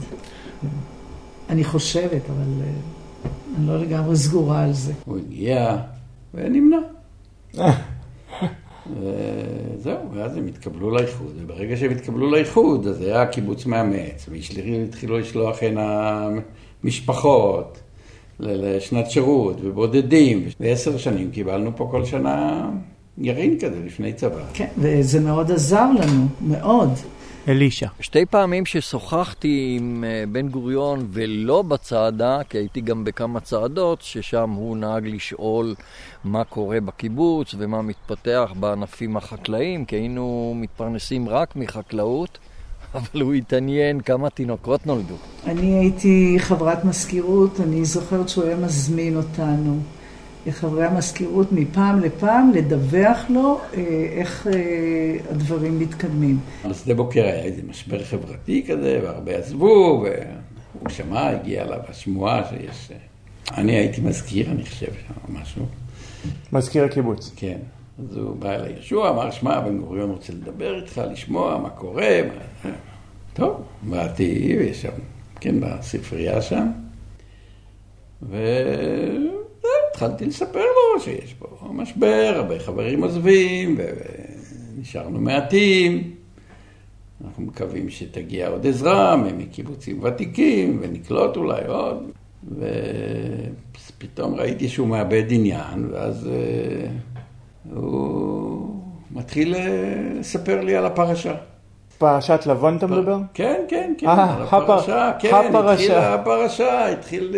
אני 1.50 1.63
חושבת, 1.63 2.21
אבל 2.30 2.63
אני 3.58 3.67
לא 3.67 3.80
לגמרי 3.80 4.15
סגורה 4.15 4.63
על 4.63 4.74
זה. 4.74 4.93
הוא 5.06 5.17
הגיע 5.17 5.78
ונמנע. 6.34 6.78
וזהו, 8.88 9.98
ואז 10.13 10.38
הם 10.38 10.48
התקבלו 10.48 10.91
לאיחוד, 10.91 11.34
וברגע 11.41 11.78
שהם 11.78 11.91
התקבלו 11.91 12.32
לאיחוד, 12.32 12.88
אז 12.88 13.02
היה 13.02 13.26
קיבוץ 13.26 13.65
מאמץ, 13.65 14.30
והתחילו 14.30 15.20
לשלוח 15.20 15.63
הנה 15.63 16.28
משפחות 16.84 17.80
לשנת 18.39 19.12
שירות, 19.12 19.58
ובודדים, 19.62 20.46
ועשר 20.60 20.98
שנים 20.98 21.32
קיבלנו 21.32 21.72
פה 21.76 21.88
כל 21.91 22.06
שנה 22.06 22.70
גרעין 23.20 23.60
כזה 23.60 23.80
לפני 23.86 24.13
צבא. 24.13 24.44
כן, 24.54 24.67
וזה 24.78 25.20
מאוד 25.20 25.52
עזר 25.52 25.89
לנו, 26.00 26.28
מאוד. 26.41 26.89
אלישע. 27.47 27.88
שתי 27.99 28.25
פעמים 28.25 28.65
ששוחחתי 28.65 29.77
עם 29.80 30.04
בן 30.32 30.49
גוריון 30.49 31.08
ולא 31.12 31.62
בצעדה, 31.62 32.39
כי 32.49 32.58
הייתי 32.58 32.82
גם 32.82 33.04
בכמה 33.04 33.39
צעדות, 33.39 34.01
ששם 34.01 34.49
הוא 34.49 34.77
נהג 34.77 35.08
לשאול 35.08 35.75
מה 36.23 36.43
קורה 36.43 36.80
בקיבוץ 36.80 37.56
ומה 37.58 37.82
מתפתח 37.82 38.54
בענפים 38.60 39.17
החקלאיים, 39.17 39.86
כי 39.86 39.95
היינו 39.95 40.54
מתפרנסים 40.56 41.30
רק 41.30 41.56
מחקלאות, 41.56 42.38
אבל 42.95 43.21
הוא 43.21 43.34
התעניין 43.34 44.01
כמה 44.01 44.30
תינוקות 44.30 44.88
נולדו. 44.88 45.15
אני 45.45 45.80
הייתי 45.80 46.36
חברת 46.39 46.86
מזכירות, 46.86 47.60
אני 47.60 47.86
זוכרת 47.86 48.30
שהוא 48.30 48.43
היה 48.43 48.56
מזמין 48.56 49.17
אותנו. 49.17 49.80
לחברי 50.45 50.86
המזכירות 50.86 51.51
מפעם 51.51 51.99
לפעם 51.99 52.51
לדווח 52.51 53.25
לו 53.30 53.60
איך 54.17 54.47
הדברים 55.32 55.80
מתקדמים. 55.80 56.39
בשדה 56.69 56.93
בוקר 56.93 57.23
היה 57.23 57.43
איזה 57.43 57.62
משבר 57.69 58.04
חברתי 58.04 58.65
כזה, 58.67 58.99
והרבה 59.04 59.32
עזבו, 59.32 60.06
והוא 60.06 60.89
שמע, 60.89 61.30
הגיע 61.30 61.63
אליו 61.63 61.80
השמועה 61.88 62.43
שיש... 62.49 62.91
אני 63.58 63.71
הייתי 63.71 64.01
מזכיר, 64.01 64.51
אני 64.51 64.65
חושב, 64.65 64.86
שם 64.86 65.34
משהו. 65.41 65.65
מזכיר 66.54 66.84
הקיבוץ. 66.84 67.32
כן. 67.36 67.58
אז 67.99 68.17
הוא 68.17 68.36
בא 68.36 68.56
אל 68.56 68.71
יהושע, 68.71 69.10
אמר, 69.10 69.32
שמע, 69.32 69.60
בן 69.60 69.77
גוריון 69.77 70.10
רוצה 70.10 70.34
לדבר 70.34 70.82
איתך, 70.82 71.01
לשמוע 71.12 71.58
מה 71.58 71.69
קורה. 71.69 72.19
מה... 72.25 72.71
טוב, 73.34 73.62
באתי, 73.82 74.56
ויש 74.60 74.82
שם, 74.82 74.89
כן, 75.39 75.56
בספרייה 75.60 76.41
שם. 76.41 76.67
ו... 78.23 78.38
התחלתי 80.04 80.26
לספר 80.26 80.60
לו 80.60 81.02
שיש 81.02 81.34
פה 81.34 81.48
משבר, 81.74 82.34
הרבה 82.36 82.60
חברים 82.60 83.04
עוזבים, 83.04 83.78
ונשארנו 84.78 85.22
מעטים. 85.22 86.12
אנחנו 87.26 87.44
מקווים 87.44 87.90
שתגיע 87.90 88.48
עוד 88.48 88.68
עזרה 88.68 89.16
מקיבוצים 89.18 90.04
ותיקים, 90.04 90.80
ונקלוט 90.82 91.38
אולי 91.38 91.66
עוד. 91.66 92.12
ופתאום 93.78 94.36
ראיתי 94.36 94.70
שהוא 94.70 94.88
מאבד 94.88 95.24
עניין, 95.30 95.90
ואז 95.92 96.30
uh, 96.30 97.70
הוא 97.76 98.76
מתחיל 99.12 99.56
לספר 99.58 100.62
לי 100.62 100.76
על 100.76 100.86
הפרשה. 100.86 101.36
פרשת 102.02 102.46
לבון 102.46 102.78
אתה 102.78 102.88
מדבר? 102.88 103.18
כן, 103.34 103.62
כן, 103.68 103.94
כן, 103.98 104.08
אה, 104.08 104.24
הפרשה, 104.52 105.12
כן, 105.20 105.36
התחיל 105.54 105.92
הפרשה, 105.92 106.88
התחיל 106.88 107.36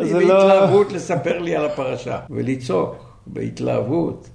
בהתלהבות 0.00 0.92
לספר 0.92 1.38
לי 1.38 1.56
על 1.56 1.64
הפרשה 1.64 2.18
ולצעוק. 2.30 2.94
בהתלהבות, 3.26 4.28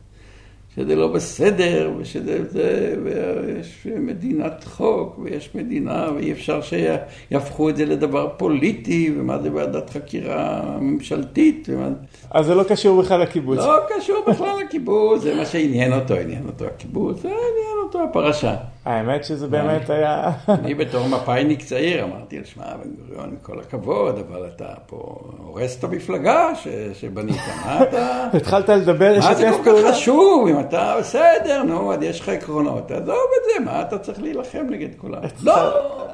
שזה 0.80 0.96
לא 0.96 1.08
בסדר, 1.08 1.92
ושזה 1.98 2.46
זה, 2.50 2.96
ויש 3.04 3.88
מדינת 3.96 4.64
חוק, 4.64 5.20
ויש 5.24 5.56
מדינה, 5.56 6.08
ואי 6.16 6.32
אפשר 6.32 6.60
שיהפכו 6.62 7.70
את 7.70 7.78
זה 7.78 7.86
לדבר 7.86 8.30
פוליטי, 8.38 9.14
ומה 9.18 9.40
זה 9.40 9.54
ועדת 9.54 9.90
חקירה 9.90 10.62
ממשלתית. 10.82 11.68
ומה... 11.72 11.90
אז 12.32 12.46
זה 12.46 12.56
לא 12.56 12.64
קשור 12.64 13.02
בכלל 13.02 13.22
לקיבוץ. 13.22 13.58
לא 13.58 13.80
קשור 13.98 14.18
בכלל 14.28 14.56
לקיבוץ, 14.66 15.22
זה 15.22 15.36
מה 15.36 15.46
שעניין 15.46 15.94
אותו, 15.94 16.14
עניין 16.14 16.46
אותו 16.48 16.66
הקיבוץ, 16.66 17.22
זה 17.22 17.28
עניין 17.28 17.78
אותו 17.84 18.04
הפרשה. 18.04 18.56
האמת 18.86 19.24
שזה 19.24 19.48
באמת 19.48 19.90
היה... 19.90 20.32
אני 20.48 20.76
בתור 20.76 21.08
מפאיניק 21.08 21.64
צעיר 21.64 22.04
אמרתי, 22.04 22.40
שמע, 22.44 22.64
בן 22.64 22.90
גוריון, 22.90 23.30
עם 23.30 23.36
כל 23.42 23.60
הכבוד, 23.60 24.16
אבל 24.30 24.48
אתה 24.56 24.66
פה 24.86 25.20
הורס 25.38 25.80
את 25.80 25.84
המפלגה 25.84 26.50
שבנית, 26.94 27.42
מה 27.66 27.84
אתה... 27.84 28.26
התחלת 28.38 28.70
לדבר, 28.70 29.16
מה 29.20 29.36
זה 29.36 29.50
כל 29.64 29.72
כך 29.84 29.92
חשוב, 29.92 30.48
אם 30.48 30.60
אתה 30.70 30.96
בסדר, 31.00 31.64
נו, 31.64 31.94
אז 31.94 32.00
יש 32.02 32.20
לך 32.20 32.30
עקרונות, 32.30 32.88
תעזוב 32.88 33.08
את 33.08 33.44
זה, 33.54 33.66
מה 33.66 33.82
אתה 33.82 34.00
צריך 34.00 34.22
להילחם 34.22 34.66
נגד 34.70 34.90
כולם? 34.98 35.22
לא, 35.44 35.54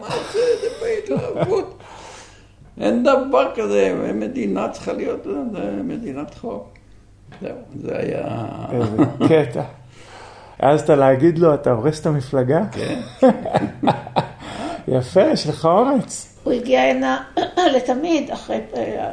מה 0.01 0.09
זה, 0.09 0.39
זה 0.61 0.67
בהתלהבות. 0.81 1.77
אין 2.81 3.03
דבר 3.03 3.51
כזה, 3.55 4.11
מדינה 4.13 4.69
צריכה 4.69 4.93
להיות 4.93 5.27
מדינת 5.83 6.33
חוק. 6.33 6.73
זהו, 7.41 7.55
זה 7.81 7.97
היה... 7.97 8.23
איזה 8.71 9.03
קטע. 9.27 9.63
העזת 10.59 10.89
להגיד 10.89 11.39
לו, 11.39 11.53
אתה 11.53 11.71
הורס 11.71 12.01
את 12.01 12.05
המפלגה? 12.05 12.61
כן. 12.71 12.99
יפה, 14.87 15.21
יש 15.21 15.47
לך 15.47 15.65
אומץ. 15.65 16.39
הוא 16.43 16.53
הגיע 16.53 16.81
הנה 16.81 17.23
לתמיד, 17.75 18.31
אחרי 18.31 18.61
אה, 18.75 19.11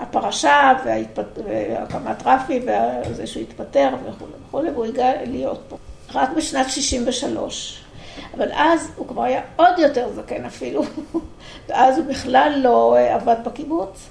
הפרשה 0.00 0.72
והקמת 0.84 2.22
רפי 2.24 2.60
וזה 3.10 3.26
שהוא 3.26 3.42
התפטר 3.42 3.88
וכולי 4.06 4.32
וכולי, 4.48 4.70
והוא 4.70 4.84
הגיע 4.84 5.12
להיות 5.26 5.60
פה. 5.68 5.76
רק 6.14 6.30
בשנת 6.36 6.70
63. 6.70 7.80
אבל 8.36 8.48
אז 8.52 8.90
הוא 8.96 9.08
כבר 9.08 9.22
היה 9.22 9.40
עוד 9.56 9.78
יותר 9.78 10.08
זקן 10.14 10.44
אפילו, 10.44 10.82
ואז 11.68 11.98
הוא 11.98 12.06
בכלל 12.06 12.60
לא 12.62 12.96
אה, 12.96 13.14
עבד 13.14 13.36
בקיבוץ. 13.44 14.08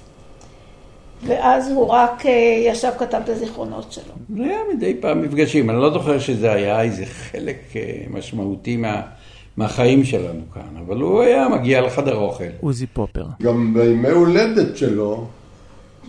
ואז 1.22 1.70
הוא 1.70 1.86
רק 1.86 2.26
אה, 2.26 2.62
ישב, 2.66 2.90
כתב 2.98 3.20
את 3.24 3.28
הזיכרונות 3.28 3.92
שלו. 3.92 4.14
זה 4.36 4.42
היה 4.44 4.58
מדי 4.74 4.94
פעם 5.00 5.22
מפגשים, 5.22 5.70
אני 5.70 5.78
לא 5.78 5.92
זוכר 5.92 6.18
שזה 6.18 6.52
היה 6.52 6.82
איזה 6.82 7.06
חלק 7.06 7.76
אה, 7.76 7.82
משמעותי 8.10 8.76
מה, 8.76 9.02
מהחיים 9.56 10.04
שלנו 10.04 10.40
כאן, 10.54 10.76
אבל 10.86 11.00
הוא 11.00 11.22
היה 11.22 11.48
מגיע 11.48 11.80
לחדר 11.80 12.16
אוכל. 12.16 12.44
עוזי 12.60 12.86
פופר. 12.86 13.24
גם 13.42 13.74
בימי 13.74 14.08
הולדת 14.08 14.76
שלו, 14.76 15.26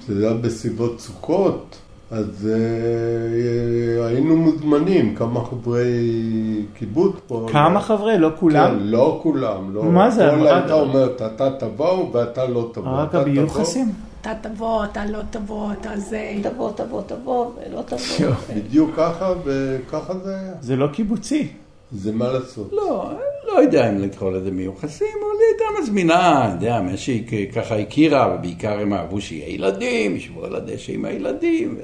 שזה 0.07 0.27
היה 0.27 0.33
בסביבות 0.33 0.99
סוכות, 0.99 1.77
אז 2.11 2.49
uh, 2.49 4.05
היינו 4.05 4.37
מוזמנים, 4.37 5.15
כמה 5.15 5.45
חברי 5.45 6.65
קיבוץ 6.73 7.15
פה. 7.27 7.47
כמה 7.51 7.73
לא... 7.73 7.79
חברי? 7.79 8.17
לא 8.17 8.29
כולם? 8.39 8.69
כן, 8.69 8.83
לא 8.83 9.19
כולם. 9.23 9.73
לא. 9.73 9.83
מה 9.83 10.09
זה? 10.09 10.29
כל 10.39 10.47
הייתה 10.47 10.73
אומרת, 10.73 11.21
אתה 11.21 11.49
תבוא 11.59 12.09
ואתה 12.13 12.45
לא 12.45 12.69
תבוא. 12.73 12.91
רק 12.91 13.15
הביוחסים? 13.15 13.91
אתה 14.21 14.33
תבוא, 14.41 14.83
אתה 14.83 15.05
לא 15.05 15.19
תבוא, 15.29 15.71
אתה 15.71 15.97
זה, 15.97 16.33
תבוא, 16.43 16.71
תבוא, 16.71 17.01
תבוא, 17.01 17.45
ולא 17.45 17.81
תבוא. 17.81 18.31
בדיוק 18.55 18.91
ככה, 18.97 19.33
וככה 19.45 20.13
זה 20.23 20.35
היה. 20.35 20.53
זה 20.61 20.75
לא 20.75 20.87
קיבוצי. 20.87 21.47
זה 21.91 22.11
מה 22.11 22.31
לעשות. 22.31 22.69
לא, 22.71 23.11
לא 23.55 23.61
יודע 23.61 23.89
אם 23.89 23.97
לקרוא 23.97 24.31
לזה 24.31 24.51
מיוחסים, 24.51 25.07
אבל 25.13 25.37
היא 25.39 25.47
הייתה 25.51 25.81
מזמינה, 25.81 26.45
אני 26.45 26.53
יודע, 26.53 26.81
מה 26.81 26.97
שהיא 26.97 27.51
ככה 27.51 27.75
הכירה, 27.75 28.35
ובעיקר 28.35 28.79
הם 28.79 28.93
אהבו 28.93 29.21
שיהיה 29.21 29.49
ילדים, 29.49 30.15
ישבו 30.15 30.45
על 30.45 30.55
הדשא 30.55 30.93
עם 30.93 31.05
הילדים. 31.05 31.77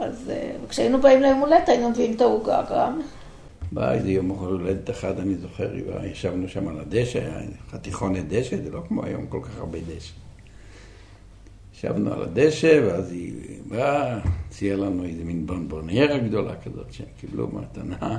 אז 0.00 0.30
כשהיינו 0.68 1.00
באים 1.00 1.22
ליום 1.22 1.40
הולדת 1.40 1.68
היינו 1.68 1.90
מביאים 1.90 2.14
את 2.16 2.20
העוגה 2.20 2.62
גם. 2.70 3.00
בא 3.72 3.92
איזה 3.92 4.10
יום 4.10 4.28
הולדת 4.28 4.90
אחד, 4.90 5.20
אני 5.20 5.34
זוכר, 5.34 5.70
ישבנו 6.04 6.48
שם 6.48 6.68
על 6.68 6.80
הדשא, 6.80 7.18
היה 7.18 7.40
חתיכונת 7.70 8.28
דשא, 8.28 8.56
זה 8.56 8.70
לא 8.70 8.80
כמו 8.88 9.04
היום 9.04 9.26
כל 9.26 9.40
כך 9.42 9.58
הרבה 9.58 9.78
דשא. 9.78 10.12
ישבנו 11.74 12.12
על 12.12 12.22
הדשא, 12.22 12.80
ואז 12.86 13.12
היא 13.12 13.32
באה, 13.68 14.18
הציעה 14.48 14.76
לנו 14.76 15.04
איזה 15.04 15.24
מין 15.24 15.46
בונבוניירה 15.46 16.18
גדולה 16.18 16.52
כזאת 16.64 16.92
שהם 16.92 17.06
קיבלו 17.20 17.48
מתנה. 17.48 18.18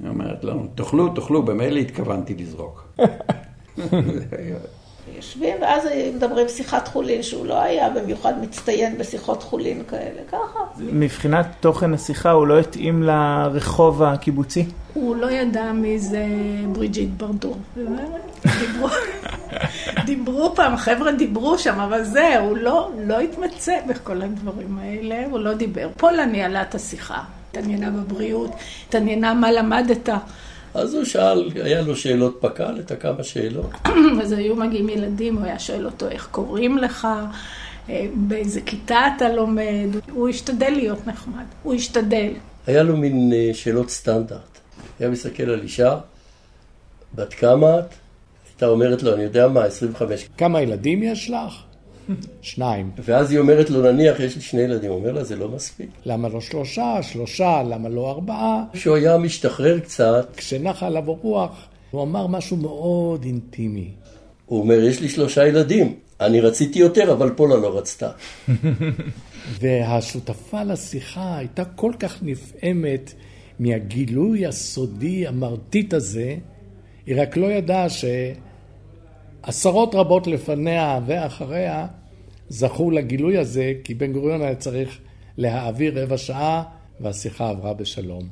היא 0.00 0.08
אומרת 0.08 0.44
לנו, 0.44 0.66
תאכלו, 0.74 1.08
תאכלו, 1.08 1.42
במילא 1.42 1.78
התכוונתי 1.78 2.34
לזרוק. 2.34 2.88
יושבים, 5.16 5.56
ואז 5.60 5.88
מדברים 6.14 6.48
שיחת 6.48 6.88
חולין, 6.88 7.22
שהוא 7.22 7.46
לא 7.46 7.62
היה 7.62 7.90
במיוחד 7.90 8.34
מצטיין 8.42 8.98
בשיחות 8.98 9.42
חולין 9.42 9.82
כאלה, 9.88 10.20
ככה. 10.28 10.60
מבחינת 10.78 11.46
תוכן 11.60 11.94
השיחה, 11.94 12.30
הוא 12.30 12.46
לא 12.46 12.58
התאים 12.58 13.02
לרחוב 13.02 14.02
הקיבוצי? 14.02 14.66
הוא 14.94 15.16
לא 15.16 15.30
ידע 15.30 15.72
מי 15.72 15.98
זה 15.98 16.26
בריג'יט 16.72 17.08
ברדור. 17.16 17.56
דיברו, 18.60 18.88
דיברו 20.06 20.54
פעם, 20.54 20.76
חבר'ה 20.76 21.12
דיברו 21.12 21.58
שם, 21.58 21.80
אבל 21.80 22.04
זה, 22.04 22.38
הוא 22.38 22.56
לא, 22.56 22.90
לא 23.06 23.20
התמצא 23.20 23.74
בכל 23.88 24.22
הדברים 24.22 24.78
האלה, 24.78 25.26
הוא 25.30 25.38
לא 25.38 25.54
דיבר. 25.54 25.88
פולה 25.96 26.26
ניהלה 26.26 26.62
את 26.62 26.74
השיחה, 26.74 27.22
התעניינה 27.58 27.90
בבריאות, 27.90 28.50
התעניינה 28.88 29.34
מה 29.34 29.52
למדת. 29.52 30.08
אז 30.74 30.94
הוא 30.94 31.04
שאל, 31.04 31.50
היה 31.62 31.82
לו 31.82 31.96
שאלות 31.96 32.38
פק"ל, 32.40 32.80
את 32.80 32.90
הכמה 32.90 33.22
שאלות. 33.22 33.70
אז 34.22 34.32
היו 34.32 34.56
מגיעים 34.56 34.88
ילדים, 34.88 35.36
הוא 35.36 35.44
היה 35.44 35.58
שואל 35.58 35.86
אותו 35.86 36.08
איך 36.08 36.28
קוראים 36.30 36.78
לך, 36.78 37.08
אה, 37.88 38.06
באיזה 38.14 38.60
כיתה 38.60 38.98
אתה 39.16 39.28
לומד, 39.28 39.88
הוא 40.10 40.28
השתדל 40.28 40.70
להיות 40.70 41.06
נחמד, 41.06 41.44
הוא 41.62 41.74
השתדל. 41.74 42.32
היה 42.66 42.82
לו 42.82 42.96
מין 42.96 43.32
אה, 43.32 43.50
שאלות 43.52 43.90
סטנדרט. 43.90 44.58
היה 45.00 45.08
מסתכל 45.08 45.42
על 45.42 45.60
אישה, 45.62 45.96
בת 47.14 47.34
כמה 47.34 47.78
את? 47.78 47.94
הייתה 48.48 48.66
אומרת 48.66 49.02
לו, 49.02 49.14
אני 49.14 49.22
יודע 49.22 49.48
מה, 49.48 49.64
25. 49.64 50.28
כמה 50.38 50.60
ילדים 50.60 51.02
יש 51.02 51.30
לך? 51.30 51.73
שניים. 52.42 52.90
ואז 53.04 53.30
היא 53.30 53.38
אומרת 53.38 53.70
לו, 53.70 53.92
נניח, 53.92 54.20
יש 54.20 54.36
לי 54.36 54.40
שני 54.42 54.60
ילדים. 54.60 54.90
הוא 54.90 54.98
אומר 54.98 55.12
לה, 55.12 55.24
זה 55.24 55.36
לא 55.36 55.48
מספיק. 55.48 55.90
למה 56.06 56.28
לא 56.28 56.40
שלושה? 56.40 57.02
שלושה, 57.02 57.62
למה 57.62 57.88
לא 57.88 58.10
ארבעה? 58.10 58.64
כשהוא 58.72 58.96
היה 58.96 59.18
משתחרר 59.18 59.80
קצת... 59.80 60.28
כשנחה 60.36 60.86
עליו 60.86 61.10
הרוח, 61.10 61.68
הוא 61.90 62.02
אמר 62.02 62.26
משהו 62.26 62.56
מאוד 62.56 63.24
אינטימי. 63.24 63.90
הוא 64.46 64.60
אומר, 64.60 64.84
יש 64.84 65.00
לי 65.00 65.08
שלושה 65.08 65.46
ילדים. 65.46 65.94
אני 66.20 66.40
רציתי 66.40 66.78
יותר, 66.78 67.12
אבל 67.12 67.30
פולה 67.36 67.56
לא 67.56 67.78
רצתה. 67.78 68.10
והשותפה 69.60 70.62
לשיחה 70.62 71.38
הייתה 71.38 71.64
כל 71.64 71.92
כך 71.98 72.22
נפעמת 72.22 73.14
מהגילוי 73.58 74.46
הסודי 74.46 75.26
המרטיט 75.26 75.94
הזה, 75.94 76.36
היא 77.06 77.22
רק 77.22 77.36
לא 77.36 77.46
ידעה 77.46 77.88
שעשרות 79.46 79.94
רבות 79.94 80.26
לפניה 80.26 81.00
ואחריה 81.06 81.86
זכו 82.48 82.90
לגילוי 82.90 83.38
הזה, 83.38 83.72
כי 83.84 83.94
בן 83.94 84.12
גוריון 84.12 84.42
היה 84.42 84.54
צריך 84.54 84.98
להעביר 85.38 86.02
רבע 86.02 86.18
שעה 86.18 86.62
והשיחה 87.00 87.48
עברה 87.48 87.74
בשלום. 87.74 88.22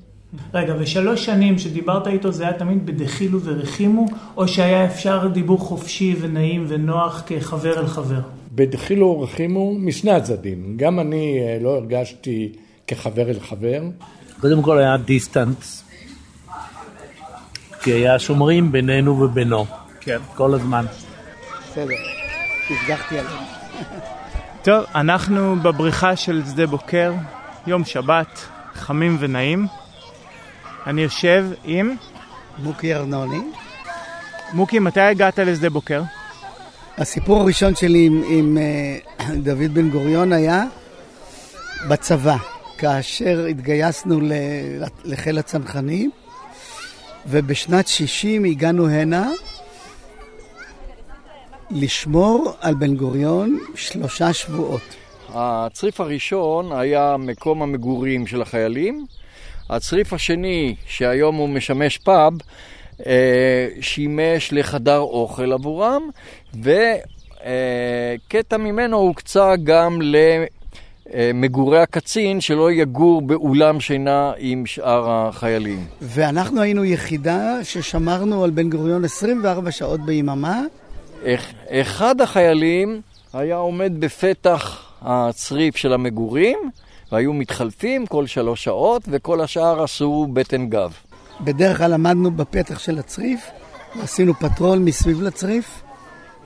רגע, 0.54 0.74
ושלוש 0.78 1.24
שנים 1.24 1.58
שדיברת 1.58 2.06
איתו 2.06 2.32
זה 2.32 2.44
היה 2.44 2.52
תמיד 2.52 2.86
בדחילו 2.86 3.40
ורחימו, 3.42 4.06
או 4.36 4.48
שהיה 4.48 4.84
אפשר 4.84 5.28
דיבור 5.32 5.58
חופשי 5.58 6.16
ונעים 6.20 6.64
ונוח 6.68 7.22
כחבר 7.26 7.80
אל 7.80 7.86
חבר? 7.86 8.20
בדחילו 8.54 9.06
ורחימו 9.06 9.74
משני 9.74 10.10
הצדדים. 10.10 10.74
גם 10.76 11.00
אני 11.00 11.38
אה, 11.40 11.58
לא 11.60 11.76
הרגשתי 11.76 12.52
כחבר 12.86 13.30
אל 13.30 13.40
חבר. 13.40 13.82
קודם 14.40 14.62
כל 14.62 14.78
היה 14.78 14.96
דיסטנס, 14.96 15.84
כי 17.82 17.92
היה 17.92 18.18
שומרים 18.18 18.72
בינינו 18.72 19.20
ובינו. 19.20 19.64
כן. 20.00 20.18
כל 20.34 20.54
הזמן. 20.54 20.84
בסדר, 21.72 21.94
תפגחתי 22.68 23.18
עליהם. 23.18 23.44
טוב, 24.62 24.84
אנחנו 24.94 25.56
בבריכה 25.56 26.16
של 26.16 26.42
שדה 26.50 26.66
בוקר, 26.66 27.12
יום 27.66 27.84
שבת, 27.84 28.40
חמים 28.74 29.16
ונעים. 29.20 29.66
אני 30.86 31.02
יושב 31.02 31.46
עם... 31.64 31.96
מוקי 32.58 32.94
ארנוני. 32.94 33.40
מוקי, 34.52 34.78
מתי 34.78 35.00
הגעת 35.00 35.38
לשדה 35.38 35.70
בוקר? 35.70 36.02
הסיפור 36.98 37.40
הראשון 37.40 37.74
שלי 37.74 38.06
עם, 38.06 38.22
עם 38.28 38.58
uh, 39.18 39.22
דוד 39.42 39.74
בן 39.74 39.90
גוריון 39.90 40.32
היה 40.32 40.64
בצבא, 41.88 42.36
כאשר 42.78 43.46
התגייסנו 43.50 44.20
לחיל 45.04 45.38
הצנחנים, 45.38 46.10
ובשנת 47.26 47.88
60 47.88 48.44
הגענו 48.44 48.88
הנה 48.88 49.30
לשמור 51.74 52.52
על 52.60 52.74
בן 52.74 52.96
גוריון 52.96 53.58
שלושה 53.74 54.32
שבועות. 54.32 54.80
הצריף 55.34 56.00
הראשון 56.00 56.72
היה 56.72 57.16
מקום 57.18 57.62
המגורים 57.62 58.26
של 58.26 58.42
החיילים. 58.42 59.06
הצריף 59.70 60.12
השני, 60.12 60.74
שהיום 60.86 61.36
הוא 61.36 61.48
משמש 61.48 61.98
פאב, 61.98 62.32
אה, 63.06 63.68
שימש 63.80 64.52
לחדר 64.52 64.98
אוכל 64.98 65.52
עבורם, 65.52 66.02
וקטע 66.54 68.56
ממנו 68.56 68.96
הוקצה 68.96 69.54
גם 69.64 69.98
אה, 71.14 71.30
מגורי 71.34 71.80
הקצין 71.80 72.40
שלא 72.40 72.72
יגור 72.72 73.22
באולם 73.22 73.80
שינה 73.80 74.32
עם 74.38 74.66
שאר 74.66 75.10
החיילים. 75.10 75.86
ואנחנו 76.02 76.60
היינו 76.60 76.84
יחידה 76.84 77.64
ששמרנו 77.64 78.44
על 78.44 78.50
בן 78.50 78.70
גוריון 78.70 79.04
24 79.04 79.70
שעות 79.70 80.00
ביממה. 80.00 80.62
אחד 81.68 82.20
החיילים 82.20 83.00
היה 83.32 83.56
עומד 83.56 83.92
בפתח 83.98 84.92
הצריף 85.02 85.76
של 85.76 85.92
המגורים, 85.92 86.58
והיו 87.12 87.32
מתחלפים 87.32 88.06
כל 88.06 88.26
שלוש 88.26 88.64
שעות, 88.64 89.02
וכל 89.08 89.40
השאר 89.40 89.82
עשו 89.82 90.26
בטן 90.32 90.68
גב. 90.68 90.92
בדרך 91.40 91.78
כלל 91.78 91.92
עמדנו 91.92 92.30
בפתח 92.30 92.78
של 92.78 92.98
הצריף, 92.98 93.50
ועשינו 93.98 94.34
פטרול 94.34 94.78
מסביב 94.78 95.22
לצריף, 95.22 95.82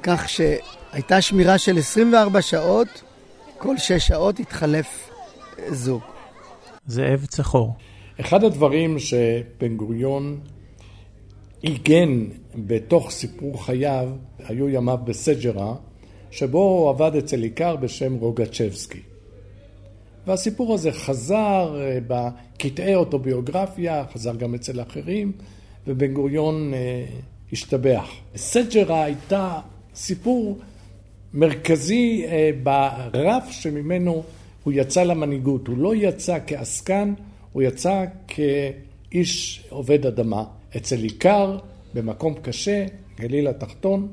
כך 0.03 0.29
שהייתה 0.29 1.21
שמירה 1.21 1.59
של 1.59 1.79
24 1.79 2.43
שעות, 2.43 3.03
כל 3.59 3.79
שש 3.79 4.07
שעות 4.07 4.41
התחלף 4.41 5.11
זוג. 5.69 6.03
זאב 6.87 7.27
צחור. 7.27 7.75
אחד 8.21 8.45
הדברים 8.45 8.99
שבן 8.99 9.77
גוריון 9.77 10.41
עיגן 11.62 12.25
בתוך 12.57 13.11
סיפור 13.11 13.64
חייו, 13.64 14.09
היו 14.38 14.69
ימיו 14.69 14.99
בסג'רה, 15.05 15.75
שבו 16.31 16.59
הוא 16.59 16.88
עבד 16.90 17.16
אצל 17.16 17.42
עיקר 17.42 17.77
בשם 17.77 18.14
רוגצ'בסקי. 18.14 19.01
והסיפור 20.27 20.75
הזה 20.75 20.92
חזר 20.92 21.81
אה, 21.81 21.99
בקטעי 22.07 22.95
אוטוביוגרפיה, 22.95 24.05
חזר 24.12 24.35
גם 24.35 24.55
אצל 24.55 24.83
אחרים, 24.83 25.33
ובן 25.87 26.12
גוריון 26.12 26.75
אה, 26.75 27.05
השתבח. 27.53 28.11
סג'רה 28.37 29.05
הייתה 29.05 29.61
סיפור 29.95 30.59
מרכזי 31.35 32.25
אה, 32.27 32.51
ברף 32.62 33.51
שממנו 33.51 34.23
הוא 34.64 34.73
יצא 34.77 35.03
למנהיגות. 35.03 35.66
הוא 35.66 35.79
לא 35.79 35.95
יצא 35.95 36.38
כעסקן, 36.47 37.14
הוא 37.53 37.62
יצא 37.62 38.05
כאיש 38.29 39.64
עובד 39.69 40.07
אדמה. 40.07 40.45
אצל 40.77 41.03
עיקר, 41.03 41.59
במקום 41.97 42.35
קשה, 42.43 42.87
גליל 43.21 43.49
התחתון. 43.49 44.09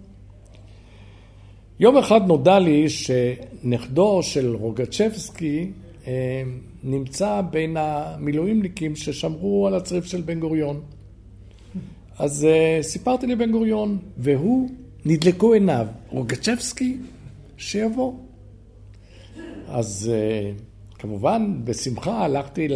יום 1.79 1.97
אחד 1.97 2.27
נודע 2.27 2.59
לי 2.59 2.89
שנכדו 2.89 4.23
של 4.23 4.55
רוגצ'בסקי 4.55 5.71
אה, 6.07 6.43
נמצא 6.83 7.41
בין 7.51 7.77
המילואימניקים 7.79 8.95
ששמרו 8.95 9.67
על 9.67 9.75
הצריף 9.75 10.05
של 10.05 10.21
בן 10.21 10.39
גוריון. 10.39 10.81
אז 12.19 12.45
אה, 12.45 12.79
סיפרתי 12.81 13.27
לבן 13.27 13.51
גוריון, 13.51 13.97
והוא, 14.17 14.69
נדלקו 15.05 15.53
עיניו, 15.53 15.87
רוגצ'בסקי, 16.09 16.97
שיבוא. 17.57 18.13
אז 19.67 20.11
אה, 20.13 20.51
כמובן, 20.99 21.61
בשמחה 21.63 22.25
הלכתי 22.25 22.67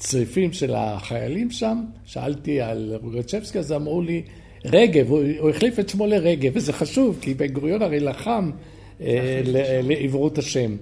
לצריפים 0.00 0.52
של 0.52 0.74
החיילים 0.74 1.50
שם, 1.50 1.84
שאלתי 2.04 2.60
על 2.60 2.94
רוגצ'בסקי, 3.02 3.58
אז 3.58 3.72
אמרו 3.72 4.02
לי, 4.02 4.22
רגב, 4.64 5.10
הוא, 5.10 5.20
הוא 5.38 5.50
החליף 5.50 5.78
את 5.78 5.88
שמו 5.88 6.06
לרגב, 6.06 6.52
וזה 6.54 6.72
חשוב, 6.72 7.18
כי 7.20 7.34
בן 7.34 7.46
גוריון 7.46 7.82
הרי 7.82 8.00
לחם 8.00 8.50
אה, 9.00 9.40
לעברות 9.82 10.38
השם. 10.38 10.76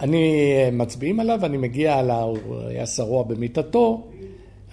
אני 0.00 0.52
אה, 0.52 0.70
מצביעים 0.72 1.20
עליו, 1.20 1.46
אני 1.46 1.56
מגיע, 1.56 2.02
לה, 2.02 2.22
הוא 2.22 2.58
היה 2.68 2.86
שרוע 2.86 3.22
במיטתו, 3.22 4.08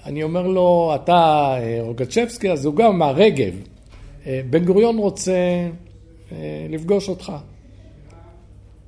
אני 0.06 0.24
אומר 0.24 0.48
לו, 0.48 0.92
אתה 0.96 1.56
אה, 1.58 1.78
רוגצ'בסקי, 1.82 2.52
אז 2.52 2.66
הוא 2.66 2.76
גם 2.76 2.86
אמר, 2.86 3.12
רגב, 3.16 3.54
אה, 4.26 4.42
בן 4.50 4.66
גוריון 4.66 4.98
רוצה 4.98 5.68
לפגוש 6.70 7.10
אותך. 7.10 7.34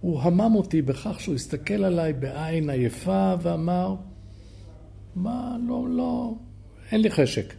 הוא 0.02 0.22
המם 0.22 0.56
אותי 0.56 0.82
בכך 0.82 1.20
שהוא 1.20 1.36
הסתכל 1.36 1.84
עליי 1.84 2.14
בעין 2.14 2.70
עייפה 2.70 3.34
ואמר, 3.42 3.96
מה, 5.16 5.58
לא, 5.68 5.86
לא, 5.90 6.34
אין 6.92 7.02
לי 7.02 7.12
חשק. 7.12 7.54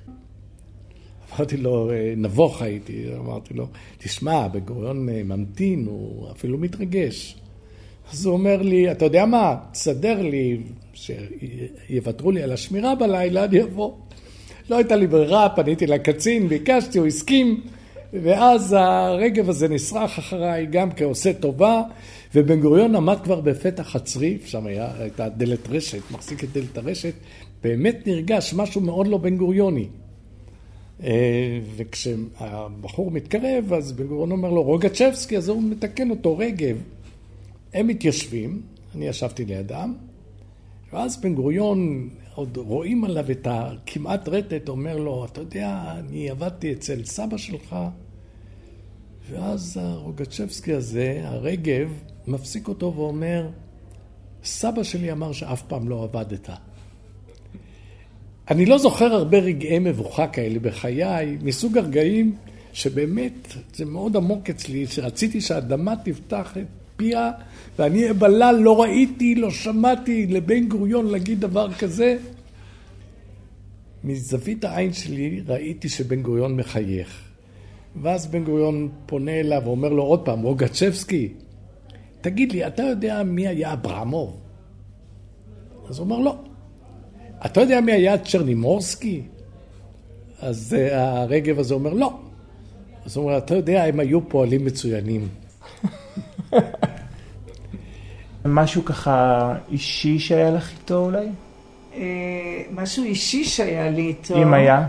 אמרתי 1.36 1.56
לו, 1.56 1.90
נבוך 2.16 2.62
הייתי, 2.62 3.06
אמרתי 3.18 3.54
לו, 3.54 3.66
תשמע, 3.98 4.48
בן 4.48 4.60
גוריון 4.60 5.06
ממתין, 5.06 5.86
הוא 5.86 6.30
אפילו 6.30 6.58
מתרגש. 6.58 7.36
אז 8.12 8.26
הוא 8.26 8.34
אומר 8.34 8.62
לי, 8.62 8.92
אתה 8.92 9.04
יודע 9.04 9.26
מה, 9.26 9.56
תסדר 9.72 10.22
לי, 10.22 10.58
שיוותרו 10.94 12.30
לי 12.30 12.42
על 12.42 12.52
השמירה 12.52 12.94
בלילה, 12.94 13.44
אני 13.44 13.62
אבוא. 13.62 13.92
לא 14.70 14.76
הייתה 14.76 14.96
לי 14.96 15.06
ברירה, 15.06 15.48
פניתי 15.48 15.86
לקצין, 15.86 16.48
ביקשתי, 16.48 16.98
הוא 16.98 17.06
הסכים, 17.06 17.60
ואז 18.12 18.76
הרגב 18.78 19.48
הזה 19.48 19.68
נשרח 19.68 20.18
אחריי 20.18 20.66
גם 20.66 20.92
כעושה 20.92 21.32
טובה, 21.32 21.82
ובן 22.34 22.60
גוריון 22.60 22.96
עמד 22.96 23.18
כבר 23.24 23.40
בפתח 23.40 23.96
הצריף, 23.96 24.46
שם 24.46 24.66
הייתה 24.66 25.28
דלת 25.28 25.68
רשת, 25.68 26.10
מחזיק 26.10 26.44
את 26.44 26.48
דלת 26.52 26.78
הרשת, 26.78 27.14
באמת 27.64 28.06
נרגש 28.06 28.54
משהו 28.54 28.80
מאוד 28.80 29.06
לא 29.06 29.18
בן 29.18 29.36
גוריוני. 29.36 29.88
אה, 31.02 31.60
וכשהבחור 31.76 33.10
מתקרב, 33.10 33.72
אז 33.72 33.92
בן 33.92 34.06
גוריון 34.06 34.30
אומר 34.30 34.50
לו, 34.50 34.62
רוגצ'בסקי, 34.62 35.36
אז 35.36 35.48
הוא 35.48 35.62
מתקן 35.62 36.10
אותו, 36.10 36.38
רגב. 36.38 36.76
הם 37.74 37.86
מתיישבים, 37.86 38.62
אני 38.94 39.06
ישבתי 39.06 39.44
לידם, 39.44 39.94
ואז 40.92 41.20
בן 41.20 41.34
גוריון, 41.34 42.08
עוד 42.34 42.56
רואים 42.56 43.04
עליו 43.04 43.30
את 43.30 43.46
הכמעט 43.50 44.28
רטט, 44.28 44.68
אומר 44.68 44.96
לו, 44.96 45.24
אתה 45.24 45.40
יודע, 45.40 45.94
אני 45.98 46.30
עבדתי 46.30 46.72
אצל 46.72 47.04
סבא 47.04 47.36
שלך, 47.36 47.76
ואז 49.30 49.76
הרוגצ'בסקי 49.80 50.72
הזה, 50.72 51.20
הרגב, 51.24 51.92
מפסיק 52.26 52.68
אותו 52.68 52.94
ואומר, 52.96 53.48
סבא 54.44 54.82
שלי 54.82 55.12
אמר 55.12 55.32
שאף 55.32 55.62
פעם 55.62 55.88
לא 55.88 56.04
עבדת. 56.04 56.50
אני 58.50 58.66
לא 58.66 58.78
זוכר 58.78 59.14
הרבה 59.14 59.38
רגעי 59.38 59.78
מבוכה 59.78 60.26
כאלה 60.26 60.58
בחיי, 60.58 61.36
מסוג 61.42 61.78
הרגעים 61.78 62.36
שבאמת 62.72 63.54
זה 63.74 63.84
מאוד 63.84 64.16
עמוק 64.16 64.50
אצלי, 64.50 64.86
שרציתי 64.86 65.40
שהאדמה 65.40 65.94
תפתח 66.04 66.56
את 66.56 66.66
פיה, 66.96 67.30
ואני 67.78 68.12
בלל 68.12 68.56
לא 68.60 68.82
ראיתי, 68.82 69.34
לא 69.34 69.50
שמעתי 69.50 70.26
לבן 70.26 70.68
גוריון 70.68 71.06
להגיד 71.06 71.40
דבר 71.40 71.72
כזה. 71.72 72.16
מזווית 74.04 74.64
העין 74.64 74.92
שלי 74.92 75.42
ראיתי 75.46 75.88
שבן 75.88 76.22
גוריון 76.22 76.56
מחייך. 76.56 77.22
ואז 78.02 78.26
בן 78.26 78.44
גוריון 78.44 78.88
פונה 79.06 79.32
אליו 79.40 79.62
ואומר 79.64 79.88
לו 79.88 80.02
עוד 80.02 80.24
פעם, 80.24 80.42
רוגצ'בסקי, 80.42 81.28
תגיד 82.20 82.52
לי, 82.52 82.66
אתה 82.66 82.82
יודע 82.82 83.22
מי 83.22 83.48
היה 83.48 83.72
אברמוב? 83.72 84.40
אז 85.88 85.98
הוא 85.98 86.04
אומר, 86.04 86.18
לא. 86.18 86.43
אתה 87.46 87.60
יודע 87.60 87.80
מי 87.80 87.92
היה 87.92 88.18
צ'רנימורסקי? 88.18 89.22
אז 90.40 90.76
uh, 90.76 90.94
הרגב 90.94 91.58
הזה 91.58 91.74
אומר, 91.74 91.92
לא. 91.92 92.18
אז 93.06 93.16
הוא 93.16 93.24
אומר, 93.24 93.38
אתה 93.38 93.54
יודע, 93.54 93.84
הם 93.84 94.00
היו 94.00 94.28
פועלים 94.28 94.64
מצוינים. 94.64 95.28
משהו 98.44 98.84
ככה 98.84 99.54
אישי 99.70 100.18
שהיה 100.18 100.50
לך 100.50 100.70
איתו 100.70 101.04
אולי? 101.04 101.26
אה, 101.94 102.62
משהו 102.74 103.04
אישי 103.04 103.44
שהיה 103.44 103.90
לי 103.90 104.02
איתו. 104.02 104.42
אם 104.42 104.54
היה? 104.54 104.86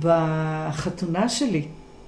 בחתונה 0.00 1.28
שלי. 1.28 1.64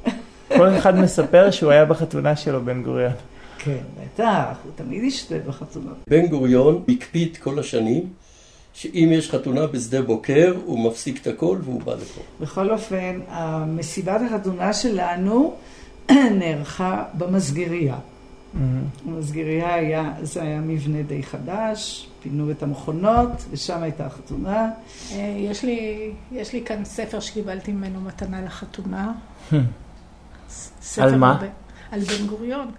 כל 0.56 0.76
אחד 0.78 0.98
מספר 0.98 1.50
שהוא 1.50 1.70
היה 1.70 1.84
בחתונה 1.84 2.36
שלו, 2.36 2.64
בן 2.64 2.82
גוריון. 2.82 3.12
כן, 3.58 3.78
בטח, 4.00 4.56
הוא 4.64 4.72
תמיד 4.74 5.02
ישתה 5.02 5.34
בחתונות. 5.46 5.96
בן 6.06 6.26
גוריון 6.26 6.82
הקפיד 6.88 7.36
כל 7.36 7.58
השנים 7.58 8.08
שאם 8.72 9.08
יש 9.12 9.30
חתונה 9.30 9.66
בשדה 9.66 10.02
בוקר, 10.02 10.54
הוא 10.64 10.90
מפסיק 10.90 11.22
את 11.22 11.26
הכל 11.26 11.58
והוא 11.64 11.82
בא 11.82 11.94
לפה. 11.94 12.20
בכל 12.40 12.70
אופן, 12.70 13.20
מסיבת 13.66 14.20
החתונה 14.30 14.72
שלנו 14.72 15.54
נערכה 16.38 17.04
במסגריה. 17.14 17.94
Mm-hmm. 17.94 19.08
המסגריה 19.08 19.74
היה, 19.74 20.12
זה 20.22 20.42
היה 20.42 20.60
מבנה 20.60 21.02
די 21.02 21.22
חדש, 21.22 22.08
פינו 22.22 22.50
את 22.50 22.62
המכונות, 22.62 23.28
ושם 23.50 23.82
הייתה 23.82 24.06
החתונה. 24.06 24.70
אה, 25.12 25.34
יש 25.38 25.64
לי, 25.64 26.10
יש 26.32 26.52
לי 26.52 26.62
כאן 26.64 26.84
ספר 26.84 27.20
שקיבלתי 27.20 27.72
ממנו 27.72 28.00
מתנה 28.00 28.42
לחתונה. 28.42 29.12
Hmm. 29.50 29.54
על 30.98 31.16
מה? 31.16 31.40
על 31.90 32.00
בן 32.00 32.26
גוריון. 32.26 32.70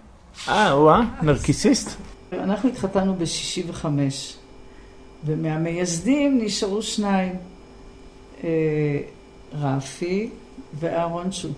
אה, 0.48 0.80
וואה, 0.80 1.00
נרקיסיסט. 1.22 1.90
אנחנו 2.32 2.68
התחתנו 2.68 3.14
ב-65, 3.14 3.86
ומהמייסדים 5.26 6.40
נשארו 6.42 6.82
שניים, 6.82 7.32
אה, 8.44 9.00
רפי 9.52 10.30
ואהרון 10.80 11.32
שו. 11.32 11.48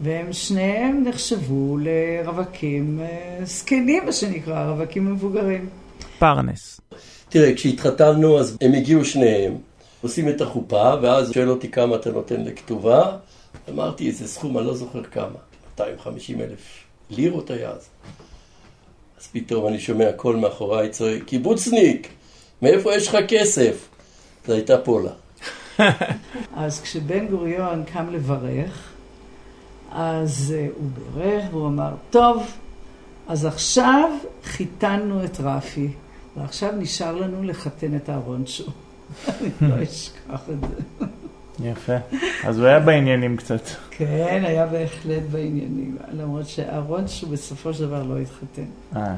והם 0.00 0.32
שניהם 0.32 1.04
נחשבו 1.06 1.78
לרווקים 1.78 3.00
אה, 3.02 3.44
זקנים, 3.44 4.06
מה 4.06 4.12
שנקרא, 4.12 4.70
רווקים 4.70 5.12
מבוגרים. 5.12 5.68
פרנס. 6.18 6.80
תראה, 7.28 7.54
כשהתחתנו 7.54 8.38
אז 8.38 8.56
הם 8.60 8.72
הגיעו 8.72 9.04
שניהם, 9.04 9.54
עושים 10.02 10.28
את 10.28 10.40
החופה, 10.40 10.94
ואז 11.02 11.32
שואל 11.32 11.50
אותי 11.50 11.68
כמה 11.68 11.96
אתה 11.96 12.10
נותן 12.10 12.44
לכתובה. 12.44 13.16
אמרתי 13.70 14.06
איזה 14.06 14.28
סכום, 14.28 14.58
אני 14.58 14.66
לא 14.66 14.74
זוכר 14.74 15.02
כמה, 15.02 15.38
250 15.70 16.40
אלף 16.40 16.84
לירות 17.10 17.50
היה 17.50 17.70
אז. 17.70 17.88
אז 19.20 19.28
פתאום 19.32 19.68
אני 19.68 19.80
שומע 19.80 20.12
קול 20.12 20.36
מאחוריי 20.36 20.88
צועק, 20.88 21.24
קיבוצניק, 21.24 22.08
מאיפה 22.62 22.94
יש 22.94 23.08
לך 23.08 23.16
כסף? 23.28 23.88
זו 24.46 24.52
הייתה 24.52 24.78
פולה. 24.78 25.10
אז 26.56 26.80
כשבן 26.80 27.28
גוריון 27.28 27.84
קם 27.84 28.10
לברך, 28.10 28.92
אז 29.92 30.54
uh, 30.56 30.80
הוא 30.80 30.90
בירך 31.14 31.44
והוא 31.50 31.68
אמר, 31.68 31.94
טוב, 32.10 32.46
אז 33.28 33.44
עכשיו 33.44 34.10
חיתנו 34.44 35.24
את 35.24 35.40
רפי, 35.40 35.88
ועכשיו 36.36 36.72
נשאר 36.78 37.16
לנו 37.16 37.42
לחתן 37.42 37.96
את 37.96 38.10
אהרון 38.10 38.46
שו. 38.46 38.64
אני 39.28 39.50
לא 39.60 39.82
אשכח 39.82 40.40
את 40.50 40.68
זה. 40.68 41.06
יפה. 41.60 41.96
אז 42.44 42.58
הוא 42.58 42.66
היה 42.66 42.80
בעניינים 42.80 43.36
קצת. 43.36 43.62
כן, 43.90 44.42
היה 44.46 44.66
בהחלט 44.66 45.22
בעניינים, 45.30 45.96
למרות 46.12 46.48
שאהרון 46.48 47.08
שו 47.08 47.26
בסופו 47.26 47.74
של 47.74 47.86
דבר 47.86 48.02
לא 48.02 48.18
התחתן. 48.18 48.64
אה. 48.96 49.16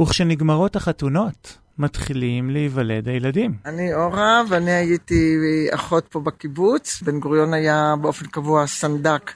וכשנגמרות 0.00 0.76
החתונות, 0.76 1.58
מתחילים 1.78 2.50
להיוולד 2.50 3.08
הילדים. 3.08 3.54
אני 3.66 3.94
אורה, 3.94 4.42
ואני 4.48 4.70
הייתי 4.70 5.36
אחות 5.70 6.04
פה 6.10 6.20
בקיבוץ. 6.20 7.02
בן 7.02 7.20
גוריון 7.20 7.54
היה 7.54 7.94
באופן 8.00 8.26
קבוע 8.26 8.66
סנדק 8.66 9.32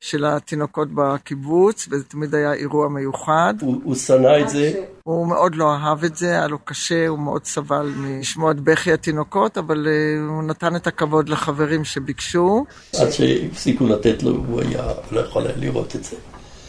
של 0.00 0.24
התינוקות 0.24 0.88
בקיבוץ, 0.94 1.88
וזה 1.90 2.04
תמיד 2.04 2.34
היה 2.34 2.52
אירוע 2.52 2.88
מיוחד. 2.88 3.54
הוא, 3.60 3.80
הוא 3.84 3.94
שנא 3.94 4.40
את 4.40 4.48
זה. 4.48 4.72
הוא 5.02 5.26
מאוד 5.26 5.54
לא 5.54 5.74
אהב 5.74 6.04
את 6.04 6.16
זה, 6.16 6.30
היה 6.30 6.46
לו 6.46 6.58
קשה, 6.58 7.08
הוא 7.08 7.18
מאוד 7.18 7.44
סבל 7.44 7.92
משמוע 7.96 8.50
את 8.50 8.60
בכי 8.60 8.92
התינוקות, 8.92 9.58
אבל 9.58 9.86
uh, 9.86 10.30
הוא 10.30 10.42
נתן 10.42 10.76
את 10.76 10.86
הכבוד 10.86 11.28
לחברים 11.28 11.84
שביקשו. 11.84 12.64
עד 13.00 13.10
שהפסיקו 13.10 13.86
לתת 13.86 14.22
לו, 14.22 14.30
הוא 14.30 14.60
היה 14.60 14.82
לא 15.12 15.20
יכול 15.20 15.46
היה 15.46 15.56
לראות 15.56 15.96
את 15.96 16.04
זה. 16.04 16.16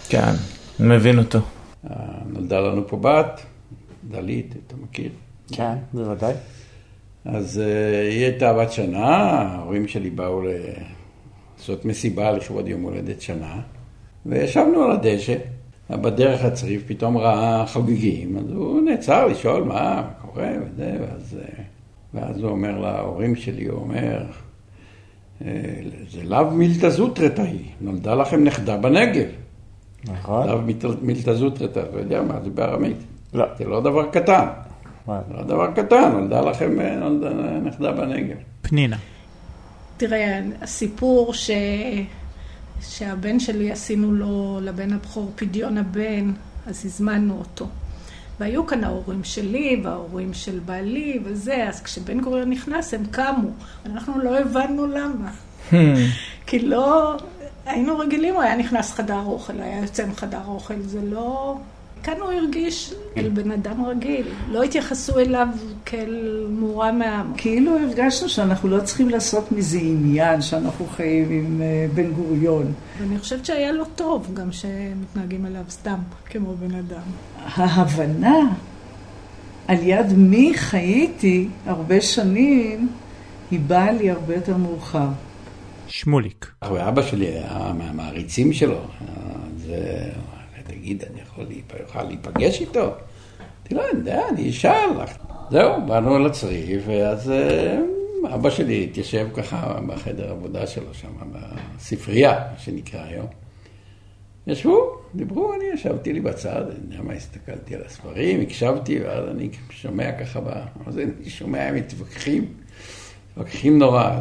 כן, 0.10 0.34
מבין 0.80 1.20
אותו. 1.20 1.40
נולדה 2.26 2.60
לנו 2.60 2.88
פה 2.88 2.98
בת, 2.98 3.42
דלית, 4.08 4.56
אתה 4.68 4.76
מכיר? 4.84 5.12
כן, 5.52 5.76
בוודאי. 5.94 6.34
אז 7.26 7.58
uh, 7.58 8.12
היא 8.12 8.24
הייתה 8.24 8.54
בת 8.54 8.72
שנה, 8.72 9.08
ההורים 9.08 9.88
שלי 9.88 10.10
באו 10.10 10.42
לעשות 10.42 11.86
מסיבה 11.86 12.32
לכבוד 12.32 12.68
יום 12.68 12.82
הולדת 12.82 13.22
שנה, 13.22 13.62
וישבנו 14.26 14.84
על 14.84 14.92
הדשא. 14.92 15.36
בדרך 15.90 16.44
לצריף 16.44 16.84
פתאום 16.88 17.18
ראה 17.18 17.66
חוגגים, 17.68 18.38
אז 18.38 18.52
הוא 18.52 18.82
נעצר 18.82 19.28
לשאול 19.28 19.64
מה 19.64 20.08
קורה 20.22 20.52
וזה, 20.62 20.98
ואז, 21.02 21.38
uh, 21.42 21.62
ואז 22.14 22.38
הוא 22.38 22.50
אומר 22.50 22.80
להורים 22.80 23.36
שלי, 23.36 23.66
הוא 23.66 23.80
אומר, 23.80 24.24
זה 26.10 26.24
לאו 26.24 26.52
מילתא 26.52 26.90
זוטרתא 26.90 27.42
היא, 27.42 27.66
נולדה 27.82 28.16
לכם 28.16 28.44
נכדה 28.44 28.78
בנגב. 28.78 29.28
נכון. 30.06 30.48
לאו 30.48 30.60
מילתא 31.02 31.34
זוטרתא, 31.34 31.80
אתה 31.80 32.00
יודע 32.00 32.22
מה 32.22 32.42
זה 32.44 32.50
בארמית? 32.50 32.98
לא. 33.34 33.46
זה 33.58 33.66
לא 33.66 33.82
דבר 33.82 34.12
קטן. 34.12 34.48
זה 35.06 35.34
לא 35.34 35.44
דבר 35.44 35.72
קטן, 35.72 36.12
נולדה 36.12 36.42
לכם 36.42 36.82
נולדה 37.00 37.30
נכדה 37.64 37.92
בנגב. 37.92 38.38
פנינה. 38.62 38.98
תראה, 39.98 40.42
הסיפור 40.62 41.34
ש... 41.34 41.52
שהבן 42.82 43.40
שלי 43.40 43.72
עשינו 43.72 44.12
לו, 44.12 44.60
לבן 44.62 44.94
הבכור, 44.94 45.32
פדיון 45.36 45.78
הבן, 45.78 46.32
אז 46.68 46.86
הזמנו 46.86 47.38
אותו. 47.40 47.68
והיו 48.40 48.68
כאן 48.68 48.84
ההורים 48.84 49.24
שלי 49.24 49.82
וההורים 49.84 50.34
של 50.34 50.60
בעלי 50.60 51.20
וזה, 51.24 51.68
אז 51.70 51.82
כשבן 51.82 52.22
גוריון 52.22 52.50
נכנס 52.50 52.94
הם 52.94 53.06
קמו. 53.12 53.50
אנחנו 53.86 54.20
לא 54.20 54.40
הבנו 54.40 54.88
למה. 54.88 55.32
כי 56.48 56.60
לא, 56.60 57.18
היינו 57.66 57.98
רגילים, 57.98 58.34
הוא 58.34 58.44
היה 58.44 58.56
נכנס 58.56 58.92
חדר 58.92 59.22
אוכל, 59.26 59.62
היה 59.62 59.82
יוצא 59.82 60.06
מחדר 60.06 60.42
אוכל, 60.48 60.82
זה 60.82 61.02
לא... 61.02 61.58
כאן 62.10 62.22
הוא 62.22 62.32
הרגיש 62.32 62.94
אל 63.18 63.30
בן 63.30 63.52
אדם 63.52 63.86
רגיל, 63.86 64.28
לא 64.52 64.64
התייחסו 64.64 65.20
אליו 65.20 65.48
כאל 65.86 66.46
מורם 66.50 67.00
מעם. 67.00 67.34
כאילו 67.38 67.78
הרגשנו 67.80 68.30
שאנחנו 68.30 68.70
לא 68.70 68.80
צריכים 68.80 69.10
לעשות 69.10 69.52
מזה 69.52 69.78
עניין, 69.78 70.42
שאנחנו 70.42 70.86
חיים 70.86 71.30
עם 71.30 71.62
uh, 71.62 71.96
בן 71.96 72.12
גוריון. 72.12 72.74
ואני 73.00 73.20
חושבת 73.20 73.46
שהיה 73.46 73.72
לו 73.72 73.86
טוב, 73.96 74.34
גם 74.34 74.52
שמתנהגים 74.52 75.46
אליו 75.46 75.64
סתם, 75.70 76.00
כמו 76.26 76.56
בן 76.56 76.76
אדם. 76.76 77.02
ההבנה 77.46 78.40
על 79.68 79.78
יד 79.82 80.14
מי 80.14 80.52
חייתי 80.56 81.48
הרבה 81.66 82.02
שנים, 82.02 82.90
היא 83.52 83.60
באה 83.60 83.92
לי 83.92 84.12
הרבה 84.12 84.36
יותר 84.36 84.58
מאוחר. 84.58 85.08
שמוליק. 85.88 86.52
אבא 86.62 87.02
שלי 87.02 87.28
היה 87.28 87.74
מהמעריצים 87.78 88.54
שלו, 88.54 88.78
אז 88.78 89.72
תגיד, 90.70 91.04
אני 91.14 91.22
יכול 91.84 92.02
להיפגש 92.02 92.62
איתו? 92.62 92.80
אמרתי 93.72 93.76
לו, 93.76 93.82
אני 93.82 94.00
יודע, 94.00 94.22
אני 94.30 94.50
אשאל 94.50 95.04
לך. 95.04 95.18
זהו, 95.52 95.86
באנו 95.88 96.20
לצריף, 96.20 96.84
ואז 96.86 97.34
אבא 98.34 98.50
שלי 98.50 98.84
התיישב 98.84 99.28
ככה 99.34 99.80
בחדר 99.88 100.32
עבודה 100.32 100.68
שלו 100.68 100.94
שם, 100.94 101.08
בספרייה, 101.32 102.40
מה 102.52 102.60
שנקרא 102.60 103.04
היום. 103.04 103.28
ישבו, 104.48 104.96
דיברו, 105.16 105.54
אני 105.54 105.64
ישבתי 105.74 106.14
לי 106.14 106.20
בצד, 106.20 106.64
אני 106.70 106.80
יודע 106.92 107.04
מה, 107.04 107.14
הסתכלתי 107.14 107.76
על 107.76 107.82
הספרים, 107.86 108.42
הקשבתי, 108.42 109.00
ואז 109.04 109.30
אני 109.30 109.50
שומע 109.70 110.12
ככה, 110.12 110.40
באוזן, 110.40 111.10
אני 111.20 111.30
שומע, 111.30 111.64
הם 111.64 111.76
מתווכחים, 111.76 112.54
מתווכחים 113.32 113.80
נורא, 113.80 114.20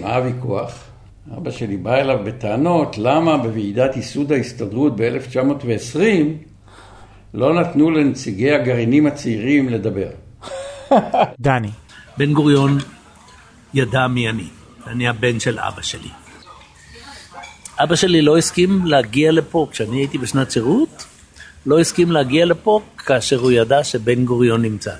מה 0.00 0.16
הוויכוח? 0.16 0.90
אבא 1.32 1.50
שלי 1.50 1.76
בא 1.76 1.94
אליו 1.94 2.18
בטענות 2.24 2.98
למה 2.98 3.36
בוועידת 3.36 3.96
ייסוד 3.96 4.32
ההסתדרות 4.32 4.92
ב-1920 4.96 6.00
לא 7.34 7.54
נתנו 7.60 7.90
לנציגי 7.90 8.50
הגרעינים 8.50 9.06
הצעירים 9.06 9.68
לדבר. 9.68 10.08
דני. 11.40 11.70
בן 12.16 12.32
גוריון 12.32 12.78
ידע 13.74 14.06
מי 14.06 14.28
אני. 14.28 14.48
אני 14.86 15.08
הבן 15.08 15.40
של 15.40 15.58
אבא 15.58 15.82
שלי. 15.82 16.08
אבא 17.78 17.96
שלי 17.96 18.22
לא 18.22 18.38
הסכים 18.38 18.86
להגיע 18.86 19.32
לפה 19.32 19.66
כשאני 19.70 19.96
הייתי 19.96 20.18
בשנת 20.18 20.50
שירות, 20.50 21.04
לא 21.66 21.80
הסכים 21.80 22.12
להגיע 22.12 22.44
לפה 22.44 22.80
כאשר 22.98 23.40
הוא 23.40 23.52
ידע 23.52 23.84
שבן 23.84 24.24
גוריון 24.24 24.62
נמצא. 24.62 24.92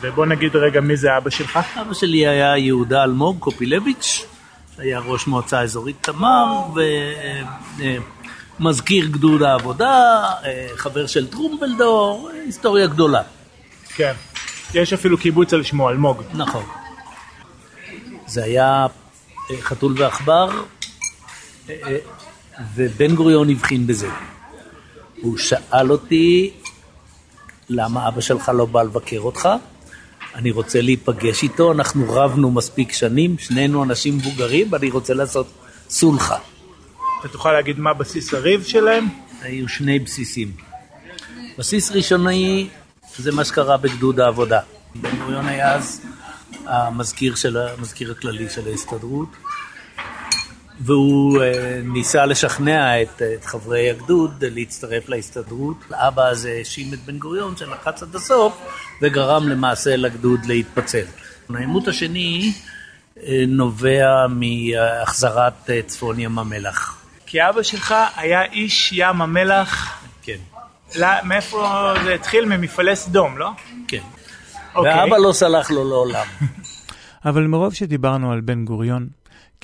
ובוא 0.00 0.26
נגיד 0.26 0.56
רגע 0.56 0.80
מי 0.80 0.96
זה 0.96 1.16
אבא 1.16 1.30
שלך? 1.30 1.58
אבא 1.80 1.94
שלי 1.94 2.26
היה 2.26 2.58
יהודה 2.58 3.04
אלמוג 3.04 3.38
קופילביץ', 3.38 4.26
היה 4.78 4.98
ראש 4.98 5.26
מועצה 5.26 5.60
אזורית 5.60 5.96
תמר 6.00 6.46
ומזכיר 8.60 9.06
גדוד 9.06 9.42
העבודה, 9.42 10.22
חבר 10.76 11.06
של 11.06 11.30
טרומבלדור, 11.30 12.30
היסטוריה 12.44 12.86
גדולה. 12.86 13.22
כן, 13.88 14.12
יש 14.74 14.92
אפילו 14.92 15.18
קיבוץ 15.18 15.52
על 15.52 15.62
שמו, 15.62 15.90
אלמוג. 15.90 16.22
נכון. 16.34 16.64
זה 18.26 18.44
היה 18.44 18.86
חתול 19.60 19.94
ועכבר, 19.98 20.50
ובן 22.74 23.14
גוריון 23.14 23.50
הבחין 23.50 23.86
בזה. 23.86 24.08
הוא 25.22 25.38
שאל 25.38 25.92
אותי, 25.92 26.50
למה 27.68 28.08
אבא 28.08 28.20
שלך 28.20 28.48
לא 28.54 28.66
בא 28.66 28.82
לבקר 28.82 29.20
אותך? 29.20 29.48
אני 30.34 30.50
רוצה 30.50 30.80
להיפגש 30.80 31.42
איתו, 31.42 31.72
אנחנו 31.72 32.04
רבנו 32.08 32.50
מספיק 32.50 32.92
שנים, 32.92 33.38
שנינו 33.38 33.84
אנשים 33.84 34.16
מבוגרים, 34.16 34.68
ואני 34.70 34.90
רוצה 34.90 35.14
לעשות 35.14 35.46
סולחה. 35.88 36.38
אתה 37.20 37.28
תוכל 37.28 37.52
להגיד 37.52 37.78
מה 37.78 37.94
בסיס 37.94 38.34
הריב 38.34 38.64
שלהם? 38.64 39.08
היו 39.42 39.68
שני 39.68 39.98
בסיסים. 39.98 40.52
בסיס 41.58 41.90
ראשוני 41.90 42.68
זה 43.16 43.32
מה 43.32 43.44
שקרה 43.44 43.76
בגדוד 43.76 44.20
העבודה. 44.20 44.60
בן 44.94 45.16
גוריון 45.16 45.46
היה 45.46 45.74
אז 45.74 46.00
המזכיר, 46.66 47.34
של, 47.34 47.56
המזכיר 47.56 48.10
הכללי 48.10 48.50
של 48.50 48.68
ההסתדרות, 48.68 49.28
והוא 50.84 51.42
ניסה 51.84 52.26
לשכנע 52.26 53.02
את, 53.02 53.22
את 53.34 53.44
חברי 53.44 53.90
הגדוד 53.90 54.44
להצטרף 54.44 55.08
להסתדרות. 55.08 55.76
האבא 55.90 56.26
הזה 56.26 56.54
האשים 56.58 56.94
את 56.94 56.98
בן 56.98 57.18
גוריון 57.18 57.56
שלחץ 57.56 58.02
עד 58.02 58.14
הסוף 58.14 58.62
וגרם 59.02 59.48
למעשה 59.48 59.96
לגדוד 59.96 60.40
להתפצל. 60.44 61.04
העימות 61.54 61.88
השני 61.88 62.52
נובע 63.48 64.26
מהחזרת 64.28 65.70
צפון 65.86 66.20
ים 66.20 66.38
המלח. 66.38 67.02
כי 67.26 67.48
אבא 67.48 67.62
שלך 67.62 67.94
היה 68.16 68.44
איש 68.44 68.92
ים 68.92 69.22
המלח. 69.22 70.02
כן. 70.22 70.36
לא, 70.96 71.08
מאיפה 71.24 71.92
זה 72.04 72.14
התחיל? 72.14 72.44
ממפעלי 72.44 72.96
סדום, 72.96 73.38
לא? 73.38 73.50
כן. 73.88 74.02
אוקיי. 74.74 74.94
ואבא 74.94 75.16
לא 75.16 75.32
סלח 75.32 75.70
לו 75.70 75.88
לעולם. 75.88 76.26
אבל 77.24 77.46
מרוב 77.46 77.74
שדיברנו 77.74 78.32
על 78.32 78.40
בן 78.40 78.64
גוריון, 78.64 79.08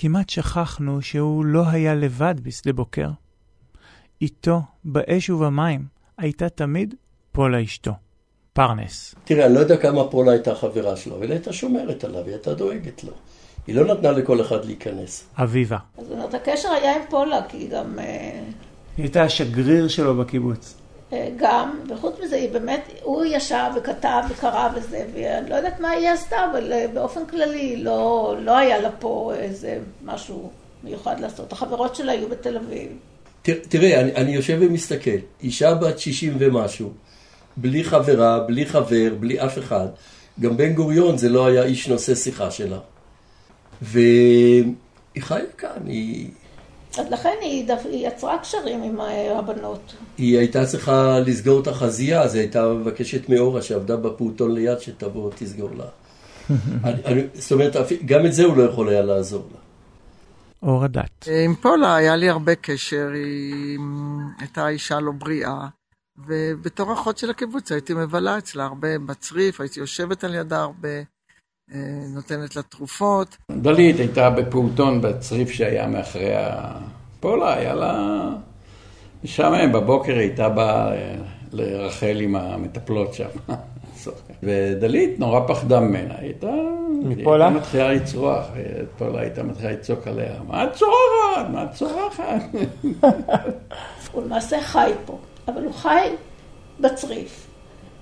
כמעט 0.01 0.29
שכחנו 0.29 1.03
שהוא 1.03 1.45
לא 1.45 1.63
היה 1.69 1.95
לבד 1.95 2.35
בשדה 2.43 2.73
בוקר. 2.73 3.09
איתו, 4.23 4.61
באש 4.85 5.31
ובמים, 5.31 5.85
הייתה 6.19 6.49
תמיד 6.49 6.95
פולה 7.33 7.63
אשתו. 7.63 7.93
פרנס. 8.53 9.15
תראה, 9.25 9.47
אני 9.47 9.55
לא 9.55 9.61
יודע 9.61 9.77
כמה 9.77 10.05
פולה 10.11 10.33
הייתה 10.33 10.55
חברה 10.55 10.97
שלו, 10.97 11.17
אבל 11.17 11.25
היא 11.25 11.33
הייתה 11.33 11.53
שומרת 11.53 12.05
עליו, 12.05 12.25
היא 12.25 12.33
הייתה 12.33 12.55
דואגת 12.55 13.05
לו. 13.05 13.13
היא 13.67 13.75
לא 13.75 13.95
נתנה 13.95 14.11
לכל 14.11 14.41
אחד 14.41 14.65
להיכנס. 14.65 15.25
אביבה. 15.37 15.79
זאת 15.99 16.13
אומרת, 16.13 16.35
הקשר 16.35 16.69
היה 16.69 16.97
עם 16.97 17.03
פולה, 17.11 17.41
כי 17.49 17.69
גם... 17.69 17.99
היא 17.99 19.05
הייתה 19.05 19.23
השגריר 19.23 19.89
שלו 19.89 20.17
בקיבוץ. 20.17 20.75
אה, 21.13 21.29
גם, 21.37 21.81
וחוץ 21.89 22.15
מזה 22.25 22.37
היא 22.37 22.51
באמת, 22.53 22.89
הוא 23.03 23.25
ישב 23.25 23.71
וכתב 23.77 24.23
וקרא 24.31 24.69
וזה, 24.75 25.05
ואני 25.15 25.51
לא 25.51 25.55
יודעת 25.55 25.81
מה 25.81 25.91
היא 25.91 26.09
עשתה, 26.09 26.37
אבל 26.53 26.73
אה, 26.73 26.87
באופן 26.95 27.27
כללי 27.27 27.77
לא, 27.77 28.35
לא 28.41 28.57
היה 28.57 28.81
לה 28.81 28.91
פה 28.91 29.33
איזה 29.39 29.79
משהו 30.05 30.51
מיוחד 30.85 31.21
לעשות. 31.21 31.53
החברות 31.53 31.95
שלה 31.95 32.13
היו 32.13 32.29
בתל 32.29 32.57
אביב. 32.57 32.89
תראה, 33.43 34.01
אני, 34.01 34.15
אני 34.15 34.35
יושב 34.35 34.59
ומסתכל, 34.61 35.19
אישה 35.43 35.75
בת 35.75 35.99
60 35.99 36.37
ומשהו, 36.39 36.93
בלי 37.57 37.85
חברה, 37.85 38.41
בלי 38.41 38.67
חבר, 38.67 39.15
בלי 39.21 39.41
אף 39.41 39.59
אחד. 39.59 39.87
גם 40.41 40.57
בן 40.57 40.73
גוריון 40.73 41.19
זה 41.19 41.29
לא 41.29 41.47
היה 41.47 41.63
איש 41.63 41.89
נושא 41.89 42.15
שיחה 42.15 42.51
שלה. 42.51 42.79
והיא 43.83 44.65
חיה 45.19 45.45
כאן, 45.59 45.87
היא... 45.87 46.31
אז 46.99 47.07
לכן 47.11 47.35
היא, 47.41 47.67
דו... 47.67 47.75
היא 47.85 48.09
יצרה 48.09 48.39
קשרים 48.39 48.83
עם 48.83 49.01
הבנות. 49.37 49.95
היא 50.19 50.39
הייתה 50.39 50.67
צריכה 50.67 51.19
לסגור 51.27 51.61
את 51.61 51.67
החזייה, 51.67 52.23
אז 52.23 52.35
היא 52.35 52.41
הייתה 52.41 52.69
מבקשת 52.69 53.29
מאורה 53.29 53.63
שעבדה 53.63 53.97
בפעוטון 53.97 54.55
ליד 54.55 54.81
שתבוא 54.81 55.31
תסגור 55.35 55.71
לה. 55.77 55.85
אני, 56.85 57.05
אני, 57.05 57.23
זאת 57.35 57.53
אומרת, 57.53 57.77
גם 58.05 58.27
את 58.27 58.33
זה 58.33 58.45
הוא 58.45 58.57
לא 58.57 58.63
יכול 58.63 58.89
היה 58.89 59.03
לעזור 59.03 59.49
לה. 59.53 59.59
אור 60.63 60.85
הדת. 60.85 61.29
עם 61.45 61.55
פולה 61.55 61.97
היה 61.97 62.17
לי 62.17 62.29
הרבה 62.29 62.55
קשר, 62.55 63.09
היא 63.15 63.79
הייתה 64.41 64.69
אישה 64.69 65.01
לא 65.01 65.13
בריאה, 65.13 65.69
ובתור 66.27 66.93
אחות 66.93 67.19
של 67.19 67.31
הקיבוץ 67.31 67.73
הייתי 67.73 67.95
מבלה 67.95 68.39
אצלה 68.39 68.65
הרבה 68.65 68.99
בצריף, 68.99 69.61
הייתי 69.61 69.81
יושבת 69.81 70.25
על 70.25 70.35
ידה 70.35 70.63
הרבה, 70.63 70.89
אה, 70.89 71.03
נותנת 72.15 72.57
לה 72.57 72.63
תרופות. 72.63 73.37
דלית 73.51 73.99
הייתה 73.99 74.31
בפעוטון 74.31 75.01
בצריף 75.01 75.51
שהיה 75.51 75.87
מאחורי 75.87 76.33
הפולה, 76.35 77.55
היה 77.55 77.75
לה... 77.75 78.29
משעמם, 79.25 79.73
בבוקר 79.73 80.19
הייתה 80.19 80.49
באה 80.49 80.93
אה, 80.93 81.15
לרחל 81.53 82.17
עם 82.21 82.37
המטפלות 82.37 83.15
שם. 83.15 83.29
ודלית 84.43 85.19
נורא 85.19 85.41
פחדה 85.49 85.81
ממנה, 85.81 86.15
היא 86.19 86.27
הייתה... 86.27 86.47
מפולה? 87.03 87.47
היא 87.47 87.55
הייתה 87.55 87.61
מתחילה 87.61 87.93
לצרוח, 87.93 88.47
פולה 88.99 89.21
הייתה 89.21 89.43
מתחילה 89.43 89.73
לצעוק 89.73 90.07
עליה, 90.07 90.33
מה 90.47 90.65
את 90.65 90.73
צורחת? 90.73 91.51
מה 91.53 91.65
את 91.65 91.73
צורחת? 91.73 92.43
הוא 94.13 94.23
למעשה 94.23 94.61
חי 94.63 94.93
פה, 95.07 95.19
אבל 95.49 95.65
הוא 95.65 95.73
חי 95.73 96.09
בצריף. 96.81 97.48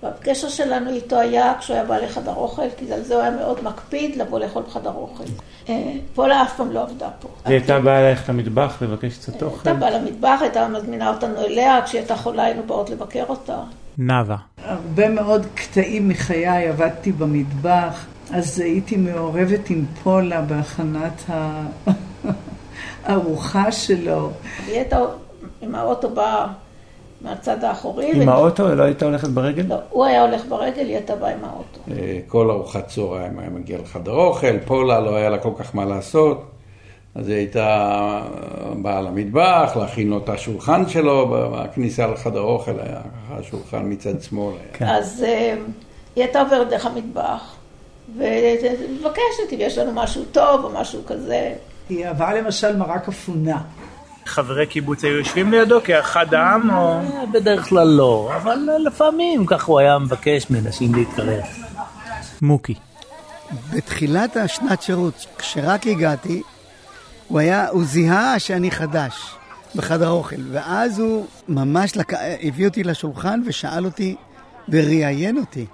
והקשר 0.03 0.49
שלנו 0.49 0.91
איתו 0.91 1.19
היה 1.19 1.55
כשהוא 1.61 1.75
היה 1.75 1.85
בא 1.85 1.97
לחדר 1.97 2.35
אוכל, 2.35 2.63
כי 2.77 2.93
על 2.93 3.03
זה 3.03 3.15
הוא 3.15 3.23
היה 3.23 3.31
מאוד 3.31 3.65
מקפיד 3.65 4.17
לבוא 4.17 4.39
לאכול 4.39 4.63
בחדר 4.63 4.93
אוכל. 4.95 5.25
אה, 5.69 5.93
פולה 6.15 6.43
אף 6.43 6.57
פעם 6.57 6.71
לא 6.71 6.83
עבדה 6.83 7.09
פה. 7.21 7.29
היא 7.45 7.55
הייתה 7.55 7.81
באה 7.81 8.01
ללכת 8.01 8.29
למטבח 8.29 8.83
לבקש 8.83 9.19
קצת 9.19 9.43
אוכל? 9.43 9.69
הייתה 9.69 9.81
באה 9.81 9.91
למטבח, 9.91 10.39
הייתה 10.41 10.69
מזמינה 10.69 11.09
אותנו 11.09 11.41
אליה, 11.41 11.81
כשהיא 11.85 11.99
הייתה 12.01 12.17
חולה 12.17 12.45
היינו 12.45 12.63
באות 12.67 12.91
לבקר 12.91 13.25
אותה. 13.29 13.59
נאווה. 13.99 14.37
הרבה 14.65 15.09
מאוד 15.09 15.47
קטעים 15.55 16.09
מחיי 16.09 16.69
עבדתי 16.69 17.13
במטבח, 17.13 18.07
אז 18.33 18.61
הייתי 18.61 18.97
מעורבת 18.97 19.71
עם 19.71 19.85
פולה 20.03 20.41
בהכנת 20.41 21.23
הארוחה 23.05 23.73
שלו. 23.73 24.31
היא 24.67 24.75
הייתה 24.75 24.99
עם 25.63 25.75
האוטו 25.75 26.11
באה 26.11 26.47
מהצד 27.21 27.65
האחורי. 27.65 28.23
עם 28.23 28.29
האוטו? 28.29 28.75
לא 28.75 28.83
הייתה 28.83 29.05
הולכת 29.05 29.29
ברגל? 29.29 29.65
לא, 29.69 29.77
הוא 29.91 30.05
היה 30.05 30.23
הולך 30.23 30.45
ברגל, 30.49 30.87
היא 30.87 30.95
הייתה 30.97 31.17
באה 31.17 31.33
עם 31.33 31.45
האוטו. 31.45 31.81
כל 32.29 32.51
ארוחת 32.51 32.89
צהריים 32.89 33.39
היה 33.39 33.51
מגיע 33.51 33.79
לחדר 33.79 34.13
אוכל, 34.13 34.59
פולה 34.59 35.01
לא 35.01 35.17
היה 35.17 35.31
לה 35.31 35.39
כל 35.39 35.51
כך 35.59 35.75
מה 35.75 35.85
לעשות. 35.85 36.45
אז 37.15 37.29
היא 37.29 37.37
הייתה 37.37 38.23
באה 38.83 39.01
למטבח, 39.01 39.73
להכין 39.77 40.09
לו 40.09 40.19
את 40.19 40.29
השולחן 40.29 40.89
שלו, 40.89 41.29
בכניסה 41.29 42.07
לחדר 42.07 42.41
אוכל 42.41 42.81
היה 42.81 43.01
ככה 43.01 43.43
שולחן 43.43 43.83
מצד 43.85 44.23
שמאל. 44.23 44.55
כן. 44.73 44.85
אז 44.85 45.25
היא 46.17 46.25
הייתה 46.25 46.41
עוברת 46.41 46.69
דרך 46.69 46.87
המטבח, 46.87 47.55
ומבקשת 48.17 49.53
אם 49.53 49.59
יש 49.59 49.79
לנו 49.79 49.93
משהו 49.95 50.25
טוב 50.33 50.65
או 50.65 50.71
משהו 50.81 51.01
כזה. 51.07 51.53
היא 51.89 52.07
אהבה 52.07 52.35
למשל 52.35 52.77
מרק 52.77 53.09
אפונה. 53.09 53.61
חברי 54.27 54.67
קיבוץ 54.67 55.05
היו 55.05 55.19
יושבים 55.19 55.51
לידו 55.51 55.81
כאחד 55.85 56.35
העם 56.35 56.71
או... 56.71 57.01
בדרך 57.33 57.69
כלל 57.69 57.89
לא, 57.89 58.31
אבל 58.37 58.59
לפעמים 58.87 59.47
כך 59.47 59.65
הוא 59.65 59.79
היה 59.79 59.99
מבקש 59.99 60.51
מנשים 60.51 60.95
להתקרב. 60.95 61.43
מוקי. 62.43 62.75
בתחילת 63.73 64.37
השנת 64.37 64.83
שירות, 64.83 65.27
כשרק 65.39 65.87
הגעתי, 65.87 66.43
הוא 67.29 67.39
היה, 67.39 67.69
הוא 67.69 67.85
זיהה 67.85 68.39
שאני 68.39 68.71
חדש 68.71 69.35
בחדר 69.75 70.09
אוכל, 70.09 70.37
ואז 70.53 70.99
הוא 70.99 71.27
ממש 71.49 71.97
לק... 71.97 72.13
הביא 72.43 72.67
אותי 72.69 72.85
לשולחן 72.85 73.41
ושאל 73.47 73.85
אותי 73.85 74.17
וראיין 74.69 75.39
אותי. 75.39 75.67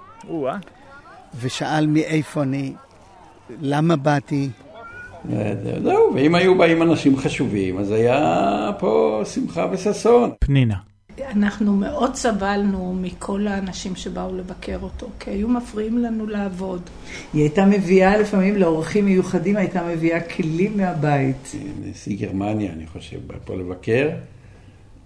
ושאל 1.41 1.87
מאיפה 1.87 2.43
אני, 2.43 2.73
למה 3.61 3.95
באתי. 3.95 4.49
זהו, 5.83 6.13
ואם 6.15 6.35
היו 6.35 6.57
באים 6.57 6.81
אנשים 6.81 7.17
חשובים, 7.17 7.77
אז 7.77 7.91
היה 7.91 8.71
פה 8.79 9.21
שמחה 9.33 9.67
וששון. 9.71 10.31
פנינה. 10.39 10.75
אנחנו 11.31 11.73
מאוד 11.73 12.15
סבלנו 12.15 12.95
מכל 13.01 13.47
האנשים 13.47 13.95
שבאו 13.95 14.35
לבקר 14.37 14.77
אותו, 14.81 15.07
כי 15.19 15.31
היו 15.31 15.47
מפריעים 15.47 15.97
לנו 15.97 16.27
לעבוד. 16.27 16.81
היא 17.33 17.41
הייתה 17.41 17.65
מביאה 17.65 18.17
לפעמים 18.17 18.55
לאורחים 18.55 19.05
מיוחדים, 19.05 19.57
הייתה 19.57 19.87
מביאה 19.87 20.19
כלים 20.19 20.77
מהבית. 20.77 21.51
נשיא 21.83 22.17
גרמניה, 22.17 22.73
אני 22.73 22.87
חושב, 22.87 23.17
בא 23.27 23.35
פה 23.45 23.55
לבקר. 23.55 24.09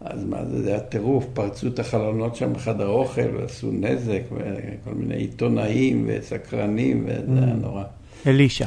אז 0.01 0.25
מה 0.25 0.45
זה, 0.45 0.63
זה 0.63 0.69
היה 0.69 0.79
טירוף, 0.79 1.25
פרצו 1.33 1.67
את 1.67 1.79
החלונות 1.79 2.35
שם 2.35 2.53
בחדר 2.53 2.87
אוכל 2.87 3.35
ועשו 3.35 3.71
נזק, 3.71 4.21
וכל 4.31 4.95
מיני 4.95 5.15
עיתונאים 5.15 6.05
וסקרנים, 6.07 7.05
וזה 7.05 7.43
היה 7.45 7.53
נורא. 7.53 7.83
אלישע. 8.27 8.65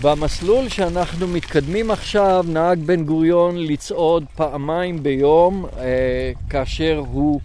במסלול 0.00 0.68
שאנחנו 0.68 1.28
מתקדמים 1.28 1.90
עכשיו, 1.90 2.44
נהג 2.48 2.78
בן 2.78 3.04
גוריון 3.04 3.56
לצעוד 3.56 4.24
פעמיים 4.36 5.02
ביום, 5.02 5.66
אה, 5.78 6.32
כאשר 6.50 7.02
הוא 7.12 7.40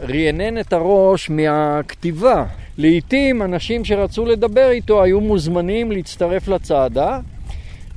רענן 0.00 0.58
את 0.58 0.72
הראש 0.72 1.30
מהכתיבה. 1.30 2.44
לעתים 2.78 3.42
אנשים 3.42 3.84
שרצו 3.84 4.24
לדבר 4.26 4.70
איתו 4.70 5.02
היו 5.02 5.20
מוזמנים 5.20 5.92
להצטרף 5.92 6.48
לצעדה, 6.48 7.20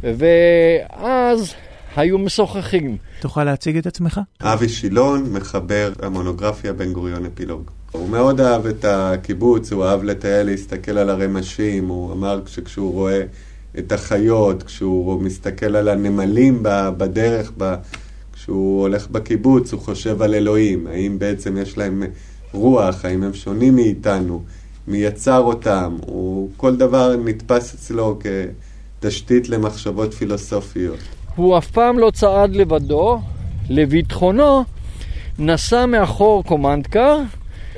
ואז 0.04 1.54
היו 1.96 2.18
משוחחים. 2.18 2.98
תוכל 3.20 3.44
להציג 3.44 3.78
את 3.78 3.88
עצמך? 3.88 4.20
אבי 4.42 4.70
שילון, 4.70 5.34
מחבר 5.34 5.92
המונוגרפיה 6.02 6.74
בן 6.74 6.94
גוריון 6.94 7.26
אפילוג. 7.26 7.72
הוא 7.92 8.10
מאוד 8.10 8.42
אהב 8.42 8.66
את 8.66 8.86
הקיבוץ, 8.86 9.72
הוא 9.72 9.86
אהב 9.86 10.04
לטייל, 10.04 10.46
להסתכל 10.46 10.98
על 10.98 11.10
הרמשים, 11.10 11.88
הוא 11.88 12.14
אמר 12.14 12.42
שכשהוא 12.46 12.94
רואה 12.94 13.24
את 13.80 13.92
החיות, 13.92 14.64
כשהוא 14.64 15.22
מסתכל 15.22 15.76
על 15.76 15.90
הנמלים 15.90 16.60
בדרך, 16.98 17.52
כשהוא 18.34 18.82
הולך 18.82 19.08
בקיבוץ, 19.10 19.74
הוא 19.74 19.82
חושב 19.82 20.22
על 20.22 20.36
אלוהים, 20.36 20.88
האם 20.88 21.20
בעצם 21.20 21.58
יש 21.58 21.78
להם 21.78 22.04
רוח, 22.52 23.06
האם 23.06 23.24
הם 23.24 23.34
שונים 23.34 23.76
מאיתנו, 23.76 24.44
מי 24.88 24.98
יצר 24.98 25.40
אותם, 25.40 25.98
הוא, 26.06 26.50
כל 26.58 26.76
דבר 26.76 27.16
נתפס 27.26 27.74
אצלו 27.74 28.20
כתשתית 29.00 29.50
למחשבות 29.50 30.14
פילוסופיות. 30.14 31.00
הוא 31.36 31.58
אף 31.58 31.72
פעם 31.72 32.00
לא 32.00 32.12
צעד 32.12 32.56
לבדו, 32.56 33.20
לביטחונו 33.70 34.64
נסע 35.40 35.86
מאחור 35.86 36.44
קומנדקר, 36.44 37.18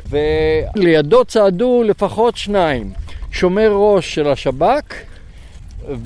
ולידו 0.09 1.25
צעדו 1.25 1.83
לפחות 1.85 2.37
שניים, 2.37 2.91
שומר 3.31 3.71
ראש 3.73 4.15
של 4.15 4.27
השב"כ 4.27 5.08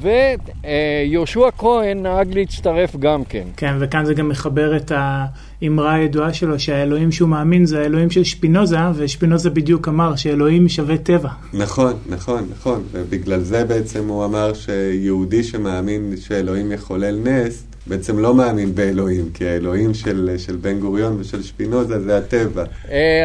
ויהושע 0.02 1.50
כהן 1.58 2.02
נהג 2.02 2.34
להצטרף 2.34 2.96
גם 2.96 3.24
כן. 3.24 3.44
כן, 3.58 3.74
וכאן 3.80 4.06
זה 4.06 4.14
גם 4.14 4.30
מחבר 4.30 4.78
את 4.78 4.92
האמרה 4.96 5.94
הידועה 5.94 6.34
שלו 6.34 6.60
שהאלוהים 6.60 7.12
שהוא 7.12 7.30
מאמין 7.30 7.66
זה 7.66 7.82
האלוהים 7.82 8.10
של 8.10 8.24
שפינוזה, 8.24 8.78
ושפינוזה 8.96 9.50
בדיוק 9.50 9.88
אמר 9.88 10.16
שאלוהים 10.16 10.70
שווה 10.70 10.98
טבע. 10.98 11.30
נכון, 11.54 11.94
נכון, 12.10 12.48
נכון, 12.52 12.84
ובגלל 12.92 13.40
זה 13.40 13.66
בעצם 13.66 14.08
הוא 14.08 14.26
אמר 14.26 14.54
שיהודי 14.54 15.44
שמאמין 15.44 16.14
שאלוהים 16.18 16.72
יחולל 16.72 17.20
נס, 17.24 17.64
בעצם 17.88 18.20
לא 18.20 18.34
מאמין 18.34 18.76
באלוהים, 18.76 19.30
כי 19.34 19.48
האלוהים 19.48 19.94
של, 19.94 20.36
של 20.38 20.56
בן 20.56 20.80
גוריון 20.80 21.18
ושל 21.20 21.44
שפינוזה 21.44 22.00
זה 22.00 22.18
הטבע. 22.18 22.64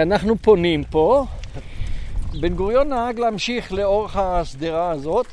אנחנו 0.03 0.37
פונים 0.43 0.85
פה. 0.91 1.25
בן 2.41 2.55
גוריון 2.55 2.89
נהג 2.89 3.19
להמשיך 3.19 3.73
לאורך 3.73 4.17
השדרה 4.17 4.91
הזאת 4.91 5.27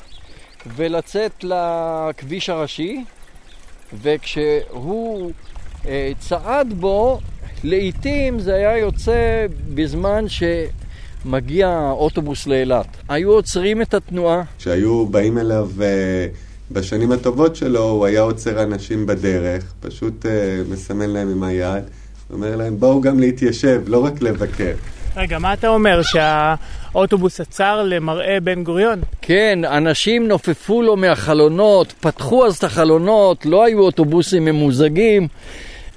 ולצאת 0.75 1.43
לכביש 1.43 2.49
הראשי, 2.49 3.03
וכשהוא 4.01 5.31
אה, 5.87 6.11
צעד 6.19 6.73
בו, 6.73 7.19
לעיתים 7.63 8.39
זה 8.39 8.55
היה 8.55 8.77
יוצא 8.77 9.45
בזמן 9.73 10.25
שמגיע 11.25 11.89
אוטובוס 11.91 12.47
לאילת. 12.47 12.87
היו 13.09 13.31
עוצרים 13.31 13.81
את 13.81 13.93
התנועה. 13.93 14.43
כשהיו 14.57 15.05
באים 15.05 15.37
אליו 15.37 15.69
אה, 15.81 16.27
בשנים 16.71 17.11
הטובות 17.11 17.55
שלו, 17.55 17.83
הוא 17.83 18.05
היה 18.05 18.21
עוצר 18.21 18.63
אנשים 18.63 19.05
בדרך, 19.05 19.73
פשוט 19.79 20.25
אה, 20.25 20.61
מסמן 20.69 21.09
להם 21.09 21.29
עם 21.29 21.43
היד. 21.43 21.83
אומר 22.33 22.55
להם, 22.55 22.79
בואו 22.79 23.01
גם 23.01 23.19
להתיישב, 23.19 23.81
לא 23.87 24.05
רק 24.05 24.21
לבקר. 24.21 24.73
רגע, 25.15 25.39
מה 25.39 25.53
אתה 25.53 25.67
אומר, 25.67 26.01
שהאוטובוס 26.95 27.41
עצר 27.41 27.83
למראה 27.83 28.39
בן 28.39 28.63
גוריון? 28.63 28.99
כן, 29.21 29.59
אנשים 29.65 30.27
נופפו 30.27 30.81
לו 30.81 30.95
מהחלונות, 30.95 31.93
פתחו 31.99 32.45
אז 32.45 32.57
את 32.57 32.63
החלונות, 32.63 33.45
לא 33.45 33.63
היו 33.63 33.79
אוטובוסים 33.79 34.45
ממוזגים. 34.45 35.27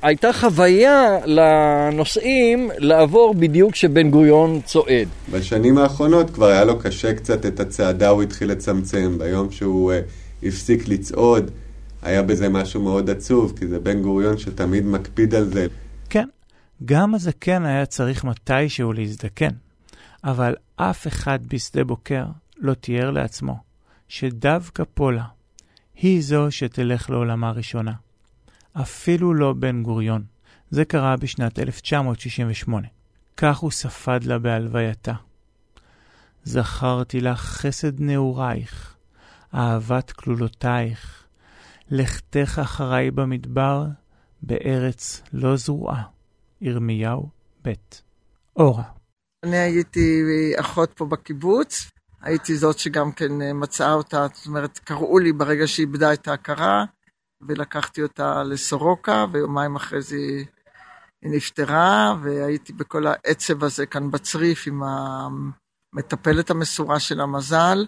הייתה 0.02 0.32
חוויה 0.32 1.18
לנוסעים 1.24 2.70
לעבור 2.78 3.34
בדיוק 3.34 3.72
כשבן 3.72 4.10
גוריון 4.10 4.60
צועד. 4.64 5.08
בשנים 5.30 5.78
האחרונות 5.78 6.30
כבר 6.30 6.46
היה 6.46 6.64
לו 6.64 6.78
קשה 6.78 7.14
קצת 7.14 7.46
את 7.46 7.60
הצעדה, 7.60 8.08
הוא 8.08 8.22
התחיל 8.22 8.50
לצמצם. 8.50 9.18
ביום 9.18 9.50
שהוא 9.50 9.92
uh, 9.92 10.46
הפסיק 10.46 10.88
לצעוד, 10.88 11.50
היה 12.02 12.22
בזה 12.22 12.48
משהו 12.48 12.82
מאוד 12.82 13.10
עצוב, 13.10 13.54
כי 13.58 13.66
זה 13.66 13.78
בן 13.78 14.02
גוריון 14.02 14.38
שתמיד 14.38 14.86
מקפיד 14.86 15.34
על 15.34 15.44
זה. 15.44 15.66
כן, 16.10 16.26
גם 16.84 17.14
הזקן 17.14 17.66
היה 17.66 17.86
צריך 17.86 18.24
מתישהו 18.24 18.92
להזדקן, 18.92 19.50
אבל 20.24 20.54
אף 20.76 21.06
אחד 21.06 21.46
בשדה 21.46 21.84
בוקר 21.84 22.24
לא 22.56 22.74
תיאר 22.74 23.10
לעצמו 23.10 23.58
שדווקא 24.08 24.82
פולה 24.94 25.24
היא 25.94 26.22
זו 26.22 26.50
שתלך 26.50 27.10
לעולמה 27.10 27.50
ראשונה. 27.50 27.92
אפילו 28.72 29.34
לא 29.34 29.52
בן 29.52 29.82
גוריון. 29.82 30.24
זה 30.70 30.84
קרה 30.84 31.16
בשנת 31.16 31.58
1968. 31.58 32.88
כך 33.36 33.58
הוא 33.58 33.70
ספד 33.70 34.24
לה 34.24 34.38
בהלווייתה. 34.38 35.12
זכרתי 36.44 37.20
לך 37.20 37.40
חסד 37.40 38.00
נעורייך, 38.00 38.96
אהבת 39.54 40.12
כלולותייך, 40.12 41.24
לכתך 41.90 42.58
אחריי 42.62 43.10
במדבר, 43.10 43.86
בארץ 44.42 45.22
לא 45.32 45.56
זרועה. 45.56 46.02
ירמיהו 46.60 47.28
ב'. 47.64 47.72
אורה. 48.56 48.97
אני 49.44 49.56
הייתי 49.56 50.22
אחות 50.60 50.92
פה 50.96 51.06
בקיבוץ, 51.06 51.90
הייתי 52.22 52.56
זאת 52.56 52.78
שגם 52.78 53.12
כן 53.12 53.32
מצאה 53.54 53.92
אותה, 53.92 54.26
זאת 54.34 54.46
אומרת, 54.46 54.78
קראו 54.78 55.18
לי 55.18 55.32
ברגע 55.32 55.66
שהיא 55.66 55.86
איבדה 55.86 56.12
את 56.12 56.28
ההכרה, 56.28 56.84
ולקחתי 57.40 58.02
אותה 58.02 58.42
לסורוקה, 58.42 59.24
ויומיים 59.32 59.76
אחרי 59.76 60.02
זה 60.02 60.16
היא 61.22 61.30
נפטרה, 61.30 62.14
והייתי 62.22 62.72
בכל 62.72 63.06
העצב 63.06 63.64
הזה 63.64 63.86
כאן 63.86 64.10
בצריף 64.10 64.64
עם 64.66 64.82
המטפלת 64.82 66.50
המסורה 66.50 67.00
של 67.00 67.20
המזל, 67.20 67.86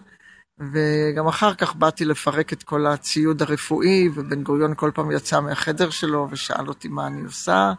וגם 0.59 1.27
אחר 1.27 1.53
כך 1.53 1.75
באתי 1.75 2.05
לפרק 2.05 2.53
את 2.53 2.63
כל 2.63 2.87
הציוד 2.87 3.41
הרפואי, 3.41 4.09
ובן 4.13 4.43
גוריון 4.43 4.73
כל 4.75 4.91
פעם 4.93 5.11
יצא 5.11 5.39
מהחדר 5.39 5.89
שלו 5.89 6.27
ושאל 6.31 6.67
אותי 6.67 6.87
מה 6.87 7.07
אני 7.07 7.21
עושה, 7.21 7.73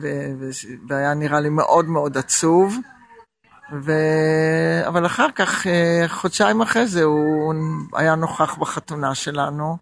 ו- 0.00 0.32
ו- 0.40 0.50
והיה 0.88 1.14
נראה 1.14 1.40
לי 1.40 1.48
מאוד 1.48 1.84
מאוד 1.84 2.18
עצוב. 2.18 2.76
ו... 3.82 3.92
אבל 4.88 5.06
אחר 5.06 5.28
כך, 5.34 5.66
חודשיים 6.08 6.60
אחרי 6.60 6.86
זה, 6.86 7.02
הוא 7.02 7.54
היה 7.94 8.14
נוכח 8.14 8.58
בחתונה 8.58 9.14
שלנו. 9.14 9.76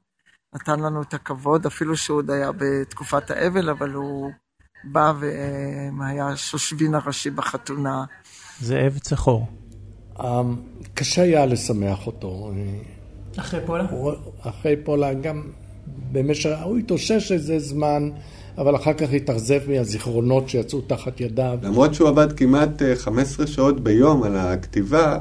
נתן 0.54 0.80
לנו 0.80 1.02
את 1.02 1.14
הכבוד, 1.14 1.66
אפילו 1.66 1.96
שהוא 1.96 2.18
עוד 2.18 2.30
היה 2.30 2.50
בתקופת 2.56 3.30
האבל, 3.30 3.70
אבל 3.70 3.92
הוא 3.92 4.30
בא 4.84 5.12
והיה 5.20 6.36
שושבין 6.36 6.94
הראשי 6.94 7.30
בחתונה. 7.30 8.04
זאב 8.60 8.98
צחור. 8.98 9.46
קשה 10.94 11.22
היה 11.22 11.46
לשמח 11.46 12.06
אותו. 12.06 12.50
אחרי 13.36 13.60
פולה? 13.66 13.86
אחרי 14.40 14.76
פולה 14.84 15.14
גם 15.14 15.42
במשך, 16.12 16.50
הוא 16.64 16.78
התאושש 16.78 17.32
איזה 17.32 17.58
זמן, 17.58 18.10
אבל 18.58 18.76
אחר 18.76 18.92
כך 18.92 19.12
התאכזב 19.12 19.60
מהזיכרונות 19.70 20.48
שיצאו 20.48 20.80
תחת 20.80 21.20
ידיו. 21.20 21.58
למרות 21.62 21.94
שהוא 21.94 22.08
עבד 22.08 22.32
כמעט 22.32 22.82
15 22.94 23.46
שעות 23.46 23.80
ביום 23.80 24.22
על 24.22 24.36
הכתיבה, 24.36 25.18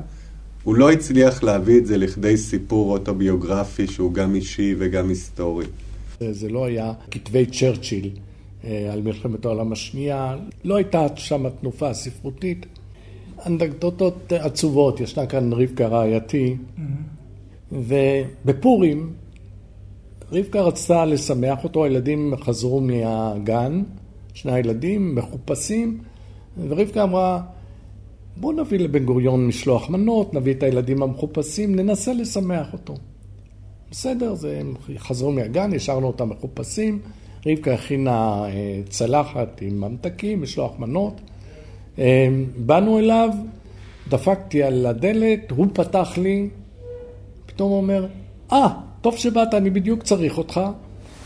הוא 0.63 0.75
לא 0.75 0.91
הצליח 0.91 1.43
להביא 1.43 1.77
את 1.77 1.86
זה 1.86 1.97
לכדי 1.97 2.38
סיפור 2.38 2.91
אוטוביוגרפי 2.91 3.88
שהוא 3.88 4.13
גם 4.13 4.36
אישי 4.36 4.75
וגם 4.79 5.09
היסטורי. 5.09 5.65
זה 6.32 6.49
לא 6.49 6.65
היה 6.65 6.93
כתבי 7.11 7.45
צ'רצ'יל 7.45 8.09
על 8.63 9.01
מלחמת 9.01 9.45
העולם 9.45 9.71
השנייה, 9.71 10.38
לא 10.63 10.75
הייתה 10.75 11.07
שם 11.15 11.49
תנופה 11.49 11.93
ספרותית. 11.93 12.65
אנקדוטות 13.47 14.34
עצובות, 14.34 14.99
ישנה 14.99 15.25
כאן 15.25 15.53
רבקה 15.53 15.88
רעייתי, 15.88 16.55
ובפורים 17.71 19.13
רבקה 20.32 20.61
רצתה 20.61 21.05
לשמח 21.05 21.63
אותו, 21.63 21.86
הילדים 21.86 22.34
חזרו 22.41 22.82
מהגן, 22.82 23.84
שני 24.34 24.51
הילדים 24.51 25.15
מחופשים, 25.15 25.97
ורבקה 26.67 27.03
אמרה, 27.03 27.41
בואו 28.38 28.51
נביא 28.51 28.79
לבן 28.79 29.05
גוריון 29.05 29.47
משלוח 29.47 29.89
מנות, 29.89 30.34
נביא 30.34 30.53
את 30.53 30.63
הילדים 30.63 31.03
המחופשים, 31.03 31.75
ננסה 31.75 32.13
לשמח 32.13 32.73
אותו. 32.73 32.93
בסדר, 33.91 34.34
זה, 34.34 34.57
הם 34.59 34.73
חזרו 34.97 35.32
מהגן, 35.32 35.73
השארנו 35.75 36.07
אותם 36.07 36.29
מחופשים, 36.29 36.99
רבקה 37.45 37.73
הכינה 37.73 38.45
צלחת 38.89 39.61
עם 39.61 39.82
ממתקים, 39.82 40.41
משלוח 40.41 40.79
מנות. 40.79 41.21
באנו 42.57 42.99
אליו, 42.99 43.29
דפקתי 44.09 44.63
על 44.63 44.86
הדלת, 44.86 45.51
הוא 45.51 45.67
פתח 45.73 46.17
לי, 46.17 46.49
פתאום 47.45 47.71
אומר, 47.71 48.07
אה, 48.51 48.65
ah, 48.65 48.90
טוב 49.02 49.18
שבאת, 49.18 49.54
אני 49.54 49.70
בדיוק 49.70 50.04
צריך 50.04 50.38
אותך, 50.38 50.62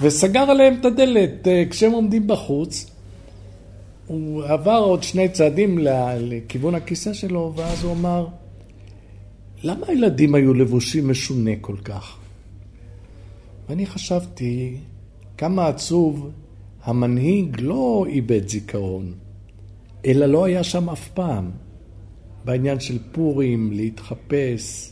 וסגר 0.02 0.40
עליהם 0.40 0.76
את 0.80 0.86
הדלת 0.86 1.48
כשהם 1.70 1.92
עומדים 1.92 2.28
בחוץ. 2.28 2.92
הוא 4.08 4.44
עבר 4.44 4.78
עוד 4.78 5.04
שני 5.04 5.30
צעדים 5.30 5.80
לכיוון 6.20 6.76
הכיסא 6.76 7.14
שלו, 7.14 7.54
ואז 7.56 7.84
הוא 7.84 7.92
אמר, 7.92 8.28
למה 9.64 9.88
הילדים 9.88 10.36
היו 10.36 10.54
לבושים 10.54 11.10
משונה 11.10 11.52
כל 11.62 11.78
כך? 11.84 12.18
ואני 13.70 13.86
חשבתי, 13.86 14.78
כמה 15.38 15.68
עצוב, 15.68 16.32
המנהיג 16.84 17.58
לא 17.60 18.06
איבד 18.10 18.48
זיכרון, 18.48 19.14
אלא 20.06 20.26
לא 20.26 20.46
היה 20.46 20.64
שם 20.64 20.90
אף 20.90 21.08
פעם. 21.10 21.52
בעניין 22.46 22.80
של 22.80 22.98
פורים, 23.12 23.72
להתחפש, 23.72 24.92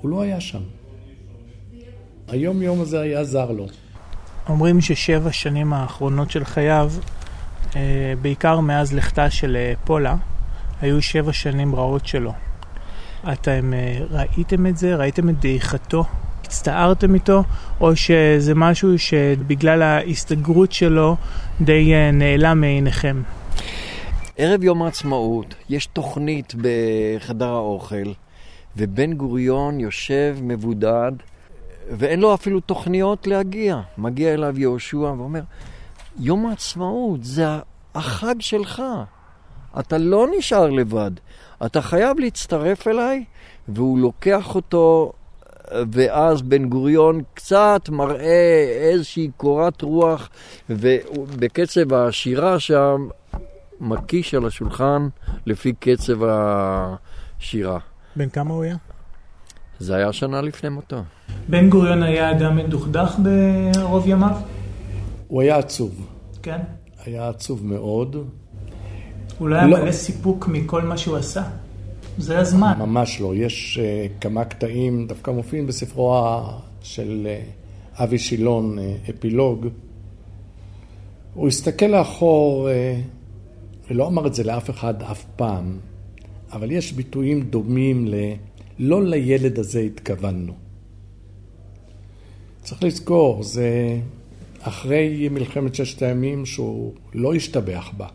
הוא 0.00 0.10
לא 0.10 0.20
היה 0.22 0.40
שם. 0.40 0.62
היום 2.28 2.62
יום 2.62 2.80
הזה 2.80 3.00
היה 3.00 3.24
זר 3.24 3.50
לו. 3.50 3.66
אומרים 4.48 4.80
ששבע 4.80 5.32
שנים 5.32 5.72
האחרונות 5.72 6.30
של 6.30 6.44
חייו 6.44 6.92
בעיקר 8.22 8.60
מאז 8.60 8.92
לכתה 8.92 9.30
של 9.30 9.56
פולה, 9.84 10.14
היו 10.80 11.02
שבע 11.02 11.32
שנים 11.32 11.74
רעות 11.74 12.06
שלו. 12.06 12.32
אתם 13.32 13.72
ראיתם 14.10 14.66
את 14.66 14.76
זה? 14.76 14.96
ראיתם 14.96 15.28
את 15.28 15.40
דעיכתו? 15.40 16.04
הצטערתם 16.44 17.14
איתו? 17.14 17.42
או 17.80 17.96
שזה 17.96 18.54
משהו 18.54 18.98
שבגלל 18.98 19.82
ההסתגרות 19.82 20.72
שלו 20.72 21.16
די 21.60 21.92
נעלם 22.12 22.60
מעיניכם? 22.60 23.22
ערב 24.36 24.64
יום 24.64 24.82
העצמאות 24.82 25.54
יש 25.68 25.86
תוכנית 25.86 26.54
בחדר 26.60 27.48
האוכל, 27.48 28.12
ובן 28.76 29.12
גוריון 29.12 29.80
יושב 29.80 30.36
מבודד, 30.42 31.12
ואין 31.90 32.20
לו 32.20 32.34
אפילו 32.34 32.60
תוכניות 32.60 33.26
להגיע. 33.26 33.80
מגיע 33.98 34.34
אליו 34.34 34.58
יהושע 34.58 34.96
ואומר, 34.96 35.42
יום 36.18 36.46
העצמאות 36.46 37.24
זה 37.24 37.46
החג 37.94 38.34
שלך. 38.40 38.82
אתה 39.78 39.98
לא 39.98 40.26
נשאר 40.38 40.70
לבד. 40.70 41.10
אתה 41.66 41.82
חייב 41.82 42.18
להצטרף 42.18 42.88
אליי, 42.88 43.24
והוא 43.68 43.98
לוקח 43.98 44.54
אותו, 44.54 45.12
ואז 45.92 46.42
בן 46.42 46.68
גוריון 46.68 47.22
קצת 47.34 47.88
מראה 47.88 48.64
איזושהי 48.92 49.30
קורת 49.36 49.82
רוח, 49.82 50.28
ובקצב 50.70 51.94
השירה 51.94 52.60
שם, 52.60 53.08
מקיש 53.80 54.34
על 54.34 54.46
השולחן 54.46 55.08
לפי 55.46 55.72
קצב 55.72 56.18
השירה. 56.24 57.78
בן 58.16 58.28
כמה 58.28 58.54
הוא 58.54 58.62
היה? 58.62 58.76
זה 59.78 59.96
היה 59.96 60.12
שנה 60.12 60.40
לפני 60.40 60.68
מותו. 60.68 60.96
בן 61.48 61.68
גוריון 61.70 62.02
היה 62.02 62.30
אדם 62.30 62.56
מדוכדך 62.56 63.18
ברוב 63.18 64.08
ימיו? 64.08 64.36
הוא 65.28 65.42
היה 65.42 65.58
עצוב. 65.58 66.06
כן? 66.42 66.58
היה 67.04 67.28
עצוב 67.28 67.66
מאוד. 67.66 68.16
הוא 69.38 69.48
לא 69.48 69.56
היה 69.56 69.66
מלא 69.66 69.92
סיפוק 69.92 70.48
מכל 70.48 70.82
מה 70.82 70.98
שהוא 70.98 71.16
עשה. 71.16 71.42
זה 72.18 72.38
הזמן. 72.38 72.72
ממש 72.78 73.20
לא. 73.20 73.34
יש 73.34 73.78
uh, 73.78 74.20
כמה 74.20 74.44
קטעים, 74.44 75.06
דווקא 75.06 75.30
מופיעים 75.30 75.66
בספרו 75.66 76.40
של 76.82 77.26
uh, 77.96 78.02
אבי 78.02 78.18
שילון, 78.18 78.78
uh, 78.78 79.10
אפילוג. 79.10 79.66
הוא 81.34 81.48
הסתכל 81.48 81.86
לאחור, 81.86 82.68
uh, 82.68 83.90
ולא 83.90 84.06
אמר 84.06 84.26
את 84.26 84.34
זה 84.34 84.44
לאף 84.44 84.70
אחד 84.70 85.02
אף 85.02 85.24
פעם, 85.36 85.78
אבל 86.52 86.70
יש 86.70 86.92
ביטויים 86.92 87.42
דומים 87.42 88.06
ל... 88.06 88.14
לא 88.78 89.04
לילד 89.04 89.58
הזה 89.58 89.80
התכוונו. 89.80 90.52
צריך 92.62 92.82
לזכור, 92.82 93.42
זה 93.42 93.98
אחרי 94.60 95.28
מלחמת 95.28 95.74
ששת 95.74 96.02
הימים 96.02 96.46
שהוא 96.46 96.92
לא 97.14 97.34
השתבח 97.34 97.90
בה. 97.96 98.06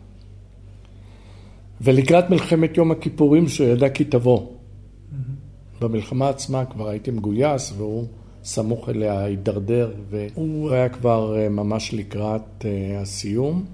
ולקראת 1.80 2.30
מלחמת 2.30 2.76
יום 2.76 2.90
הכיפורים 2.90 3.48
שהוא 3.48 3.68
ידע 3.68 3.88
כי 3.88 4.04
תבוא. 4.04 4.40
Mm-hmm. 4.40 5.80
במלחמה 5.80 6.28
עצמה 6.28 6.64
כבר 6.64 6.88
הייתי 6.88 7.10
מגויס 7.10 7.72
והוא 7.76 8.06
סמוך 8.44 8.88
אליה 8.88 9.24
הידרדר 9.24 9.92
והוא 10.10 10.70
היה 10.70 10.88
כבר 10.88 11.36
אה, 11.38 11.48
ממש 11.48 11.94
לקראת 11.94 12.64
אה, 12.64 13.00
הסיום. 13.00 13.64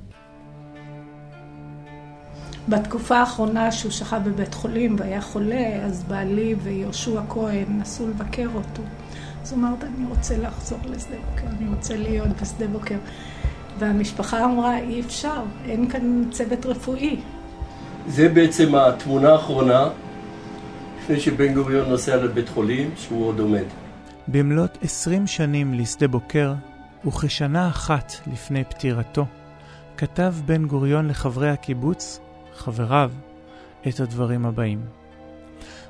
בתקופה 2.71 3.19
האחרונה 3.19 3.73
שהוא 3.73 3.93
שכב 3.93 4.21
בבית 4.25 4.55
חולים 4.55 4.97
והיה 4.99 5.21
חולה, 5.21 5.85
אז 5.85 6.05
בעלי 6.05 6.55
ויהושע 6.63 7.21
כהן 7.29 7.65
נסעו 7.69 8.09
לבקר 8.09 8.49
אותו. 8.55 8.83
אז 9.43 9.53
הוא 9.53 9.59
אמר, 9.61 9.75
אני 9.83 10.07
רוצה 10.09 10.37
לחזור 10.37 10.79
לשדה 10.85 11.17
בוקר, 11.31 11.47
אני 11.59 11.69
רוצה 11.69 11.97
להיות 11.97 12.29
בשדה 12.43 12.67
בוקר. 12.67 12.97
והמשפחה 13.79 14.45
אמרה, 14.45 14.79
אי 14.79 15.01
אפשר, 15.01 15.43
אין 15.65 15.91
כאן 15.91 16.23
צוות 16.31 16.67
רפואי. 16.67 17.21
זה 18.07 18.29
בעצם 18.29 18.75
התמונה 18.75 19.33
האחרונה, 19.33 19.89
לפני 20.99 21.21
שבן 21.21 21.55
גוריון 21.55 21.89
נוסע 21.89 22.17
לבית 22.17 22.49
חולים, 22.49 22.91
שהוא 22.97 23.27
עוד 23.27 23.39
עומד. 23.39 23.65
במלאת 24.29 24.79
עשרים 24.83 25.27
שנים 25.27 25.75
לשדה 25.75 26.09
בוקר, 26.09 26.55
וכשנה 27.07 27.69
אחת 27.69 28.13
לפני 28.33 28.65
פטירתו, 28.65 29.27
כתב 29.97 30.35
בן 30.47 30.67
גוריון 30.67 31.09
לחברי 31.09 31.51
הקיבוץ, 31.51 32.21
חבריו, 32.61 33.11
את 33.89 34.01
הדברים 34.01 34.47
הבאים: 34.47 34.81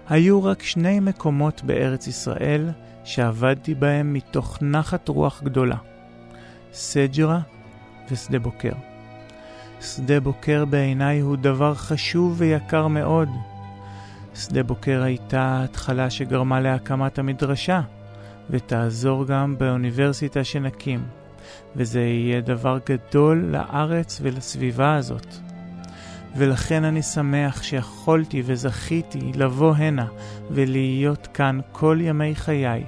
היו 0.09 0.45
רק 0.45 0.63
שני 0.63 1.01
מקומות 1.01 1.63
בארץ 1.65 2.07
ישראל 2.07 2.71
שעבדתי 3.05 3.75
בהם 3.75 4.13
מתוך 4.13 4.59
נחת 4.63 5.09
רוח 5.09 5.43
גדולה, 5.43 5.77
סג'רה 6.73 7.41
ושדה 8.11 8.39
בוקר. 8.39 8.73
שדה 9.81 10.21
בוקר 10.21 10.65
בעיניי 10.65 11.21
הוא 11.21 11.37
דבר 11.37 11.75
חשוב 11.75 12.35
ויקר 12.39 12.87
מאוד. 12.87 13.29
שדה 14.35 14.63
בוקר 14.63 15.03
הייתה 15.03 15.43
ההתחלה 15.43 16.11
שגרמה 16.11 16.61
להקמת 16.61 17.19
המדרשה, 17.19 17.81
ותעזור 18.51 19.27
גם 19.27 19.59
באוניברסיטה 19.59 20.45
שנקים, 20.45 21.01
וזה 21.77 22.01
יהיה 22.01 22.41
דבר 22.41 22.79
גדול 22.89 23.45
לארץ 23.51 24.21
ולסביבה 24.23 24.97
הזאת. 24.97 25.50
ולכן 26.37 26.85
אני 26.85 27.03
שמח 27.03 27.63
שיכולתי 27.63 28.43
וזכיתי 28.45 29.33
לבוא 29.35 29.75
הנה 29.75 30.07
ולהיות 30.51 31.27
כאן 31.27 31.59
כל 31.73 31.99
ימי 32.01 32.35
חיי, 32.35 32.85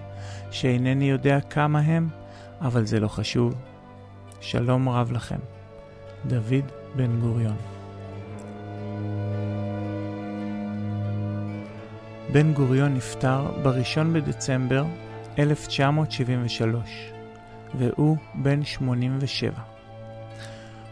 שאינני 0.50 1.10
יודע 1.10 1.40
כמה 1.40 1.78
הם, 1.78 2.08
אבל 2.60 2.84
זה 2.86 3.00
לא 3.00 3.08
חשוב. 3.08 3.54
שלום 4.40 4.88
רב 4.88 5.12
לכם. 5.12 5.38
דוד 6.26 6.64
בן 6.96 7.20
גוריון 7.20 7.56
בן 12.32 12.52
גוריון 12.52 12.94
נפטר 12.94 13.42
ב-1 13.62 14.04
בדצמבר 14.12 14.84
1973, 15.38 17.12
והוא 17.74 18.16
בן 18.34 18.64
87. 18.64 19.71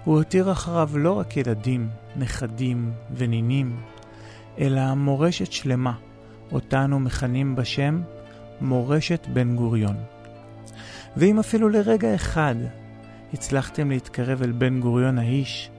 הוא 0.04 0.16
הותיר 0.16 0.52
אחריו 0.52 0.90
לא 0.94 1.18
רק 1.18 1.36
ילדים, 1.36 1.88
נכדים 2.16 2.92
ונינים, 3.14 3.80
אלא 4.58 4.94
מורשת 4.94 5.52
שלמה, 5.52 5.92
אותה 6.52 6.84
אנו 6.84 7.00
מכנים 7.00 7.56
בשם 7.56 8.02
מורשת 8.60 9.26
בן 9.32 9.56
גוריון. 9.56 9.96
ואם 11.16 11.38
אפילו 11.38 11.68
לרגע 11.68 12.14
אחד 12.14 12.54
הצלחתם 13.32 13.90
להתקרב 13.90 14.42
אל 14.42 14.52
בן 14.52 14.80
גוריון 14.80 15.18
האיש 15.18 15.70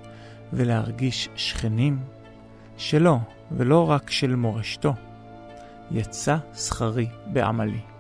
ולהרגיש 0.54 1.30
שכנים, 1.36 2.00
שלו 2.78 3.20
ולא 3.52 3.90
רק 3.92 4.10
של 4.10 4.36
מורשתו, 4.36 4.94
יצא 5.92 6.38
שכרי 6.56 7.08
בעמלי. 7.34 7.91